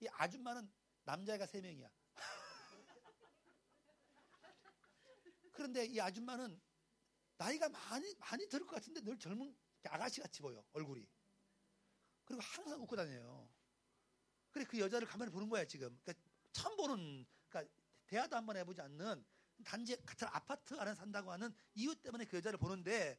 이 0.00 0.08
아줌마는 0.10 0.72
남자애가 1.04 1.46
세 1.46 1.60
명이야. 1.60 1.90
그런데 5.52 5.86
이 5.86 6.00
아줌마는 6.00 6.60
나이가 7.36 7.68
많이 7.68 8.14
많이 8.16 8.48
들을 8.48 8.66
것 8.66 8.76
같은데 8.76 9.02
늘 9.02 9.18
젊은 9.18 9.54
아가씨 9.88 10.20
같이 10.20 10.42
보여 10.42 10.64
얼굴이. 10.72 11.06
그리고 12.24 12.42
항상 12.42 12.80
웃고 12.82 12.96
다녀요. 12.96 13.48
그래 14.50 14.64
그 14.64 14.78
여자를 14.78 15.06
가만히 15.06 15.30
보는 15.30 15.48
거야 15.48 15.64
지금. 15.64 15.98
그러니까 16.02 16.14
처음 16.52 16.76
보는 16.76 17.26
그러니까 17.48 17.74
대화도 18.06 18.36
한번 18.36 18.56
해보지 18.56 18.80
않는 18.80 19.24
단지 19.64 19.96
같은 20.04 20.28
아파트 20.30 20.74
안에 20.74 20.94
산다고 20.94 21.32
하는 21.32 21.54
이유 21.74 21.94
때문에 21.94 22.24
그 22.24 22.36
여자를 22.36 22.58
보는데 22.58 23.18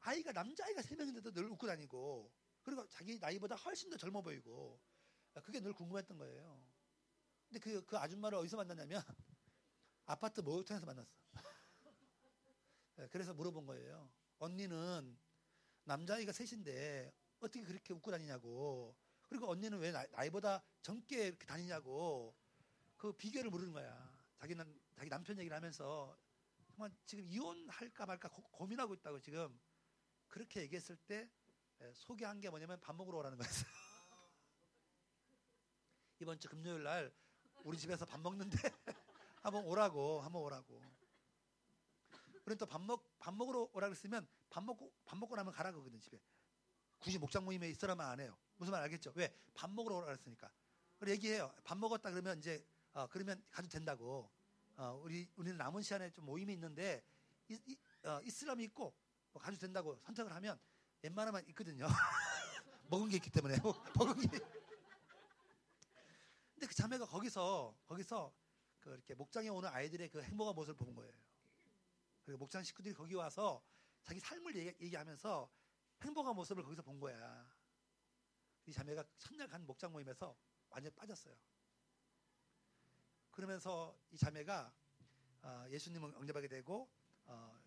아이가 0.00 0.32
남자아이가 0.32 0.82
세 0.82 0.96
명인데도 0.96 1.32
늘 1.32 1.44
웃고 1.46 1.66
다니고 1.66 2.32
그리고 2.62 2.86
자기 2.88 3.18
나이보다 3.18 3.56
훨씬 3.56 3.90
더 3.90 3.96
젊어 3.96 4.22
보이고 4.22 4.80
그게 5.42 5.60
늘 5.60 5.72
궁금했던 5.72 6.18
거예요. 6.18 6.62
근데 7.48 7.60
그, 7.60 7.84
그 7.84 7.98
아줌마를 7.98 8.38
어디서 8.38 8.56
만났냐면 8.56 9.02
아파트 10.06 10.40
목욕탕에서 10.40 10.86
만났어. 10.86 11.10
네, 12.96 13.08
그래서 13.10 13.34
물어본 13.34 13.66
거예요. 13.66 14.10
언니는 14.38 15.18
남자아이가 15.84 16.32
셋인데 16.32 17.12
어떻게 17.40 17.64
그렇게 17.64 17.92
웃고 17.92 18.10
다니냐고. 18.10 18.96
그리고 19.28 19.50
언니는 19.50 19.78
왜 19.78 19.92
나이, 19.92 20.30
보다 20.30 20.62
젊게 20.82 21.28
이렇게 21.28 21.46
다니냐고. 21.46 22.34
그 22.96 23.12
비결을 23.12 23.50
물는 23.50 23.72
거야. 23.72 24.12
자기는 24.38 24.80
자기 24.94 25.10
남편 25.10 25.38
얘기를 25.38 25.56
하면서 25.56 26.16
정말 26.66 26.90
지금 27.06 27.24
이혼할까 27.26 28.06
말까 28.06 28.28
고, 28.28 28.66
민하고 28.66 28.94
있다고 28.94 29.20
지금 29.20 29.58
그렇게 30.28 30.60
얘기했을 30.62 30.96
때 30.96 31.30
소개한 31.94 32.40
게 32.40 32.48
뭐냐면 32.48 32.80
밥 32.80 32.94
먹으러 32.94 33.18
오라는 33.18 33.38
거였어요. 33.38 33.66
이번 36.20 36.38
주 36.38 36.48
금요일 36.48 36.82
날 36.82 37.12
우리 37.64 37.76
집에서 37.76 38.04
밥 38.06 38.20
먹는데 38.20 38.56
한번 39.42 39.64
오라고 39.64 40.20
한번 40.20 40.42
오라고. 40.42 40.80
우리는 42.44 42.58
또밥 42.58 42.82
먹, 42.82 43.18
밥 43.18 43.34
먹으러 43.34 43.68
오라 43.72 43.88
그랬으면 43.88 44.26
밥 44.52 44.62
먹고, 44.64 44.92
밥 45.06 45.16
먹고 45.16 45.34
나면 45.34 45.50
가라 45.50 45.72
그거든, 45.72 45.98
집에. 45.98 46.20
굳이 46.98 47.18
목장 47.18 47.42
모임에 47.42 47.70
있으라면 47.70 48.06
안 48.06 48.20
해요. 48.20 48.36
무슨 48.58 48.72
말 48.72 48.82
알겠죠? 48.82 49.12
왜? 49.16 49.34
밥 49.54 49.70
먹으러 49.70 49.96
오라 49.96 50.06
그랬으니까. 50.06 50.52
그래 50.98 51.12
얘기해요. 51.12 51.50
밥 51.64 51.78
먹었다 51.78 52.10
그러면 52.10 52.38
이제, 52.38 52.62
어, 52.92 53.06
그러면 53.06 53.42
가도 53.50 53.66
된다고. 53.66 54.30
어, 54.76 55.00
우리, 55.02 55.26
우리는 55.36 55.56
남은 55.56 55.80
시간에 55.80 56.10
좀 56.10 56.26
모임이 56.26 56.52
있는데, 56.52 57.02
이, 57.48 57.58
이, 57.66 57.76
어, 58.06 58.20
이슬람이 58.22 58.62
있고, 58.64 58.94
뭐 59.32 59.40
가도 59.42 59.56
된다고 59.56 59.98
선택을 60.00 60.30
하면 60.34 60.60
웬만하면 61.00 61.48
있거든요. 61.48 61.86
먹은 62.90 63.08
게 63.08 63.16
있기 63.16 63.30
때문에. 63.30 63.56
먹은 63.96 64.20
게. 64.20 64.38
근데 66.52 66.66
그 66.66 66.74
자매가 66.74 67.06
거기서, 67.06 67.74
거기서 67.86 68.34
그 68.80 68.90
이렇게 68.90 69.14
목장에 69.14 69.48
오는 69.48 69.66
아이들의 69.70 70.10
그 70.10 70.22
행복한 70.22 70.54
모습을 70.54 70.76
본 70.76 70.94
거예요. 70.94 71.12
그리고 72.26 72.40
목장 72.40 72.62
식구들이 72.62 72.94
거기 72.94 73.14
와서 73.14 73.62
자기 74.02 74.20
삶을 74.20 74.56
얘기, 74.56 74.96
하면서 74.96 75.50
행복한 76.02 76.34
모습을 76.34 76.62
거기서 76.62 76.82
본 76.82 76.98
거야. 76.98 77.46
이 78.66 78.72
자매가 78.72 79.04
첫날 79.18 79.48
간 79.48 79.64
목장 79.66 79.92
모임에서 79.92 80.36
완전 80.68 80.92
빠졌어요. 80.94 81.34
그러면서 83.30 83.98
이 84.10 84.16
자매가 84.16 84.74
어, 85.42 85.64
예수님을 85.68 86.12
영접하게 86.14 86.48
되고 86.48 86.88
어, 87.24 87.60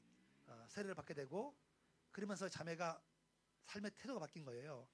어, 0.48 0.66
세례를 0.70 0.96
받게 0.96 1.14
되고 1.14 1.58
그러면서 2.12 2.48
자매가 2.48 3.02
삶의 3.64 3.92
태도가 3.96 4.20
바뀐 4.20 4.44
거예요. 4.44 4.88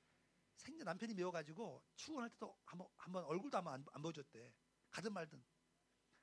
생전 0.56 0.86
남편이 0.86 1.14
미워가지고 1.16 1.84
출근할 1.96 2.30
때도 2.32 2.58
한번, 2.66 2.88
한번 2.98 3.24
얼굴도 3.26 3.58
한번 3.58 3.74
안, 3.74 3.86
안 3.92 4.02
보여줬대. 4.02 4.54
가든 4.92 5.14
말든. 5.14 5.44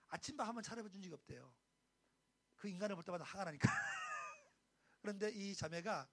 아침밥 0.08 0.46
한번 0.46 0.62
차려준 0.62 1.02
적이 1.02 1.14
없대요. 1.14 1.54
그 2.56 2.68
인간을 2.68 2.96
볼 2.96 3.04
때마다 3.04 3.24
화가 3.24 3.44
나니까. 3.44 3.68
그런데 5.00 5.30
이 5.30 5.54
자매가 5.54 6.08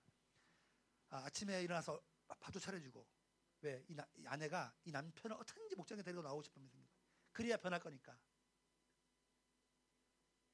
아, 1.09 1.29
침에 1.29 1.61
일어나서 1.63 2.01
밥도 2.39 2.59
차려주고 2.59 3.07
왜? 3.61 3.83
이, 3.88 3.95
아내가 4.25 4.73
이 4.83 4.91
남편을 4.91 5.38
어떻게든지 5.38 5.75
목장에 5.75 6.01
데리고 6.03 6.21
나오고 6.21 6.43
생긴 6.43 6.69
거예요. 6.71 6.88
그래야 7.31 7.57
변할 7.57 7.79
거니까. 7.79 8.17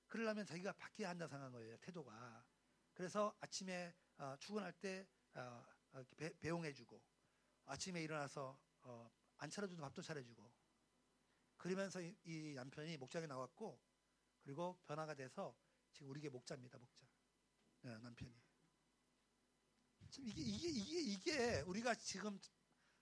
그러려면 0.07 0.45
자기가 0.45 0.73
바뀌어야 0.73 1.09
한다 1.09 1.27
생각한 1.27 1.51
거예요. 1.51 1.77
태도가. 1.77 2.45
그래서 2.93 3.35
아침에 3.39 3.93
어, 4.17 4.35
출근할 4.39 4.73
때 4.73 5.07
어, 5.35 5.63
어 5.93 6.03
배, 6.17 6.37
배웅해주고 6.39 7.01
아침에 7.65 8.01
일어나서 8.03 8.59
어, 8.81 9.09
안 9.37 9.49
차려줘도 9.49 9.81
밥도 9.81 10.01
차려주고 10.01 10.51
그러면서 11.57 12.01
이, 12.01 12.15
이 12.23 12.53
남편이 12.55 12.97
목장에 12.97 13.27
나왔고 13.27 13.79
그리고 14.43 14.79
변화가 14.85 15.13
돼서 15.13 15.55
지금 15.93 16.09
우리게 16.09 16.29
목자입니다, 16.29 16.77
목자. 16.77 17.10
네, 17.81 17.97
남편이. 17.97 18.31
지금 20.09 20.27
이게, 20.29 20.41
이게, 20.41 20.67
이게, 20.69 21.01
이게 21.01 21.61
우리가 21.61 21.95
지금 21.95 22.39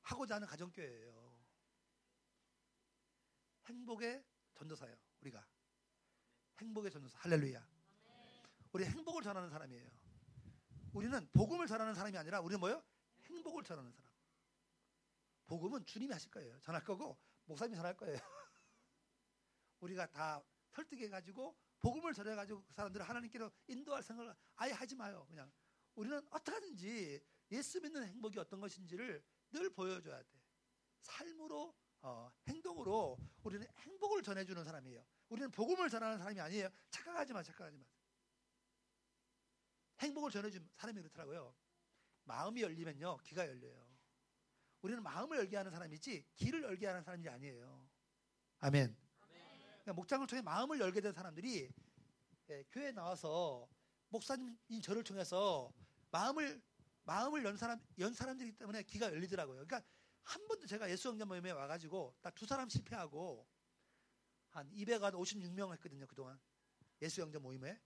하고자 0.02 0.36
하는 0.36 0.48
가정교회예요. 0.48 1.40
행복의 3.66 4.24
전도사예요, 4.56 4.96
우리가. 5.22 5.46
행복의 6.60 6.92
전도사. 6.92 7.20
할렐루야. 7.20 7.68
우리 8.72 8.86
행복을 8.86 9.24
전하는 9.24 9.50
사람이에요. 9.50 9.90
우리는 10.94 11.30
복음을 11.34 11.68
전하는 11.68 11.94
사람이 11.94 12.18
아니라 12.18 12.40
우리는 12.40 12.60
뭐요? 12.60 12.84
행복을 13.26 13.64
전하는 13.64 13.92
사람. 13.92 14.10
복음은 15.48 15.86
주님이 15.86 16.14
하실 16.14 16.30
거예요. 16.32 16.60
전할 16.62 16.84
거고 16.84 17.20
목사님이 17.46 17.76
전할 17.76 17.98
거예요. 17.98 18.18
우리가 19.80 20.06
다 20.12 20.44
설득해 20.72 21.10
가지고 21.10 21.58
복음을 21.82 22.14
전해가지고 22.14 22.64
그 22.64 22.74
사람들을 22.74 23.08
하나님께로 23.08 23.52
인도할 23.68 24.04
생각을 24.04 24.36
아예 24.56 24.72
하지 24.72 24.96
마요. 24.96 25.26
그냥 25.30 25.52
우리는 25.96 26.22
어떻게든지 26.30 27.22
예수 27.52 27.82
믿는 27.82 28.06
행복이 28.06 28.38
어떤 28.40 28.60
것인지를 28.60 29.24
늘 29.52 29.70
보여줘야 29.70 30.22
돼. 30.22 30.30
삶으로 31.02 31.76
어, 32.02 32.32
행동으로 32.48 33.18
우리는 33.44 33.68
행복을 33.80 34.22
전해주는 34.22 34.64
사람이에요. 34.64 35.06
우리는 35.30 35.52
복음을 35.52 35.90
전하는 35.90 36.18
사람이 36.18 36.40
아니에요. 36.40 36.70
착각하지 36.90 37.34
마, 37.34 37.44
착각하지 37.44 37.78
마. 37.78 37.86
행복을 40.00 40.32
전해준 40.32 40.70
사람이 40.76 41.02
그렇더라고요. 41.02 41.54
마음이 42.24 42.62
열리면요, 42.62 43.18
귀가 43.24 43.48
열려요. 43.48 43.90
우리는 44.82 45.04
마음을 45.04 45.38
열게 45.38 45.58
하는 45.58 45.72
사람이지 45.72 46.26
길을 46.36 46.64
열게 46.64 46.88
하는 46.88 47.04
사람이 47.04 47.28
아니에요. 47.28 47.90
아멘. 48.60 49.09
그러니까 49.90 49.94
목장을 49.94 50.28
통해 50.28 50.42
마음을 50.44 50.80
열게 50.80 51.02
된 51.02 51.14
사람들이 51.14 51.72
예, 52.50 52.64
교회에 52.72 52.92
나와서 52.92 53.68
목사님 54.10 54.56
저를 54.84 55.04
통해서 55.04 55.74
마음을 56.12 56.62
마음을 57.04 57.44
연 57.44 57.58
사람 57.58 57.80
연 57.98 58.14
사람들이기 58.14 58.58
때문에 58.58 58.84
귀가 58.84 59.08
열리더라고요. 59.08 59.66
그러니까 59.66 59.82
한 60.24 60.48
번도 60.48 60.68
제가 60.68 60.90
예수 60.92 61.08
영접 61.08 61.28
모임에 61.28 61.50
와가지고 61.52 62.16
딱 62.22 62.36
두 62.36 62.46
사람 62.46 62.70
실패하고 62.70 63.48
한 64.50 64.70
256명 64.72 65.72
했거든요 65.74 66.06
그동안 66.06 66.40
예수 67.02 67.22
영접 67.22 67.42
모임에. 67.42 67.80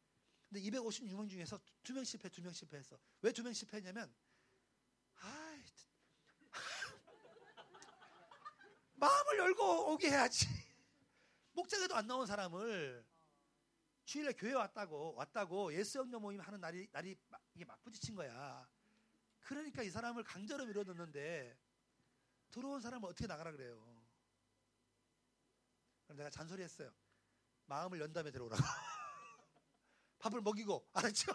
근데 0.49 0.62
256명 0.62 1.30
중에서 1.30 1.58
두 1.84 1.93
명 1.93 2.04
실패, 2.04 2.28
두 2.30 2.41
명 2.41 2.51
실패했어. 2.51 2.99
왜 3.22 3.32
두 3.32 3.43
명 3.43 3.54
실패했냐면 3.54 4.14
아 5.22 5.58
마음을 8.95 9.38
열고 9.38 9.93
오게 9.93 10.10
해야지. 10.10 10.47
목장에도 11.54 11.95
안 11.95 12.08
나온 12.08 12.26
사람을 12.26 13.06
주일에 14.06 14.34
교회 14.34 14.54
왔다고 14.54 15.16
왔다고 15.16 15.74
예수 15.74 15.99
영접 15.99 16.22
모임 16.22 16.39
하는 16.41 16.60
날이 16.60 16.88
날이 16.91 17.16
이게 17.54 17.66
막 17.66 17.82
부딪힌 17.84 18.16
거야. 18.16 18.68
그러니까 19.39 19.84
이 19.84 19.89
사람을 19.89 20.24
강제로 20.24 20.66
밀어넣는데 20.66 21.58
들어온 22.51 22.82
사람을 22.82 23.10
어떻게 23.10 23.28
나가라 23.28 23.51
그래요. 23.51 24.04
그럼 26.06 26.18
내가 26.18 26.30
잔소리했어요. 26.30 26.93
마음을 27.66 27.99
연 27.99 28.12
다음에 28.12 28.32
들어오라고. 28.32 28.62
밥을 30.20 30.41
먹이고 30.41 30.89
알았죠? 30.93 31.32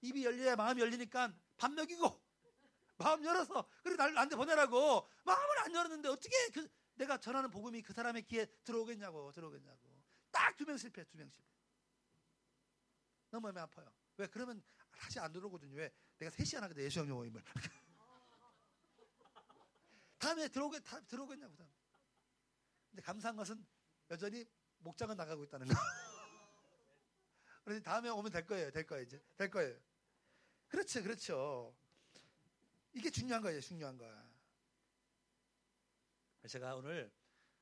입이 0.00 0.24
열려야 0.24 0.56
마음이 0.56 0.80
열리니까 0.80 1.32
밥 1.56 1.72
먹이고 1.72 2.22
마음 2.96 3.24
열어서 3.24 3.68
그래 3.82 3.96
날 3.96 4.14
나한테 4.14 4.36
보내라고 4.36 5.08
마음을 5.24 5.58
안 5.60 5.74
열었는데 5.74 6.08
어떻게 6.08 6.48
그 6.50 6.68
내가 6.98 7.18
전하는 7.18 7.50
복음이 7.50 7.82
그 7.82 7.92
사람의 7.92 8.22
귀에 8.26 8.44
들어오겠냐고 8.64 9.32
들어오겠냐고. 9.32 9.78
딱 10.30 10.56
두 10.56 10.64
명 10.66 10.76
실패 10.76 11.04
두 11.04 11.16
명 11.16 11.28
실패. 11.30 11.48
너무 13.30 13.42
마음이 13.44 13.60
아파요. 13.60 13.90
왜? 14.16 14.26
그러면 14.26 14.62
다시 14.92 15.18
안 15.20 15.32
들어오거든요. 15.32 15.76
왜? 15.76 15.92
내가 16.18 16.30
셋이 16.30 16.56
안 16.56 16.64
하거든 16.64 16.82
예수형 16.82 17.08
모임을 17.08 17.42
다음에 20.18 20.48
들어오겠 20.48 20.82
다, 20.84 21.00
들어오겠냐고 21.06 21.54
다음에. 21.56 21.72
근데 22.90 23.02
감사한 23.02 23.36
것은 23.36 23.64
여전히 24.10 24.44
목장은 24.78 25.16
나가고 25.16 25.44
있다는 25.44 25.68
거. 25.68 25.74
그래서 27.64 27.82
다음에 27.82 28.08
오면 28.08 28.32
될 28.32 28.46
거예요 28.46 28.70
될 28.72 28.86
거예요 28.86 29.04
이제. 29.04 29.22
될 29.36 29.50
거예요. 29.50 29.78
그렇죠 30.68 31.02
그렇죠. 31.02 31.76
이게 32.92 33.10
중요한 33.10 33.42
거예요 33.42 33.60
중요한 33.60 33.96
거야 33.96 34.27
제가 36.48 36.74
오늘 36.76 37.12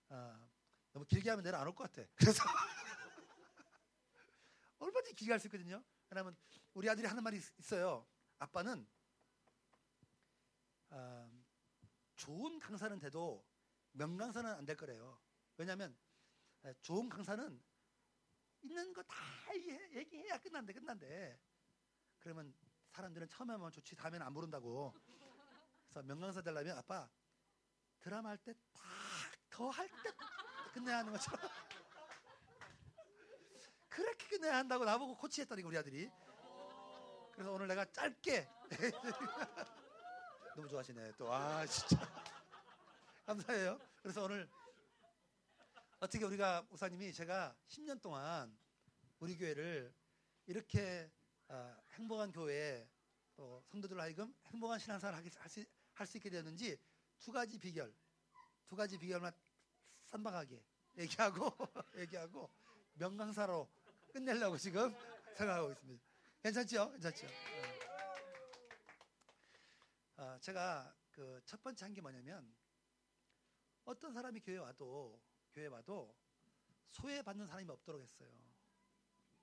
어, 0.08 0.48
너무 0.92 1.04
길게 1.06 1.28
하면 1.30 1.42
내일 1.42 1.54
안 1.56 1.66
올 1.66 1.74
것 1.74 1.90
같아. 1.92 2.08
그래서 2.14 2.42
얼마든지 4.78 5.14
길게 5.14 5.32
할 5.32 5.40
수 5.40 5.48
있거든요. 5.48 5.82
왜냐하면 6.10 6.36
우리 6.74 6.88
아들이 6.88 7.06
하는 7.06 7.22
말이 7.22 7.36
있- 7.38 7.58
있어요. 7.58 8.06
아빠는 8.38 8.86
어, 10.90 11.30
좋은 12.16 12.58
강사는 12.58 12.98
돼도 12.98 13.44
명강사는 13.92 14.50
안 14.50 14.64
될 14.64 14.76
거래요. 14.76 15.18
왜냐하면 15.56 15.96
에, 16.64 16.74
좋은 16.82 17.08
강사는 17.08 17.62
있는 18.62 18.92
거 18.92 19.02
다 19.04 19.16
얘기해야 19.54 20.38
끝난대 20.38 20.72
끝난대. 20.72 21.40
그러면 22.20 22.54
사람들은 22.90 23.28
처음에 23.28 23.52
하면 23.52 23.70
좋지 23.72 23.94
다음에는 23.96 24.24
안 24.26 24.32
부른다고. 24.34 24.94
그래서 25.88 26.02
명강사 26.02 26.42
되려면 26.42 26.76
아빠 26.78 27.08
드라마 28.06 28.28
할 28.30 28.38
때 28.38 28.54
딱 28.54 29.50
더 29.50 29.68
할 29.72 29.88
때 29.88 30.12
끝내야 30.74 30.98
하는 30.98 31.12
것처럼. 31.12 31.40
그렇게 33.88 34.28
끝내야 34.28 34.58
한다고 34.58 34.84
나보고 34.84 35.16
코치했다니까 35.16 35.66
우리 35.68 35.76
아들이. 35.76 36.08
그래서 37.32 37.50
오늘 37.50 37.66
내가 37.66 37.84
짧게. 37.90 38.48
너무 40.54 40.68
좋아하시네 40.68 41.12
또 41.18 41.32
아 41.32 41.66
진짜. 41.66 41.96
감사해요. 43.24 43.76
그래서 44.00 44.22
오늘 44.22 44.48
어떻게 45.98 46.24
우리가 46.24 46.62
목사님이 46.68 47.12
제가 47.12 47.56
10년 47.66 48.00
동안 48.00 48.56
우리 49.18 49.36
교회를 49.36 49.92
이렇게 50.46 51.10
아, 51.48 51.76
행복한 51.94 52.30
교회 52.30 52.88
또 53.34 53.64
성도들 53.66 54.00
하여금 54.00 54.32
행복한 54.44 54.78
신앙생활을 54.78 55.28
할수 55.94 56.16
있게 56.18 56.30
되었는지 56.30 56.78
두 57.20 57.32
가지 57.32 57.58
비결 57.58 57.94
두 58.66 58.76
가지 58.76 58.98
비결만 58.98 59.32
쌈박하게 60.04 60.62
얘기하고 60.98 61.50
얘기하고 61.96 62.50
명강사로 62.94 63.68
끝내려고 64.12 64.56
지금 64.56 64.94
생각하고 65.36 65.70
있습니다. 65.72 66.02
괜찮죠? 66.42 66.90
괜찮죠? 66.92 67.26
네. 67.26 67.78
아, 70.16 70.38
제가 70.40 70.94
그 71.12 71.40
첫 71.46 71.62
번째 71.62 71.84
한 71.84 71.94
게 71.94 72.00
뭐냐면 72.00 72.54
어떤 73.84 74.12
사람이 74.12 74.40
교회 74.40 74.56
와도 74.58 75.20
교회 75.52 75.66
와도 75.66 76.14
소외받는 76.90 77.46
사람이 77.46 77.70
없도록 77.70 78.02
했어요. 78.02 78.28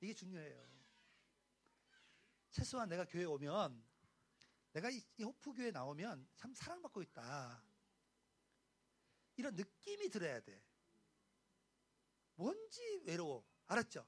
이게 0.01 0.13
중요해요. 0.13 0.67
최소한 2.49 2.89
내가 2.89 3.05
교회 3.05 3.24
오면 3.26 3.84
내가 4.74 4.89
이, 4.89 5.01
이 5.17 5.24
호프 5.24 5.53
교회 5.53 5.71
나오면 5.71 6.28
참 6.36 6.53
사랑받고 6.53 7.01
있다. 7.01 7.63
이런 9.38 9.55
느낌이 9.55 10.09
들어야 10.09 10.39
돼. 10.41 10.63
뭔지 12.36 13.01
외로워. 13.05 13.45
알았죠? 13.67 14.05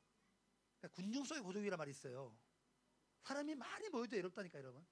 그러니까 0.80 0.96
군중 0.96 1.24
속의 1.24 1.44
고독이란 1.44 1.78
말이 1.78 1.92
있어요. 1.92 2.38
사람이 3.22 3.56
많이 3.56 3.90
모여도 3.90 4.16
외롭다니까, 4.16 4.60
여러분. 4.60 4.86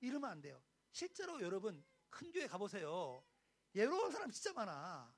이러면 0.00 0.30
안 0.30 0.40
돼요. 0.40 0.62
실제로 0.92 1.40
여러분, 1.40 1.84
큰 2.10 2.30
교회 2.30 2.46
가보세요. 2.46 3.24
외로운 3.72 4.10
사람 4.12 4.30
진짜 4.30 4.52
많아. 4.52 5.14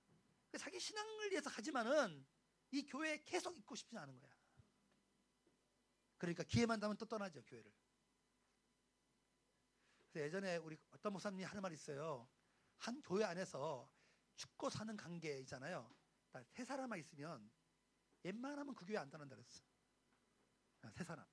그러니까 0.49 0.59
자기 0.59 0.81
신앙을 0.81 1.31
위해서 1.31 1.51
가지만은 1.51 2.27
이 2.71 2.87
교회에 2.87 3.23
계속 3.25 3.57
있고 3.59 3.75
싶지 3.75 3.97
않은 3.97 4.19
거야. 4.21 4.33
그러니까 6.19 6.45
기회만 6.45 6.81
되면 6.81 6.97
또 6.97 7.07
떠나죠, 7.07 7.43
교회를. 7.45 7.73
그래서 10.11 10.27
예전에 10.27 10.57
우리 10.57 10.77
어떤 10.91 11.13
목사님이 11.13 11.45
하는 11.45 11.63
말이 11.63 11.75
있어요. 11.75 12.29
한 12.79 13.01
교회 13.03 13.25
안에서 13.25 13.91
죽고 14.37 14.71
사는 14.71 14.97
관계 14.97 15.39
있잖아요. 15.41 15.95
딱세 16.33 16.65
사람만 16.65 16.99
있으면 16.99 17.51
웬만하면 18.23 18.75
그 18.75 18.85
교회 18.85 18.99
안 18.99 19.11
떠난다 19.11 19.37
그랬어. 19.37 19.63
아, 20.83 20.91
세 20.91 21.05
사람. 21.05 21.25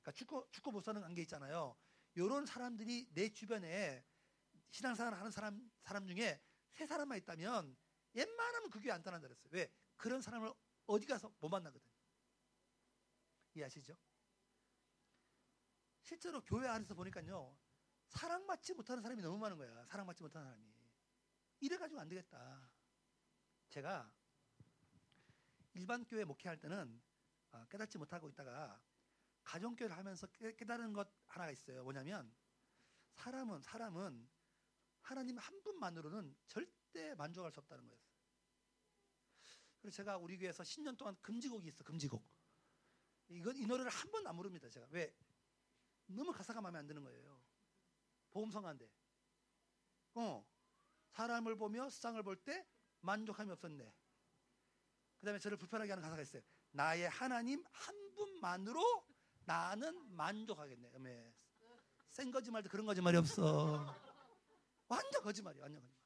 그러니까 0.00 0.12
죽고 0.12 0.48
죽고 0.50 0.72
못 0.72 0.80
사는 0.82 1.00
관계 1.00 1.22
있잖아요. 1.22 1.76
요런 2.16 2.46
사람들이 2.46 3.08
내 3.12 3.28
주변에 3.32 4.04
신앙생활 4.70 5.14
하는 5.14 5.30
사람 5.30 5.70
사람 5.82 6.06
중에 6.06 6.42
세 6.70 6.86
사람만 6.86 7.18
있다면 7.18 7.76
웬만하면 8.12 8.70
그 8.70 8.80
교회 8.80 8.92
안 8.92 9.02
떠난다 9.02 9.28
그랬어요. 9.28 9.50
왜? 9.52 9.72
그런 9.96 10.20
사람을 10.20 10.52
어디 10.86 11.06
가서 11.06 11.32
못 11.38 11.48
만나거든. 11.48 11.86
이해하시죠? 13.54 13.96
실제로 16.02 16.40
교회 16.42 16.66
안에서 16.66 16.94
보니까요. 16.94 17.56
사랑받지 18.10 18.74
못하는 18.74 19.02
사람이 19.02 19.22
너무 19.22 19.38
많은 19.38 19.56
거야. 19.56 19.84
사랑받지 19.86 20.22
못하는 20.22 20.46
사람이. 20.46 20.64
이래가지고 21.60 22.00
안 22.00 22.08
되겠다. 22.08 22.70
제가 23.68 24.12
일반 25.74 26.04
교회 26.04 26.24
목회할 26.24 26.58
때는 26.60 27.00
어, 27.52 27.64
깨닫지 27.68 27.98
못하고 27.98 28.28
있다가 28.28 28.80
가정교회를 29.44 29.96
하면서 29.96 30.26
깨- 30.28 30.54
깨달은 30.56 30.92
것 30.92 31.08
하나가 31.26 31.50
있어요. 31.52 31.82
뭐냐면 31.84 32.32
사람은 33.12 33.60
사람은 33.62 34.28
하나님 35.02 35.38
한 35.38 35.62
분만으로는 35.62 36.36
절대 36.46 37.14
만족할 37.14 37.50
수 37.52 37.60
없다는 37.60 37.86
거였어요. 37.86 38.10
그래서 39.80 39.96
제가 39.96 40.18
우리 40.18 40.36
교회에서 40.36 40.62
10년 40.62 40.96
동안 40.98 41.16
금지곡이 41.22 41.68
있어. 41.68 41.84
금지곡. 41.84 42.22
이건 43.28 43.56
이 43.56 43.66
노래를 43.66 43.90
한 43.90 44.10
번도 44.10 44.28
안 44.28 44.36
부릅니다. 44.36 44.68
제가 44.68 44.86
왜? 44.90 45.16
너무 46.06 46.32
가사가 46.32 46.60
마음에 46.60 46.78
안 46.80 46.86
드는 46.86 47.02
거예요. 47.04 47.39
보험성한데. 48.30 48.88
어. 50.14 50.46
사람을 51.10 51.56
보며 51.56 51.88
세상을 51.90 52.22
볼 52.22 52.36
때 52.44 52.66
만족함이 53.00 53.50
없었네. 53.52 53.92
그 55.18 55.26
다음에 55.26 55.38
저를 55.38 55.56
불편하게 55.58 55.90
하는 55.92 56.02
가사가 56.02 56.22
있어요. 56.22 56.42
나의 56.72 57.08
하나님 57.08 57.64
한 57.72 58.14
분만으로 58.14 59.06
나는 59.44 60.14
만족하겠네. 60.16 60.90
음에 60.94 61.34
센 62.10 62.30
거짓말도 62.30 62.68
그런 62.68 62.86
거짓말이 62.86 63.16
없어. 63.16 63.94
완전 64.88 65.22
거짓말이야. 65.22 65.62
완전 65.62 65.80
거짓말. 65.82 66.00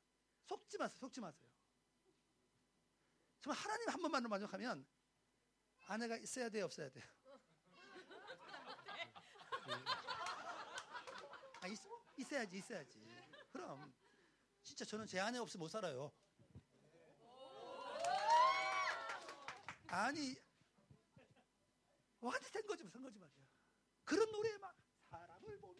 속지 0.47 0.79
마세요. 0.79 0.99
속지 1.01 1.21
마세요. 1.21 1.49
정말 3.41 3.59
하나님 3.59 3.89
한 3.89 4.01
분만으로 4.01 4.29
만족하면 4.31 4.87
아내가 5.87 6.17
있어야 6.17 6.49
돼요? 6.49 6.65
없어야 6.65 6.89
돼요? 6.91 7.05
아, 11.61 11.67
있, 11.69 11.79
있어야지, 12.17 12.59
있어야지. 12.59 13.01
그럼 13.53 13.93
진짜 14.63 14.85
저는 14.85 15.07
제 15.07 15.21
아내 15.21 15.39
없이 15.39 15.59
못 15.59 15.69
살아요. 15.69 16.13
아니 19.87 20.37
완전 22.21 22.51
된 22.51 22.67
거지, 22.67 22.91
된 22.91 23.03
거지 23.03 23.19
말이야. 23.19 23.37
그런 24.05 24.31
노래 24.33 24.57
막 24.59 24.75
사람을 25.11 25.59
막 25.61 25.75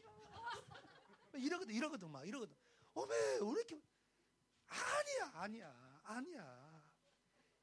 이러거든, 1.35 1.75
이러거든, 1.75 2.11
막 2.11 2.27
이러거든. 2.27 2.55
어메, 2.95 3.15
왜 3.15 3.51
이렇게 3.51 3.81
아니야, 4.69 5.33
아니야, 5.35 6.01
아니야. 6.05 6.85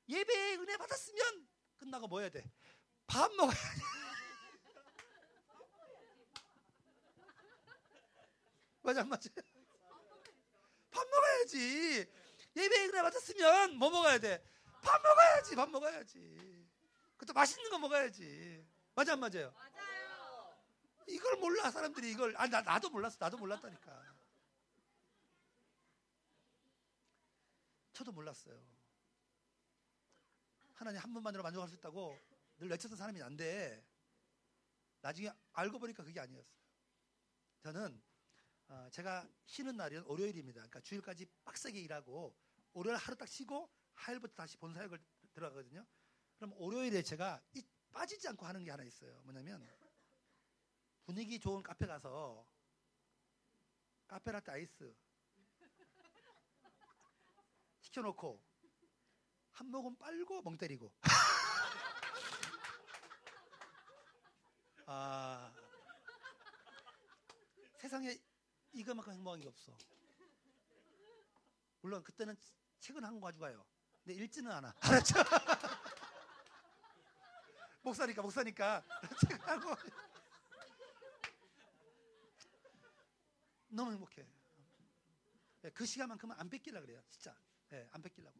예배에 0.09 0.55
은혜 0.55 0.75
받았으면 0.77 1.47
끝나고 1.77 2.07
뭐 2.07 2.19
해야 2.19 2.29
돼? 2.29 2.43
밥 3.07 3.31
먹어야 3.33 3.53
돼. 3.53 3.81
맞아, 8.81 9.01
안 9.01 9.09
맞아? 9.09 9.29
밥 10.89 11.07
먹어야지. 11.07 12.09
예배에 12.55 12.85
은혜 12.85 13.01
받았으면 13.01 13.77
뭐 13.77 13.89
먹어야 13.89 14.17
돼? 14.17 14.43
밥 14.81 15.01
먹어야지, 15.01 15.55
밥 15.55 15.69
먹어야지. 15.69 16.67
그것도 17.17 17.33
맛있는 17.33 17.69
거 17.69 17.77
먹어야지. 17.79 18.65
맞아, 18.95 19.13
안 19.13 19.19
맞아요? 19.19 19.53
맞아요. 19.53 20.57
이걸 21.07 21.37
몰라, 21.37 21.69
사람들이 21.69 22.11
이걸. 22.11 22.35
아, 22.37 22.47
나, 22.47 22.61
나도 22.61 22.89
몰랐어. 22.89 23.17
나도 23.19 23.37
몰랐다니까. 23.37 24.11
저도 27.93 28.11
몰랐어요. 28.11 28.59
하나님 30.73 30.99
한 30.99 31.13
분만으로 31.13 31.43
만족할 31.43 31.69
수 31.69 31.75
있다고 31.75 32.17
늘 32.57 32.69
외쳤던 32.69 32.97
사람이 32.97 33.19
난데 33.19 33.85
나중에 35.01 35.31
알고 35.53 35.77
보니까 35.77 36.03
그게 36.03 36.19
아니었어요. 36.19 36.61
저는 37.59 38.01
어, 38.71 38.89
제가 38.89 39.27
쉬는 39.45 39.75
날은 39.75 40.05
월요일입니다. 40.05 40.61
그러니까 40.61 40.79
주일까지 40.79 41.27
빡세게 41.43 41.77
일하고 41.81 42.33
월요일 42.71 42.95
하루 42.95 43.17
딱 43.17 43.27
쉬고 43.27 43.69
화요일부터 43.95 44.33
다시 44.33 44.55
본사역을 44.55 44.97
들어가거든요. 45.33 45.85
그럼 46.37 46.53
월요일에 46.55 47.01
제가 47.01 47.43
이, 47.53 47.61
빠지지 47.91 48.29
않고 48.29 48.45
하는 48.45 48.63
게 48.63 48.71
하나 48.71 48.85
있어요. 48.85 49.21
뭐냐면 49.23 49.67
분위기 51.03 51.37
좋은 51.37 51.61
카페 51.61 51.85
가서 51.85 52.47
카페라떼 54.07 54.53
아이스 54.53 54.95
시켜놓고 57.81 58.41
한 59.51 59.67
모금 59.67 59.97
빨고 59.97 60.41
멍 60.43 60.57
때리고 60.57 60.93
아 64.85 65.53
세상에 67.77 68.17
이거만큼 68.73 69.13
행복한 69.13 69.39
게 69.41 69.47
없어. 69.47 69.75
물론 71.81 72.03
그때는 72.03 72.35
책은 72.79 73.03
한 73.03 73.13
권 73.13 73.21
가져가요. 73.21 73.65
근데 74.03 74.23
읽지는 74.23 74.51
않아. 74.51 74.73
알았죠? 74.81 75.15
목사니까 77.83 78.21
목사니까 78.21 78.83
한 79.41 79.59
권. 79.59 79.75
너무 83.69 83.91
행복해. 83.91 84.27
예, 85.63 85.69
그 85.69 85.85
시간만큼은 85.85 86.35
안 86.39 86.49
뺏기려 86.49 86.81
그래요. 86.81 87.01
진짜. 87.09 87.35
예, 87.73 87.87
안 87.91 88.01
뺏기려고. 88.01 88.39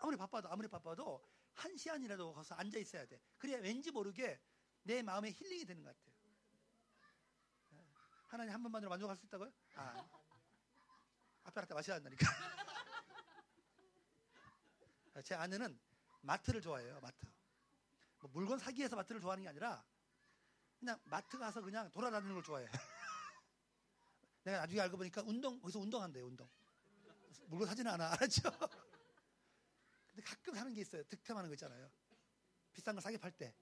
아무리 0.00 0.16
바빠도 0.16 0.48
아무리 0.50 0.68
바빠도 0.68 1.22
한 1.54 1.76
시간이라도 1.76 2.32
가서 2.32 2.54
앉아 2.54 2.78
있어야 2.78 3.04
돼. 3.06 3.20
그래야 3.38 3.58
왠지 3.58 3.90
모르게 3.90 4.40
내 4.84 5.02
마음에 5.02 5.30
힐링이 5.30 5.64
되는 5.66 5.82
것 5.82 5.90
같아요. 5.96 6.11
예. 6.11 6.11
하나님 8.32 8.54
한 8.54 8.62
번만으로 8.62 8.88
만족할 8.88 9.14
수 9.14 9.26
있다고요? 9.26 9.52
아. 9.74 10.08
앞에 11.44 11.60
갔다 11.60 11.74
마셔야 11.74 11.96
한다니까. 11.96 12.24
제 15.22 15.34
아내는 15.34 15.78
마트를 16.22 16.62
좋아해요. 16.62 16.98
마트. 17.02 17.26
뭐 18.20 18.30
물건 18.32 18.58
사기 18.58 18.78
위해서 18.78 18.96
마트를 18.96 19.20
좋아하는 19.20 19.42
게 19.42 19.50
아니라 19.50 19.84
그냥 20.80 20.98
마트 21.04 21.36
가서 21.36 21.60
그냥 21.60 21.90
돌아다니는 21.90 22.32
걸 22.32 22.42
좋아해. 22.42 22.66
내가 24.44 24.60
나중에 24.60 24.80
알고 24.80 24.96
보니까 24.96 25.20
운동 25.26 25.60
거기서 25.60 25.80
운동한대요. 25.80 26.24
운동. 26.24 26.48
물건 27.48 27.68
사지는 27.68 27.92
않아. 27.92 28.12
알았죠? 28.16 28.50
근데 30.06 30.22
가끔 30.24 30.54
사는 30.54 30.72
게 30.72 30.80
있어요. 30.80 31.04
득템하는 31.04 31.50
거 31.50 31.54
있잖아요. 31.54 31.90
비싼 32.72 32.94
거 32.94 33.02
싸게 33.02 33.18
팔 33.18 33.30
때. 33.30 33.54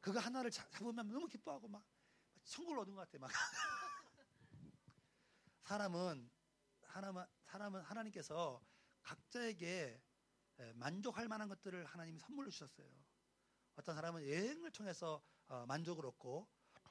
그거 0.00 0.20
하나를 0.20 0.50
잡으면 0.50 1.06
너무 1.06 1.28
기뻐하고 1.28 1.68
막 1.68 1.84
천국을 2.44 2.78
얻은 2.78 2.94
것 2.94 3.02
같아. 3.02 3.18
막. 3.18 3.30
사람은 5.66 6.30
사람은 6.84 7.24
사람은 7.46 7.80
하나님께서 7.80 8.64
각자에게 9.02 10.00
만족할 10.74 11.26
만한 11.26 11.48
것들을 11.48 11.84
하나님이 11.84 12.20
선물로 12.20 12.50
주셨어요. 12.50 12.88
어떤 13.74 13.96
사람은 13.96 14.22
여행을 14.22 14.70
통해서 14.70 15.20
어, 15.48 15.66
만족을 15.66 16.06
얻고 16.06 16.48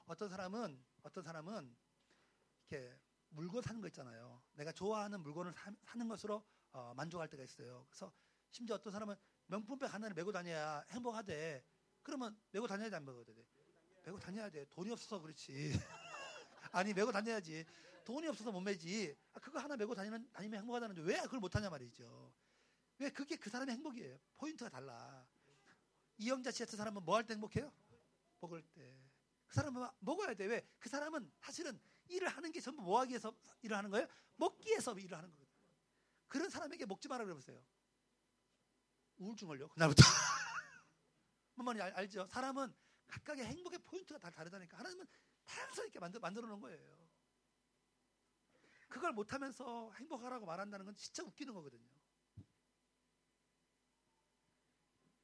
어떤 0.08 0.30
사람은 0.30 0.84
어떤 1.04 1.24
사람은 1.24 1.74
이렇게 2.70 3.00
물건 3.30 3.62
사는 3.62 3.80
거 3.80 3.88
있잖아요. 3.88 4.44
내가 4.56 4.74
좋아하는 4.74 5.22
물건을 5.22 5.54
사, 5.54 5.98
는 5.98 6.10
것으로 6.10 6.46
어, 6.74 6.94
만족할 6.96 7.30
때가 7.30 7.44
있어요. 7.44 7.86
그래서 7.90 8.12
심지어 8.52 8.76
어떤 8.76 8.92
사람은 8.92 9.16
명품백 9.48 9.94
하나를 9.94 10.14
메고 10.14 10.34
다녀야 10.34 10.84
행복하대. 10.90 11.64
그러면 12.04 12.38
메고 12.52 12.68
다녀야 12.68 12.90
돼, 12.90 12.98
안 12.98 13.06
메고 13.06 13.24
돼? 13.24 13.34
메고 14.04 14.20
다녀야 14.20 14.50
돼. 14.50 14.66
돈이 14.66 14.92
없어서 14.92 15.22
그렇지. 15.22 15.72
아니, 16.74 16.94
메고 16.94 17.12
다녀야지. 17.12 17.66
돈이 18.06 18.28
없어서 18.28 18.52
못 18.52 18.62
매지. 18.62 19.16
아, 19.34 19.40
그거 19.40 19.60
하나 19.60 19.76
메고 19.76 19.94
다니는, 19.94 20.30
다니면 20.32 20.60
행복하다는데 20.62 21.02
왜 21.02 21.20
그걸 21.24 21.40
못 21.40 21.54
하냐 21.56 21.70
말이죠. 21.70 22.34
왜 23.00 23.10
그게 23.10 23.36
그 23.36 23.50
사람의 23.50 23.76
행복이에요. 23.76 24.18
포인트가 24.38 24.70
달라. 24.70 25.28
이영자 26.18 26.52
씨 26.52 26.60
같은 26.64 26.78
사람은 26.78 27.04
뭐 27.04 27.18
할 27.18 27.26
때 27.26 27.34
행복해요? 27.34 27.72
먹을 28.40 28.62
때. 28.74 28.96
그 29.48 29.56
사람은 29.56 29.88
먹어야 30.00 30.34
돼. 30.34 30.46
왜? 30.46 30.66
그 30.80 30.88
사람은 30.88 31.30
사실은 31.42 31.78
일을 32.08 32.30
하는 32.30 32.52
게 32.52 32.62
전부 32.62 32.82
뭐 32.84 33.00
하기 33.02 33.10
위해서 33.12 33.36
일을 33.64 33.76
하는 33.76 33.90
거예요? 33.90 34.08
먹기 34.38 34.70
위해서 34.70 34.98
일을 34.98 35.18
하는 35.18 35.30
거거든요. 35.32 35.56
그런 36.28 36.50
사람에게 36.50 36.86
먹지 36.86 37.08
마라 37.08 37.26
그러보세요. 37.26 37.62
우울증 39.18 39.48
걸려. 39.48 39.68
그날부터. 39.70 40.04
뭔 41.56 41.66
말인지 41.66 41.82
알, 41.84 42.10
죠 42.10 42.28
사람은 42.28 42.74
각각의 43.08 43.46
행복의 43.46 43.80
포인트가 43.80 44.20
다 44.20 44.30
다르다니까. 44.30 44.78
하나님은 44.78 45.08
다양스럽게 45.46 46.00
만들, 46.00 46.20
만들어 46.20 46.48
놓은 46.48 46.60
거예요. 46.62 47.05
그걸 48.88 49.14
못하면서 49.14 49.92
행복하라고 49.94 50.46
말한다는 50.46 50.86
건 50.86 50.96
진짜 50.96 51.24
웃기는 51.24 51.54
거거든요. 51.54 51.90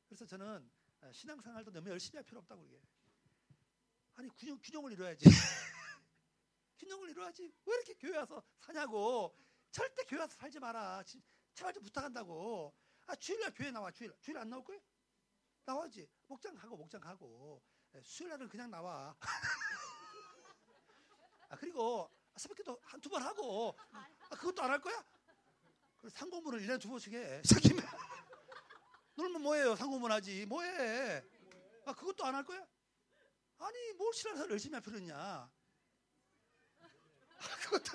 그래서 0.08 0.26
저는 0.26 0.70
아, 1.02 1.12
신앙생활도 1.12 1.72
너무 1.72 1.90
열심히 1.90 2.18
할 2.18 2.24
필요 2.24 2.40
없다고 2.40 2.64
그게. 2.64 2.82
아니 4.16 4.30
균형, 4.36 4.60
균형을 4.62 4.92
이뤄야지. 4.92 5.24
균형을 6.78 7.10
이뤄야지. 7.10 7.44
왜 7.66 7.76
이렇게 7.76 7.94
교회 7.94 8.18
와서 8.18 8.44
사냐고. 8.60 9.36
절대 9.72 10.04
교회 10.04 10.20
와서 10.20 10.36
살지 10.36 10.60
마라. 10.60 11.04
제발 11.54 11.74
좀 11.74 11.84
부탁한다고. 11.84 12.76
아 13.08 13.16
주일날 13.16 13.54
교회 13.54 13.72
나와. 13.72 13.90
주일 13.92 14.14
주일 14.20 14.38
안 14.38 14.50
나올 14.50 14.64
거예요? 14.64 14.82
나와야지. 15.66 16.08
목장 16.28 16.56
가고 16.56 16.76
목장 16.76 17.00
가고. 17.00 17.64
예, 17.96 18.02
수요일날은 18.04 18.50
그냥 18.50 18.70
나와. 18.70 19.16
아 21.50 21.56
그리고 21.58 22.12
새벽기도 22.38 22.80
한두 22.84 23.10
번 23.10 23.22
하고. 23.24 23.76
아 23.92 24.36
그것도 24.36 24.62
안 24.64 24.72
할 24.72 24.80
거야? 24.82 25.04
상고문을 26.10 26.60
1년에 26.62 26.82
두 26.82 26.90
번씩 26.90 27.14
해. 27.14 27.42
새끼면. 27.44 27.84
놀면 29.16 29.42
뭐해요? 29.42 29.76
상고문 29.76 30.12
하지. 30.12 30.46
뭐해? 30.46 31.24
아 31.86 31.94
그것도 31.94 32.26
안 32.26 32.36
할 32.36 32.44
거야? 32.44 32.66
아니 33.58 33.94
뭘 33.94 34.14
싫어서 34.14 34.50
열심히 34.50 34.74
할 34.74 34.82
필요 34.82 34.98
있냐? 34.98 35.16
아, 35.20 35.52
그것도 37.64 37.92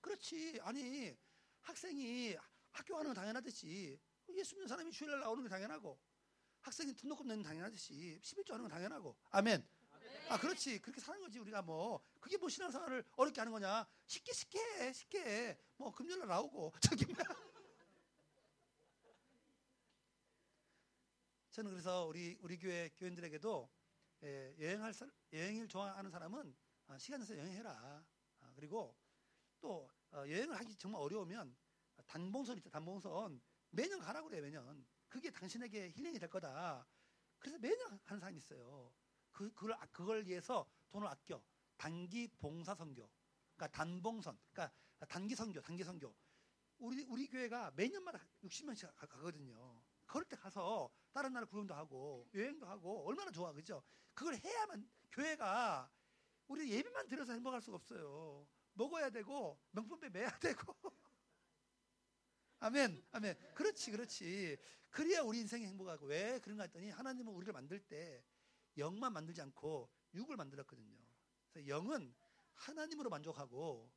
그렇지. 0.00 0.58
아니 0.62 1.16
학생이 1.60 2.36
학교 2.72 2.94
가는 2.94 3.08
건 3.10 3.14
당연하듯이 3.14 4.00
예수 4.30 4.54
믿는 4.54 4.68
사람이 4.68 4.90
주일날 4.92 5.20
나오는 5.20 5.42
게 5.42 5.48
당연하고 5.48 5.98
학생이 6.62 6.94
등록금 6.94 7.26
내는 7.26 7.42
건 7.42 7.50
당연하듯이 7.50 8.18
11조 8.22 8.50
하는 8.52 8.62
건 8.64 8.70
당연하고 8.70 9.16
아멘. 9.30 9.66
아 10.30 10.38
그렇지. 10.38 10.78
그렇게 10.80 11.00
사는 11.00 11.20
거지 11.20 11.40
우리가 11.40 11.60
뭐. 11.60 12.00
그게 12.20 12.36
뭐 12.36 12.48
신앙생활을 12.48 13.04
어렵게 13.16 13.40
하는 13.40 13.52
거냐? 13.52 13.84
쉽게 14.06 14.32
쉽게 14.32 14.58
해 14.60 14.92
쉽게 14.92 15.18
해 15.20 15.58
뭐 15.76 15.90
금요일날 15.92 16.28
나오고. 16.28 16.72
저기 16.82 17.04
뭐. 17.06 17.14
저는 21.50 21.70
그래서 21.72 22.06
우리 22.06 22.38
우리 22.42 22.56
교회 22.58 22.90
교인들에게도 22.96 23.68
예, 24.22 24.54
여행할 24.60 24.94
여행을 25.32 25.66
좋아하는 25.68 26.10
사람은 26.10 26.54
아, 26.86 26.98
시간 26.98 27.18
내서 27.20 27.36
여행해라. 27.36 27.70
아, 28.40 28.52
그리고 28.54 28.96
또 29.60 29.90
어, 30.12 30.18
여행을 30.28 30.54
하기 30.60 30.76
정말 30.76 31.00
어려우면 31.02 31.56
단봉선 32.06 32.56
있죠 32.58 32.70
단봉선. 32.70 33.40
매년 33.70 33.98
가라고 33.98 34.28
그래요 34.28 34.42
매년. 34.42 34.86
그게 35.08 35.30
당신에게 35.32 35.90
힐링이 35.90 36.18
될 36.20 36.28
거다. 36.30 36.86
그래서 37.40 37.58
매년 37.58 37.98
하는 38.04 38.20
사람이 38.20 38.36
있어요 38.38 38.92
그, 39.40 39.50
그걸, 39.54 39.74
그걸 39.90 40.26
위해서 40.26 40.70
돈을 40.90 41.08
아껴. 41.08 41.42
단기 41.78 42.28
봉사 42.38 42.74
선교. 42.74 43.08
그러니까 43.56 43.68
단봉선. 43.68 44.38
그러니까 44.52 44.76
단기 45.08 45.34
선교, 45.34 45.62
단기 45.62 45.82
선교. 45.82 46.14
우리, 46.76 47.04
우리 47.04 47.26
교회가 47.26 47.72
매년마다 47.74 48.20
60명씩 48.44 48.94
가, 48.94 49.06
가거든요. 49.06 49.82
그럴 50.04 50.26
때 50.26 50.36
가서 50.36 50.90
다른 51.12 51.32
나라 51.32 51.46
구경도 51.46 51.74
하고 51.74 52.28
여행도 52.34 52.66
하고 52.66 53.06
얼마나 53.06 53.30
좋아. 53.30 53.50
그죠? 53.54 53.82
그걸 54.12 54.34
해야만 54.34 54.86
교회가 55.10 55.90
우리 56.46 56.70
예배만 56.70 57.08
드려서 57.08 57.32
행복할 57.32 57.62
수가 57.62 57.76
없어요. 57.76 58.46
먹어야 58.74 59.08
되고 59.08 59.58
명품배 59.70 60.10
매야 60.10 60.28
되고. 60.38 60.74
아멘, 62.58 63.02
아멘. 63.12 63.54
그렇지, 63.54 63.90
그렇지. 63.90 64.58
그래야 64.90 65.22
우리 65.22 65.38
인생이 65.38 65.64
행복하고 65.64 66.04
왜 66.06 66.38
그런가 66.40 66.64
했더니 66.64 66.90
하나님은 66.90 67.32
우리를 67.32 67.50
만들 67.54 67.78
때 67.80 68.22
영만 68.78 69.12
만들지 69.12 69.40
않고 69.42 69.88
육을 70.14 70.36
만들었거든요. 70.36 70.96
그래서 71.52 71.68
영은 71.68 72.14
하나님으로 72.54 73.10
만족하고 73.10 73.90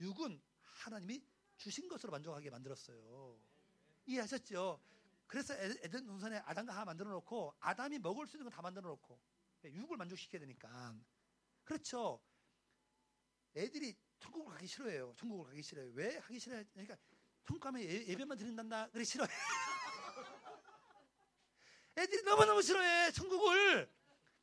육은 0.00 0.40
하나님이 0.62 1.22
주신 1.56 1.88
것으로 1.88 2.10
만족하게 2.12 2.50
만들었어요. 2.50 3.38
이해하셨죠? 4.06 4.80
그래서 5.26 5.54
에덴 5.54 6.06
동산에 6.06 6.36
아담과 6.38 6.72
하와 6.74 6.84
만들어 6.84 7.10
놓고 7.10 7.54
아담이 7.60 7.98
먹을 7.98 8.26
수 8.26 8.36
있는 8.36 8.50
거 8.50 8.54
다 8.54 8.62
만들어 8.62 8.88
놓고 8.90 9.18
육을 9.64 9.96
만족시켜야 9.96 10.40
되니까. 10.40 10.94
그렇죠. 11.64 12.20
애들이 13.56 13.96
천국을 14.18 14.52
가기 14.54 14.66
싫어해요. 14.66 15.14
천국을 15.16 15.46
가기 15.46 15.62
싫어요. 15.62 15.90
왜 15.94 16.18
하기 16.18 16.38
싫어요? 16.38 16.62
그러니까 16.72 16.96
천국 17.46 17.60
가면 17.60 17.82
예, 17.82 18.16
배만 18.16 18.36
드린단다. 18.36 18.90
그래 18.90 19.04
싫어해. 19.04 19.30
애들이 21.96 22.22
너무너무 22.22 22.62
싫어해. 22.62 23.12
천국을. 23.12 23.90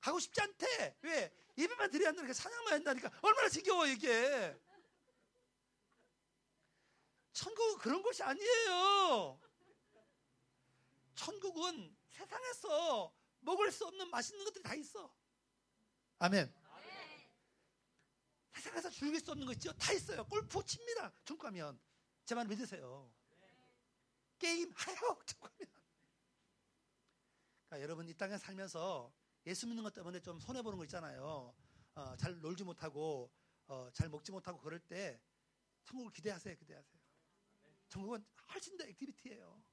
가고 0.02 0.20
싶지 0.20 0.42
않대. 0.42 0.98
왜? 1.04 1.34
예배만 1.58 1.92
드려야 1.92 2.10
한다니까 2.10 2.34
찬양만 2.34 2.74
한다니까 2.74 3.12
얼마나 3.22 3.48
지겨워 3.50 3.86
이게. 3.86 4.60
천국은 7.34 7.78
그런 7.78 8.02
곳이 8.02 8.22
아니에요. 8.24 9.40
천국은 11.16 11.96
세상에서 12.10 13.14
먹을 13.42 13.72
수 13.72 13.86
없는 13.86 14.10
맛있는 14.10 14.44
것들이 14.44 14.64
다 14.64 14.74
있어. 14.76 15.14
아멘. 16.20 16.54
세상에서 18.54 18.90
즐길 18.90 19.20
수 19.20 19.32
없는 19.32 19.46
거 19.48 19.54
있죠? 19.54 19.72
다 19.74 19.92
있어요. 19.94 20.24
골프 20.26 20.64
칩니다. 20.64 21.12
천국 21.26 21.44
가면. 21.44 21.80
제 22.26 22.36
말 22.36 22.46
믿으세요. 22.48 23.12
게임 24.40 24.72
하요. 24.76 24.96
천국 25.26 25.40
가면. 25.42 25.68
그러니까 27.68 27.82
여러분 27.82 28.08
이 28.08 28.14
땅에 28.14 28.38
살면서 28.38 29.12
예수 29.46 29.68
믿는 29.68 29.84
것 29.84 29.94
때문에 29.94 30.20
좀 30.20 30.40
손해 30.40 30.62
보는 30.62 30.78
거 30.78 30.84
있잖아요. 30.86 31.54
어, 31.96 32.16
잘 32.18 32.40
놀지 32.40 32.64
못하고 32.64 33.32
어, 33.68 33.90
잘 33.92 34.10
먹지 34.10 34.32
못하고 34.32 34.60
그럴 34.60 34.80
때 34.80 35.20
천국을 35.84 36.12
기대하세요. 36.12 36.56
기대하세요. 36.56 37.02
천국은 37.90 38.24
훨씬 38.54 38.78
더 38.78 38.86
activity예요. 38.86 39.64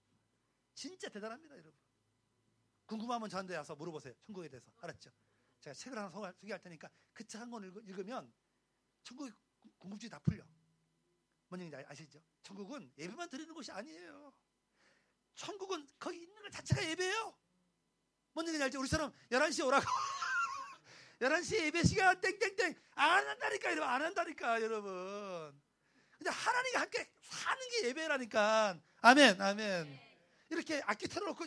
진짜 0.74 1.08
대단합니다, 1.08 1.54
여러분. 1.54 1.78
궁금하면 2.86 3.28
저한테 3.28 3.56
와서 3.56 3.74
물어보세요. 3.76 4.14
천국에 4.22 4.48
대해서. 4.48 4.70
알았죠? 4.78 5.10
제가 5.60 5.74
책을 5.74 5.98
하나 5.98 6.32
소개할 6.32 6.60
테니까 6.60 6.88
그 7.12 7.24
책 7.26 7.40
한 7.40 7.50
권 7.50 7.64
읽으면 7.64 8.32
천국의 9.02 9.32
궁금증이 9.78 10.08
다 10.10 10.18
풀려. 10.20 10.44
뭔 11.48 11.60
얘기인지 11.60 11.76
아시죠? 11.88 12.22
천국은 12.42 12.92
예배만 12.96 13.28
드리는 13.28 13.52
곳이 13.54 13.70
아니에요. 13.72 14.32
천국은 15.34 15.86
거기 15.98 16.22
있는 16.22 16.42
것 16.42 16.50
자체가 16.50 16.84
예배예요. 16.90 17.38
뭔 18.38 18.46
얘기인지 18.46 18.62
알죠? 18.62 18.78
우리처럼 18.78 19.12
11시에 19.32 19.66
오라고. 19.66 19.84
11시에 21.20 21.64
예배 21.64 21.82
시간 21.82 22.20
땡땡땡 22.20 22.72
안 22.94 23.26
한다니까 23.26 23.70
여러분 23.72 23.88
안 23.88 24.02
한다니까 24.02 24.62
여러분. 24.62 25.60
근데 26.16 26.30
하나님과 26.30 26.80
함께 26.82 27.10
사는 27.22 27.68
게 27.70 27.88
예배라니까. 27.88 28.78
아멘 29.00 29.42
아멘. 29.42 30.00
이렇게 30.50 30.80
악기 30.86 31.08
틀어놓고 31.08 31.46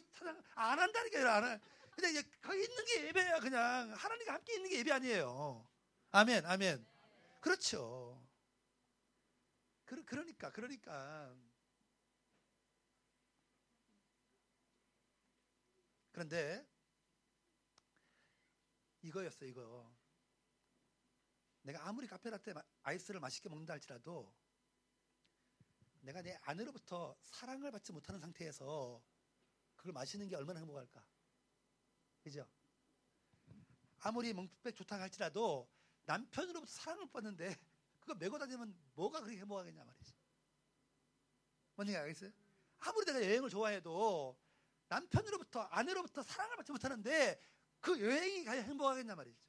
안 0.56 0.80
한다니까 0.80 1.20
여러분 1.22 1.44
안 1.44 1.54
해. 1.54 1.62
근데 1.96 2.22
거기 2.42 2.62
있는 2.62 2.86
게 2.86 3.08
예배야 3.08 3.40
그냥 3.40 3.94
하나님과 3.94 4.34
함께 4.34 4.56
있는 4.56 4.70
게 4.70 4.80
예배 4.80 4.92
아니에요. 4.92 5.66
아멘 6.12 6.46
아멘. 6.46 6.86
그렇죠. 7.40 8.22
그, 9.86 10.04
그러니까 10.04 10.52
그러니까 10.52 11.34
그런데 16.12 16.71
이거였어 19.02 19.46
이거. 19.46 19.92
내가 21.64 21.88
아무리 21.88 22.08
카페라떼 22.08 22.54
아이스를 22.84 23.20
맛있게 23.20 23.50
먹는다 23.50 23.74
할지라도 23.74 24.34
내가 26.02 26.22
내 26.22 26.38
아내로부터 26.42 27.16
사랑을 27.22 27.72
받지 27.72 27.92
못하는 27.92 28.20
상태에서 28.20 29.02
그걸 29.76 29.94
마시는 29.94 30.28
게 30.28 30.36
얼마나 30.36 30.60
행복할까? 30.60 31.06
그죠? 32.24 32.48
아무리 34.00 34.34
멍백 34.34 34.76
좋다 34.76 35.00
할지라도 35.00 35.70
남편으로부터 36.06 36.72
사랑을 36.72 37.08
받는데 37.12 37.56
그거 38.00 38.16
메고 38.16 38.38
다니면 38.40 38.76
뭐가 38.96 39.20
그렇게 39.22 39.40
행복하겠냐 39.40 39.84
말이지. 39.84 40.14
뭔지 41.76 41.96
알겠어요? 41.96 42.32
아무리 42.80 43.06
내가 43.06 43.22
여행을 43.22 43.50
좋아해도 43.50 44.40
남편으로부터 44.88 45.62
아내로부터 45.62 46.24
사랑을 46.24 46.56
받지 46.58 46.72
못하는데 46.72 47.40
그 47.82 48.00
여행이 48.00 48.46
가야 48.46 48.62
행복하겠냐 48.62 49.16
말이죠. 49.16 49.42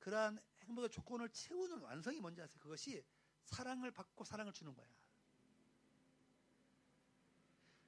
그러한 0.00 0.38
행복의 0.64 0.90
조건을 0.90 1.28
채우는 1.30 1.80
완성이 1.80 2.20
뭔지 2.20 2.42
아세요? 2.42 2.58
그것이 2.58 3.04
사랑을 3.44 3.90
받고 3.90 4.24
사랑을 4.24 4.52
주는 4.52 4.74
거야. 4.74 4.86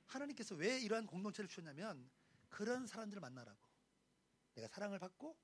하나님께서 0.07 0.55
왜 0.55 0.79
이러한 0.81 1.07
공동체를 1.07 1.49
주셨냐면 1.49 2.11
그런 2.49 2.87
사람들을 2.87 3.21
만나라고. 3.21 3.59
내가 4.55 4.69
사랑을 4.69 4.99
받고 4.99 5.37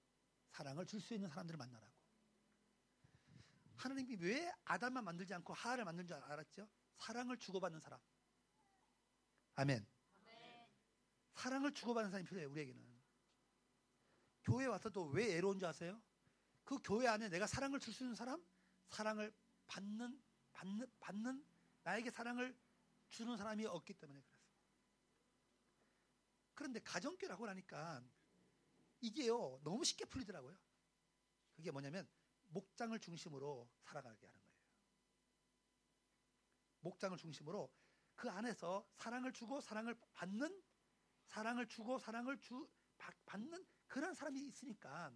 사랑을 0.50 0.86
줄 0.86 1.00
수 1.00 1.14
있는 1.14 1.28
사람들을 1.28 1.56
만나라고. 1.56 1.94
하나님이 3.76 4.16
왜 4.20 4.52
아담만 4.64 5.04
만들지 5.04 5.34
않고 5.34 5.52
하하를 5.52 5.84
만든 5.84 6.06
줄 6.06 6.16
알았죠? 6.16 6.68
사랑을 6.96 7.36
주고받는 7.36 7.80
사람. 7.80 8.00
아멘. 9.54 9.86
사랑을 11.36 11.72
주고받는 11.74 12.10
사람이 12.10 12.26
필요해요, 12.26 12.50
우리에게는. 12.50 12.84
교회 14.42 14.66
와서도 14.66 15.08
왜 15.08 15.36
애로운 15.36 15.58
줄 15.58 15.68
아세요? 15.68 16.02
그 16.64 16.78
교회 16.82 17.06
안에 17.06 17.28
내가 17.28 17.46
사랑을 17.46 17.78
줄 17.78 17.92
수 17.92 18.04
있는 18.04 18.16
사람, 18.16 18.42
사랑을 18.88 19.32
받는, 19.66 20.22
받는, 20.52 20.92
받는, 20.98 21.46
나에게 21.82 22.10
사랑을 22.10 22.56
주는 23.10 23.36
사람이 23.36 23.66
없기 23.66 23.94
때문에 23.94 24.18
그랬어요. 24.20 24.46
그런데 26.54 26.80
가정교라고 26.80 27.46
하니까 27.48 28.02
이게요, 29.00 29.60
너무 29.62 29.84
쉽게 29.84 30.06
풀리더라고요. 30.06 30.56
그게 31.54 31.70
뭐냐면, 31.70 32.08
목장을 32.48 32.98
중심으로 32.98 33.68
살아가게 33.82 34.26
하는 34.26 34.40
거예요. 34.40 34.56
목장을 36.80 37.16
중심으로 37.18 37.70
그 38.14 38.30
안에서 38.30 38.88
사랑을 38.94 39.32
주고 39.32 39.60
사랑을 39.60 40.00
받는 40.14 40.62
사랑을 41.26 41.66
주고 41.66 41.98
사랑을 41.98 42.38
주 42.40 42.68
받는 43.26 43.64
그런 43.86 44.14
사람이 44.14 44.40
있으니까 44.46 45.12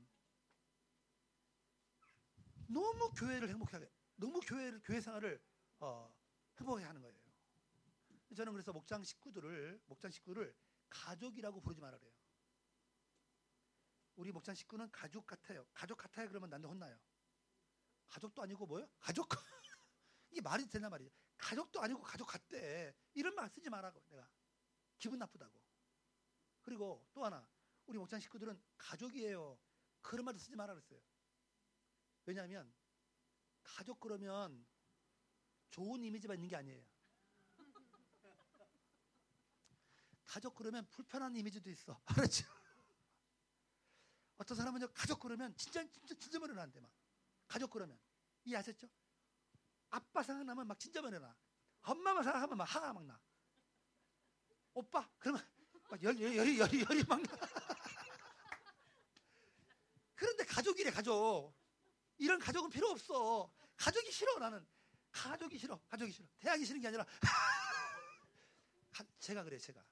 너무 2.67 3.13
교회를 3.15 3.49
행복하게 3.49 3.91
너무 4.17 4.41
교회를 4.41 4.81
교회 4.85 5.01
생활을 5.01 5.43
어, 5.81 6.15
행복하게 6.59 6.85
하는 6.85 7.01
거예요. 7.01 7.17
저는 8.37 8.53
그래서 8.53 8.73
목장 8.73 9.03
식구들을 9.03 9.83
목장 9.87 10.11
식구를 10.11 10.55
가족이라고 10.89 11.61
부르지 11.61 11.81
말아요. 11.81 12.01
우리 14.17 14.31
목장 14.31 14.55
식구는 14.55 14.91
가족 14.93 15.27
같아요. 15.27 15.67
가족 15.73 15.97
같아요 15.97 16.29
그러면 16.29 16.51
나한테 16.51 16.69
혼나요. 16.69 16.99
가족도 18.09 18.43
아니고 18.43 18.67
뭐요? 18.67 18.89
가족 18.99 19.29
이게 20.31 20.41
말이 20.41 20.69
되나 20.69 20.89
말이죠. 20.89 21.11
가족도 21.39 21.81
아니고 21.81 22.03
가족 22.03 22.27
같대. 22.27 22.95
이런 23.15 23.35
말 23.35 23.49
쓰지 23.49 23.71
말라고 23.71 24.01
내가 24.09 24.29
기분 24.99 25.19
나쁘다고. 25.19 25.60
그리고 26.71 27.05
또 27.13 27.25
하나 27.25 27.45
우리 27.87 27.99
목장 27.99 28.21
식구들은 28.21 28.57
가족이에요. 28.79 29.59
그런 30.03 30.25
말도 30.25 30.39
쓰지 30.39 30.55
말라 30.55 30.73
그랬어요. 30.73 31.01
왜냐하면 32.27 32.73
가족 33.65 33.99
그러면 33.99 34.65
좋은 35.71 36.05
이미지만 36.05 36.37
있는 36.37 36.49
게 36.49 36.55
아니에요. 36.55 36.87
가족 40.25 40.55
그러면 40.55 40.87
불편한 40.91 41.35
이미지도 41.35 41.69
있어. 41.71 42.01
알았죠? 42.05 42.45
어떤 44.39 44.57
사람은 44.57 44.93
가족 44.95 45.19
그러면 45.19 45.53
진짜 45.57 45.83
진짜 45.91 46.15
진짜 46.21 46.39
머리나는데 46.39 46.79
막 46.79 46.93
가족 47.49 47.71
그러면 47.71 47.99
이해하셨죠? 48.45 48.89
아빠 49.89 50.23
생각나면 50.23 50.69
막 50.69 50.79
진짜 50.79 51.03
머리나. 51.03 51.37
엄마만 51.83 52.23
생각하면 52.23 52.57
막 52.57 52.65
화가 52.65 52.93
막 52.93 53.05
나. 53.07 53.21
오빠 54.73 55.11
그러면 55.19 55.43
막 55.43 55.60
열, 56.03 56.21
열, 56.21 56.37
열이 56.37 56.59
열이 56.59 56.85
열이 56.89 57.05
막 57.05 57.21
나. 57.23 57.39
그런데 60.15 60.45
가족이래 60.45 60.91
가족. 60.91 61.53
이런 62.19 62.39
가족은 62.39 62.71
필요 62.71 62.89
없어. 62.91 63.51
가족이 63.77 64.13
싫어 64.13 64.39
나는. 64.39 64.65
가족이 65.11 65.59
싫어. 65.59 65.81
가족이 65.89 66.13
싫어. 66.13 66.27
대학이 66.39 66.65
싫은 66.65 66.81
게 66.81 66.89
아니라 66.89 67.05
제가 69.19 69.43
그래 69.43 69.59
제가. 69.59 69.83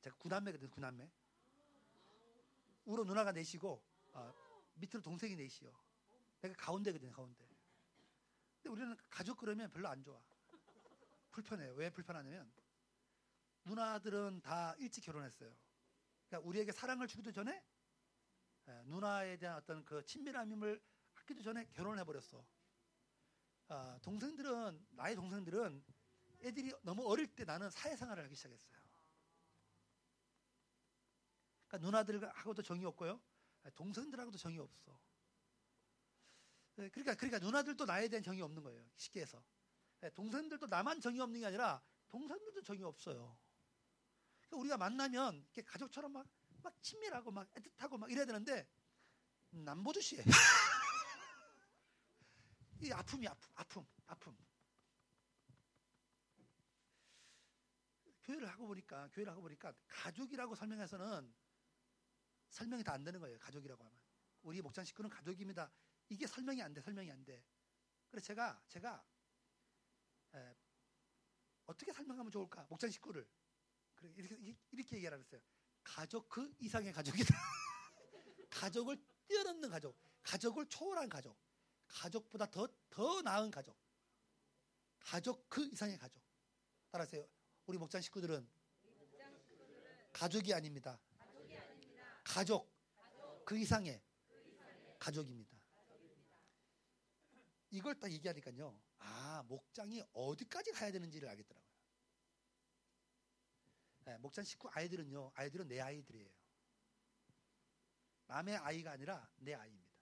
제가 0.00 0.16
구남매거든 0.16 0.70
구남매. 0.70 1.10
우로 2.84 3.04
누나가 3.04 3.32
넷이고 3.32 3.82
어, 4.12 4.34
밑으로 4.74 5.02
동생이 5.02 5.36
넷이요. 5.36 5.70
내가 6.40 6.54
가운데거든 6.54 7.10
가운데. 7.10 7.44
근데 8.56 8.70
우리는 8.70 8.96
가족 9.10 9.36
그러면 9.36 9.70
별로 9.70 9.88
안 9.88 10.02
좋아. 10.02 10.18
불편해요. 11.32 11.74
왜 11.74 11.90
불편하냐면 11.90 12.50
누나들은 13.68 14.40
다 14.40 14.74
일찍 14.78 15.02
결혼했어요. 15.02 15.54
그러니까 16.28 16.48
우리에게 16.48 16.72
사랑을 16.72 17.06
주기도 17.06 17.30
전에 17.30 17.62
예, 18.68 18.82
누나에 18.86 19.36
대한 19.38 19.56
어떤 19.56 19.84
그 19.84 20.04
친밀함을 20.04 20.82
갖기도 21.14 21.42
전에 21.42 21.66
결혼을 21.72 21.98
해버렸어. 22.00 22.44
아, 23.68 23.98
동생들은 24.02 24.86
나의 24.90 25.14
동생들은 25.14 25.84
애들이 26.42 26.72
너무 26.82 27.06
어릴 27.06 27.26
때 27.34 27.44
나는 27.44 27.70
사회생활을 27.70 28.24
하기 28.24 28.34
시작했어요. 28.34 28.78
그러니까 31.66 31.86
누나들하고도 31.86 32.62
정이 32.62 32.84
없고요. 32.86 33.20
동생들하고도 33.74 34.38
정이 34.38 34.58
없어. 34.58 34.98
예, 36.78 36.88
그러니까 36.88 37.14
그러니까 37.14 37.38
누나들도 37.38 37.84
나에 37.84 38.08
대한 38.08 38.22
정이 38.22 38.40
없는 38.40 38.62
거예요. 38.62 38.82
쉽게 38.96 39.20
해서 39.20 39.42
예, 40.02 40.10
동생들도 40.10 40.66
나만 40.68 41.00
정이 41.00 41.20
없는 41.20 41.40
게 41.40 41.46
아니라 41.46 41.82
동생들도 42.08 42.62
정이 42.62 42.82
없어요. 42.84 43.36
그러니까 44.48 44.56
우리가 44.56 44.76
만나면 44.76 45.36
이렇게 45.36 45.62
가족처럼 45.62 46.12
막 46.12 46.26
막 46.62 46.82
친밀하고 46.82 47.30
막 47.30 47.48
애틋하고 47.54 47.98
막 47.98 48.10
이래야 48.10 48.24
되는데 48.24 48.68
남보듯이 49.50 50.22
이 52.80 52.92
아픔이 52.92 53.26
아픔, 53.26 53.50
아픔, 53.54 53.86
아픔. 54.06 54.36
교회를 58.24 58.48
하고 58.48 58.66
보니까 58.66 59.08
교회를 59.12 59.32
하고 59.32 59.42
보니까 59.42 59.72
가족이라고 59.86 60.54
설명해서는 60.54 61.34
설명이 62.50 62.84
다 62.84 62.92
안 62.92 63.02
되는 63.04 63.18
거예요. 63.20 63.38
가족이라고 63.38 63.82
하면 63.84 63.98
우리 64.42 64.60
목장 64.60 64.84
식구는 64.84 65.10
가족입니다. 65.10 65.72
이게 66.10 66.26
설명이 66.26 66.62
안 66.62 66.74
돼, 66.74 66.80
설명이 66.80 67.10
안 67.10 67.24
돼. 67.24 67.42
그래서 68.10 68.26
제가 68.26 68.62
제가 68.68 69.04
에, 70.34 70.56
어떻게 71.66 71.92
설명하면 71.92 72.30
좋을까? 72.30 72.66
목장 72.68 72.90
식구를 72.90 73.26
그래 73.98 74.12
이렇게 74.16 74.56
이렇게 74.70 74.96
얘기하라 74.96 75.16
그랬어요. 75.16 75.40
가족 75.82 76.28
그 76.28 76.54
이상의 76.60 76.92
가족이다. 76.92 77.34
가족을 78.50 78.96
뛰어넘는 79.26 79.70
가족, 79.70 79.98
가족을 80.22 80.66
초월한 80.68 81.08
가족, 81.08 81.36
가족보다 81.86 82.46
더 82.50 82.68
더 82.90 83.22
나은 83.22 83.50
가족, 83.50 83.76
가족 85.00 85.48
그 85.48 85.64
이상의 85.66 85.98
가족. 85.98 86.22
따라하세요. 86.90 87.28
우리 87.66 87.78
목장 87.78 88.00
식구들은 88.00 88.48
가족이 90.12 90.52
아닙니다. 90.54 90.98
가족 92.24 92.72
그 93.44 93.56
이상의 93.58 94.02
가족입니다. 94.98 95.56
이걸 97.70 97.94
딱 97.98 98.10
얘기하니까요. 98.10 98.80
아, 98.98 99.44
목장이 99.46 100.02
어디까지 100.12 100.72
가야 100.72 100.90
되는지를 100.90 101.28
알겠더라고요. 101.28 101.67
네, 104.08 104.16
목장 104.16 104.42
식구 104.42 104.70
아이들은요, 104.72 105.32
아이들은 105.34 105.68
내 105.68 105.80
아이들이에요. 105.82 106.30
남의 108.28 108.56
아이가 108.56 108.92
아니라 108.92 109.30
내 109.36 109.52
아이입니다. 109.52 109.92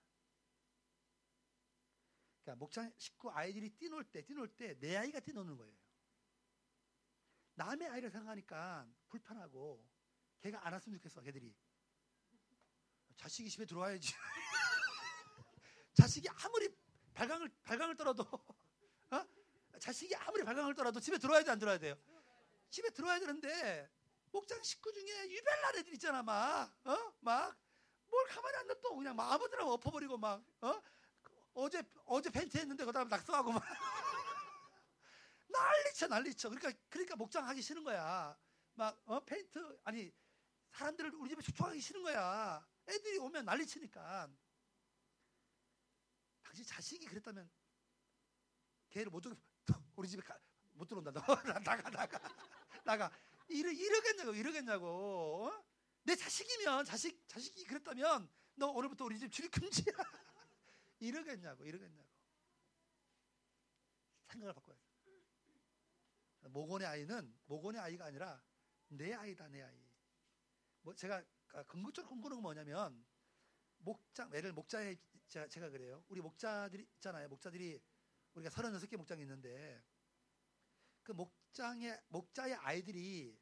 그러니까 2.41 2.55
목장 2.61 2.93
식구 2.97 3.33
아이들이 3.33 3.69
뛰놀 3.71 4.05
때, 4.05 4.23
뛰놀 4.23 4.47
때 4.55 4.79
내 4.79 4.97
아이가 4.97 5.19
뛰노는 5.19 5.57
거예요. 5.57 5.77
남의 7.55 7.89
아이를 7.89 8.09
생각하니까 8.13 8.89
불편하고 9.09 9.85
걔가 10.39 10.65
안 10.65 10.73
왔으면 10.73 10.99
좋겠어, 10.99 11.21
걔들이. 11.23 11.53
자식이 13.17 13.51
집에 13.51 13.67
들어와야지. 13.67 14.15
자식이 15.95 16.29
아무리 16.29 16.69
발광을 17.13 17.51
발광을 17.65 17.97
떨어도 17.97 18.23
어? 18.23 19.27
자식이 19.81 20.15
아무리 20.15 20.45
발광을 20.45 20.77
떨어도 20.77 21.01
집에 21.01 21.19
들어와야 21.19 21.43
돼 21.43 21.51
안 21.51 21.59
들어와야 21.59 21.79
돼요? 21.81 21.97
집에 22.71 22.91
들어와야 22.91 23.19
되는데 23.19 23.91
목장 24.31 24.63
식구 24.63 24.93
중에 24.93 25.31
유별난 25.31 25.77
애들 25.77 25.93
있잖아 25.95 26.23
막. 26.23 26.75
어? 26.85 27.15
막. 27.21 27.57
뭘 28.09 28.27
가만히 28.29 28.57
안 28.59 28.67
놔둬 28.69 28.95
그냥 28.95 29.17
막 29.17 29.33
아무데나 29.33 29.65
엎어버리고 29.65 30.17
막 30.17 30.45
어? 30.61 30.83
어제 31.55 31.83
어제 32.05 32.31
팬티 32.31 32.59
했는데 32.59 32.85
그다음 32.85 33.09
낙서하고 33.09 33.53
막. 33.53 33.63
난리쳐 35.49 36.07
난리쳐. 36.09 36.51
그러니까 36.51 36.73
그러니까 36.91 37.17
목장 37.17 37.49
하기 37.49 37.63
싫은 37.63 37.83
거야. 37.83 38.37
막 38.75 39.01
어? 39.07 39.21
페인트 39.21 39.79
아니 39.85 40.13
사람들을 40.73 41.15
우리 41.15 41.31
집에 41.31 41.43
초청하기 41.43 41.81
싫은 41.81 42.03
거야. 42.03 42.67
애들이 42.89 43.19
오면 43.19 43.45
난리치니까. 43.45 44.29
당신 46.43 46.65
자식이 46.65 47.07
그랬다면 47.07 47.51
걔를 48.91 49.11
못 49.11 49.21
들어 49.21 49.35
우리 49.97 50.09
집에 50.09 50.23
가, 50.23 50.39
못 50.73 50.87
들어온다. 50.87 51.11
너 51.11 51.21
나가 51.65 51.91
나가 51.91 52.19
나가 52.87 53.11
이러 53.49 53.71
이러겠냐고 53.71 54.33
이러겠냐고 54.33 55.47
어? 55.47 55.65
내 56.05 56.15
자식이면 56.15 56.85
자식 56.85 57.27
자식이 57.29 57.65
그랬다면 57.65 58.31
너 58.55 58.69
오늘부터 58.69 59.05
우리 59.05 59.19
집 59.19 59.31
출입 59.31 59.51
금지야 59.51 59.93
이러겠냐고 61.01 61.65
이러겠냐고 61.65 62.09
생각을 64.29 64.55
바꿔야 64.55 64.77
돼 64.77 66.49
모건의 66.49 66.87
아이는 66.87 67.37
모건의 67.47 67.81
아이가 67.81 68.07
아니라 68.07 68.41
내 68.89 69.13
아이다 69.13 69.49
내 69.49 69.63
아이 69.63 69.85
뭐 70.83 70.95
제가 70.95 71.23
궁극적으로 71.67 72.09
꿈꾸는 72.09 72.37
건 72.37 72.43
뭐냐면 72.43 73.05
목장 73.79 74.33
애를 74.33 74.53
목자에 74.53 74.97
제가, 75.27 75.49
제가 75.49 75.71
그래요. 75.71 76.05
우리 76.09 76.21
목자들이 76.21 76.87
있잖아요. 76.95 77.29
목자들이 77.29 77.81
우리가 78.35 78.51
36개 78.51 78.97
목장이 78.97 79.23
있는데 79.23 79.83
그 81.03 81.13
목 81.13 81.46
장의 81.57 81.99
목자의 82.09 82.55
아이들이 82.57 83.35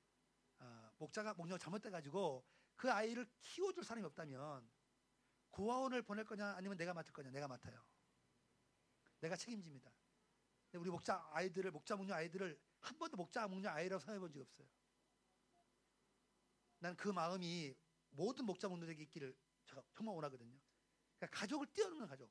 어, 0.59 0.93
목자가 0.99 1.35
목욕 1.35 1.59
잘못돼 1.59 1.91
가지고 1.91 2.47
그 2.77 2.91
아이를 2.91 3.27
키워줄 3.41 3.85
사람이 3.85 4.07
없다면 4.07 4.71
고아원을 5.51 6.03
보낼 6.03 6.25
거냐 6.25 6.55
아니면 6.57 6.77
내가 6.77 6.95
맡을 6.95 7.13
거냐 7.13 7.31
내가 7.31 7.49
맡아요. 7.49 7.85
내가 9.19 9.37
책임집니다. 9.37 9.93
우리 10.75 10.91
목자 10.91 11.29
아이들을 11.33 11.71
목자 11.73 11.97
목녀 11.97 12.15
아이들을 12.15 12.59
한 12.81 12.99
번도 12.99 13.17
목자 13.17 13.49
목녀 13.49 13.71
아이라고 13.71 13.99
생각해 14.01 14.21
본 14.21 14.31
적이 14.31 14.43
없어요. 14.43 14.69
난 16.79 16.97
그 16.97 17.09
마음이 17.09 17.75
모든 18.11 18.45
목자 18.45 18.69
목녀에게 18.69 19.03
있기를 19.05 19.37
제가 19.65 19.83
정말 19.93 20.15
원하거든요. 20.15 20.61
그러니까 21.19 21.39
가족을 21.39 21.67
뛰어넘는 21.73 22.07
가족. 22.07 22.31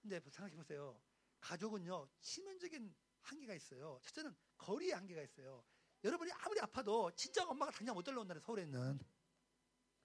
근데 0.00 0.20
생각해 0.20 0.54
보세요. 0.56 1.00
가족은요 1.40 2.08
치명적인 2.20 2.94
한계가 3.28 3.54
있어요. 3.54 3.98
첫째는 4.02 4.34
거리의 4.56 4.92
한계가 4.92 5.22
있어요. 5.22 5.64
여러분이 6.04 6.30
아무리 6.32 6.60
아파도 6.60 7.10
진짜 7.14 7.46
엄마가 7.46 7.72
당장 7.72 7.94
못 7.94 8.02
달려온다는 8.02 8.40
서울에 8.40 8.62
있는 8.62 8.98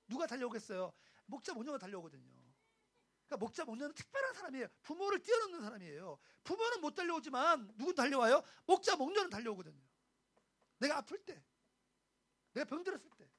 누가 0.07 0.27
달려오겠어요? 0.27 0.93
목자 1.25 1.53
목녀가 1.53 1.77
달려오거든요. 1.77 2.31
그러니까 3.25 3.37
목자 3.37 3.65
목녀는 3.65 3.95
특별한 3.95 4.33
사람이에요. 4.33 4.67
부모를 4.81 5.21
뛰어넘는 5.21 5.61
사람이에요. 5.61 6.19
부모는 6.43 6.81
못 6.81 6.93
달려오지만 6.93 7.73
누구 7.77 7.93
달려와요? 7.93 8.43
목자 8.65 8.95
목녀는 8.95 9.29
달려오거든요. 9.29 9.81
내가 10.79 10.97
아플 10.97 11.17
때, 11.23 11.43
내가 12.53 12.65
병들었을 12.65 13.09
때. 13.17 13.29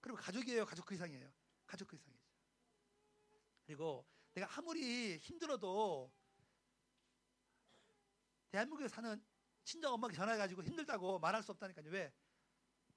그리고 0.00 0.18
가족이에요. 0.18 0.66
가족 0.66 0.84
그 0.84 0.94
이상이에요. 0.94 1.32
가족 1.66 1.88
그 1.88 1.96
이상이죠. 1.96 2.22
그리고 3.64 4.04
내가 4.34 4.48
아무리 4.58 5.16
힘들어도 5.16 6.12
대한민국에 8.52 8.86
사는 8.86 9.20
친정 9.64 9.94
엄마가 9.94 10.12
전화해가지고 10.12 10.62
힘들다고 10.62 11.18
말할 11.18 11.42
수 11.42 11.52
없다니까요. 11.52 11.90
왜? 11.90 12.12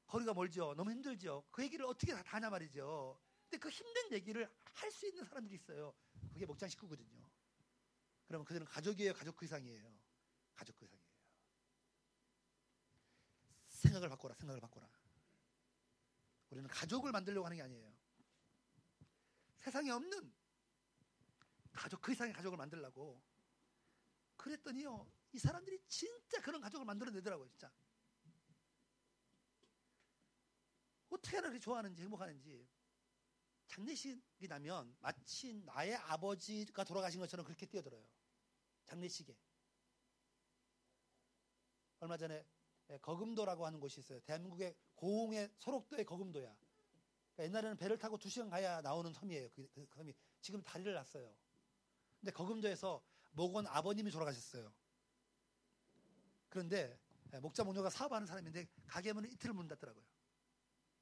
거리가 0.05 0.33
멀죠. 0.33 0.73
너무 0.75 0.91
힘들죠. 0.91 1.45
그 1.49 1.63
얘기를 1.63 1.85
어떻게 1.85 2.13
다 2.13 2.21
하냐 2.25 2.49
말이죠. 2.49 3.19
근데 3.43 3.57
그 3.57 3.69
힘든 3.69 4.11
얘기를 4.11 4.49
할 4.73 4.91
수 4.91 5.07
있는 5.07 5.23
사람들이 5.23 5.55
있어요. 5.55 5.95
그게 6.33 6.45
목장 6.45 6.67
식구거든요. 6.67 7.31
그러면 8.27 8.45
그들은 8.45 8.65
가족이에요. 8.65 9.13
가족 9.13 9.37
그 9.37 9.45
이상이에요. 9.45 9.97
가족 10.53 10.75
그 10.75 10.85
이상이에요. 10.85 11.05
생각을 13.69 14.09
바꿔라. 14.09 14.35
생각을 14.35 14.59
바꿔라. 14.59 14.89
우리는 16.49 16.69
가족을 16.69 17.11
만들려고 17.11 17.45
하는 17.45 17.57
게 17.57 17.63
아니에요. 17.63 17.95
세상에 19.59 19.89
없는 19.91 20.33
가족 21.71 22.01
그 22.01 22.11
이상의 22.11 22.33
가족을 22.33 22.57
만들려고 22.57 23.21
그랬더니요 24.35 25.14
이 25.35 25.39
사람들이 25.39 25.77
진짜 25.85 26.39
그런 26.39 26.61
가족을 26.61 26.85
만들어내더라고요 26.85 27.49
진짜 27.49 27.69
어떻게 31.09 31.35
하나 31.35 31.49
그렇게 31.49 31.59
좋아하는지 31.59 32.01
행복하는지 32.03 32.65
장례식이 33.67 34.47
나면 34.47 34.95
마치 35.01 35.53
나의 35.53 35.95
아버지가 35.95 36.85
돌아가신 36.85 37.19
것처럼 37.19 37.45
그렇게 37.45 37.65
뛰어들어요 37.65 38.07
장례식에 38.85 39.37
얼마 41.99 42.15
전에 42.15 42.45
거금도라고 43.01 43.65
하는 43.65 43.81
곳이 43.81 43.99
있어요 43.99 44.21
대한민국의 44.21 44.73
고흥의 44.95 45.51
소록도의 45.57 46.05
거금도야 46.05 46.55
그러니까 47.35 47.43
옛날에는 47.43 47.77
배를 47.77 47.97
타고 47.97 48.17
두 48.17 48.29
시간 48.29 48.49
가야 48.49 48.79
나오는 48.79 49.11
섬이에요. 49.11 49.49
그, 49.49 49.67
그, 49.73 49.85
그 49.89 49.97
섬이 49.97 50.13
지금 50.39 50.63
다리를 50.63 50.93
놨어요. 50.93 51.35
근데 52.21 52.31
거금도에서 52.31 53.03
목원 53.31 53.67
아버님이 53.67 54.09
돌아가셨어요. 54.09 54.73
그런데 56.55 56.97
예, 57.33 57.39
목자 57.39 57.65
모녀가 57.65 57.89
사업하는 57.89 58.25
사람인데 58.25 58.65
가게 58.87 59.11
문을 59.11 59.29
이틀을 59.33 59.53
문 59.53 59.67
닫더라고요. 59.67 60.05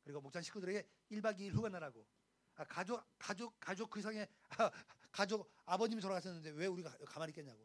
그리고 0.04 0.20
목자 0.20 0.42
식구들에게 0.42 0.90
1박 1.12 1.38
2일 1.38 1.54
휴가 1.54 1.70
나라고. 1.70 2.08
아, 2.56 2.64
가족 2.64 3.04
가족 3.20 3.60
가족 3.60 3.88
그 3.92 4.00
이상의 4.00 4.28
아, 4.58 4.72
가족 5.12 5.54
아버님이 5.66 6.02
돌아가셨는데 6.02 6.50
왜 6.60 6.66
우리가 6.66 6.98
가만히 7.06 7.30
있겠냐고. 7.30 7.64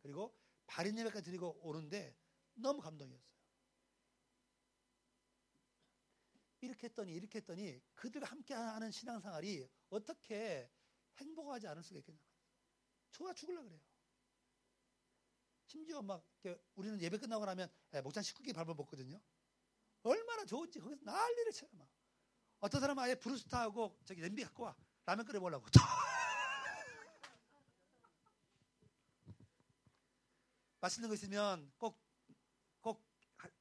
그리고 0.00 0.34
발인 0.66 0.96
예배까지 0.96 1.26
드리고 1.26 1.60
오는데 1.60 2.16
너무 2.54 2.80
감동이었어요. 2.80 3.38
이렇게 6.62 6.86
했더니 6.86 7.12
이렇게 7.12 7.40
했더니 7.40 7.78
그들과 7.92 8.28
함께하는 8.28 8.90
신앙생활이 8.90 9.68
어떻게 9.90 10.70
행복하지 11.18 11.68
않을 11.68 11.82
수가 11.82 12.00
있겠냐. 12.00 12.22
좋아 13.10 13.34
죽을라 13.34 13.62
그래요. 13.64 13.80
심지어 15.66 16.00
막 16.00 16.29
우리는 16.74 17.00
예배 17.00 17.18
끝나고 17.18 17.44
나면 17.44 17.70
목장 18.02 18.22
식구끼리 18.22 18.52
밥을 18.54 18.74
먹거든요. 18.74 19.20
얼마나 20.02 20.44
좋은지 20.44 20.78
거기서 20.80 21.02
난리를 21.04 21.52
쳐요. 21.52 21.70
막. 21.74 21.88
어떤 22.60 22.80
사람은 22.80 23.02
아예 23.02 23.14
브루스타하고 23.14 23.98
저기 24.04 24.20
냄비 24.20 24.42
갖고 24.44 24.64
와 24.64 24.74
라면 25.04 25.24
끓여 25.26 25.40
보려고. 25.40 25.66
맛있는 30.80 31.08
거 31.08 31.14
있으면 31.14 31.70
꼭, 31.76 31.98
꼭 32.80 33.02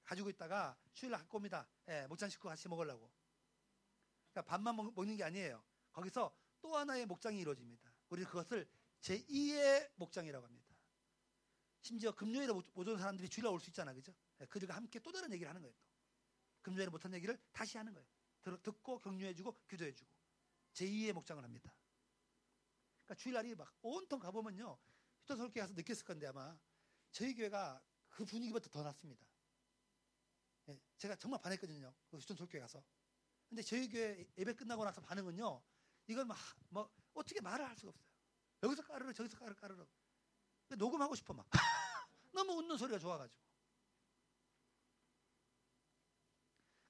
가지고 0.03 0.29
있다가 0.29 0.77
휴일날 0.93 1.19
갖고 1.19 1.37
옵니다. 1.37 1.67
예, 1.89 2.07
목장 2.07 2.29
식구 2.29 2.47
같이 2.47 2.69
먹으려고. 2.69 3.11
그러니까 4.31 4.49
밥만 4.49 4.75
먹, 4.75 4.93
먹는 4.95 5.17
게 5.17 5.23
아니에요. 5.23 5.63
거기서 5.91 6.33
또 6.61 6.77
하나의 6.77 7.05
목장이 7.05 7.39
이루어집니다. 7.39 7.91
우리는 8.09 8.29
그것을 8.29 8.69
제2의 9.01 9.91
목장이라고 9.95 10.45
합니다. 10.45 10.58
심지어 11.89 12.11
금요일에 12.11 12.53
못 12.53 12.67
오는 12.75 12.99
사람들이 12.99 13.27
주일날 13.27 13.51
올 13.51 13.59
수 13.59 13.71
있잖아. 13.71 13.91
그죠? 13.95 14.13
예, 14.39 14.45
그들과 14.45 14.75
함께 14.75 14.99
또 14.99 15.11
다른 15.11 15.33
얘기를 15.33 15.49
하는 15.49 15.59
거예요. 15.59 15.73
또. 15.73 15.89
금요일에 16.61 16.87
못한 16.91 17.11
얘기를 17.15 17.35
다시 17.51 17.79
하는 17.79 17.91
거예요. 17.95 18.07
듣고 18.61 18.99
격려해주고 18.99 19.65
기도해주고 19.67 20.11
제2의 20.75 21.13
목장을 21.13 21.43
합니다. 21.43 21.73
그러니까 23.05 23.15
주일날이 23.15 23.55
막 23.55 23.73
온통 23.81 24.19
가보면요. 24.19 24.77
휴전설교회 25.23 25.61
가서 25.61 25.73
느꼈을 25.73 26.05
건데 26.05 26.27
아마 26.27 26.55
저희 27.11 27.33
교회가 27.33 27.81
그 28.07 28.23
분위기보다 28.23 28.69
더 28.69 28.83
낫습니다. 28.83 29.25
예, 30.67 30.79
제가 30.95 31.15
정말 31.15 31.41
반했거든요. 31.41 31.91
그 32.11 32.17
휴전설교회 32.17 32.61
가서. 32.61 32.83
근데 33.47 33.63
저희 33.63 33.89
교회 33.89 34.27
예배 34.37 34.53
끝나고 34.53 34.85
나서 34.85 35.01
반응은요. 35.01 35.59
이건 36.05 36.27
막, 36.27 36.37
뭐 36.69 36.87
어떻게 37.15 37.41
말을 37.41 37.67
할 37.67 37.75
수가 37.75 37.89
없어요. 37.89 38.07
여기서 38.61 38.83
까르르 38.83 39.11
저기서 39.11 39.39
까르르 39.39 39.55
까르르. 39.55 39.87
녹음하고 40.77 41.15
싶어 41.15 41.33
막. 41.33 41.49
너무 42.31 42.53
웃는 42.53 42.77
소리가 42.77 42.99
좋아가지고. 42.99 43.39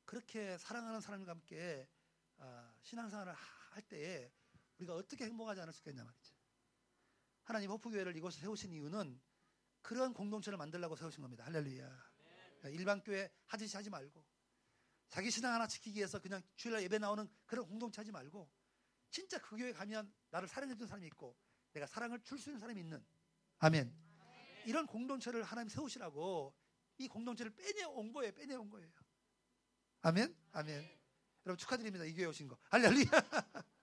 그렇게 0.06 0.57
사랑하는 0.57 1.02
사람과 1.02 1.32
함께 1.32 1.88
아, 2.38 2.74
신앙생활을 2.82 3.34
할 3.34 3.82
때에 3.84 4.32
우리가 4.78 4.95
어떻게 4.95 5.26
행복하지 5.26 5.61
않을 5.61 5.74
수 5.74 5.82
있겠냐 5.82 6.03
말이죠. 6.03 6.34
하나님 7.44 7.70
호프교회를 7.72 8.16
이곳에 8.16 8.40
세우신 8.41 8.72
이유는 8.72 9.22
그런 9.82 10.14
공동체를 10.14 10.57
만들려고 10.57 10.95
세우신 10.95 11.22
겁니다. 11.22 11.45
할렐루야. 11.45 12.10
일반 12.72 13.02
교회 13.03 13.32
하듯이 13.45 13.76
하지 13.78 13.90
말고 13.90 14.26
자기 15.10 15.32
신앙 15.32 15.53
하나 15.53 15.66
지키기 15.68 15.98
위해서 15.98 16.20
그냥 16.20 16.41
주일날 16.56 16.84
예배 16.84 16.99
나오는 16.99 17.28
그런 17.45 17.66
공동체 17.66 18.02
하지 18.02 18.11
말고 18.11 18.49
진짜 19.10 19.40
그 19.41 19.57
교회 19.57 19.72
가면 19.72 20.14
나를 20.30 20.48
사랑해 20.48 20.76
준 20.76 20.88
사람이 20.88 21.07
있고 21.07 21.36
내가 21.72 21.88
사랑을 21.88 22.22
줄 22.24 22.38
수 22.38 22.49
있는 22.49 22.60
사람이 22.60 22.80
있는 22.80 23.06
아멘. 23.60 24.09
이런 24.65 24.86
공동체를 24.86 25.44
하나님 25.44 25.69
세우시라고 25.69 26.53
이 26.98 27.07
공동체를 27.07 27.56
빼내온 27.56 28.11
거예요. 28.11 28.34
빼내온 28.34 28.69
거예요. 28.69 28.91
아멘? 30.02 30.36
아멘. 30.52 30.99
여러분 31.45 31.57
축하드립니다. 31.57 32.06
이 32.06 32.14
교회 32.14 32.26
오신 32.26 32.48
거. 32.48 32.57
할렐루야. 32.69 33.06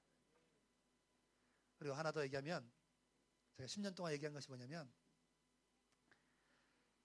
그리고 1.79 1.95
하나 1.95 2.11
더 2.13 2.23
얘기하면 2.25 2.71
제가 3.57 3.67
10년 3.67 3.95
동안 3.95 4.13
얘기한 4.13 4.33
것이 4.33 4.49
뭐냐면 4.49 4.93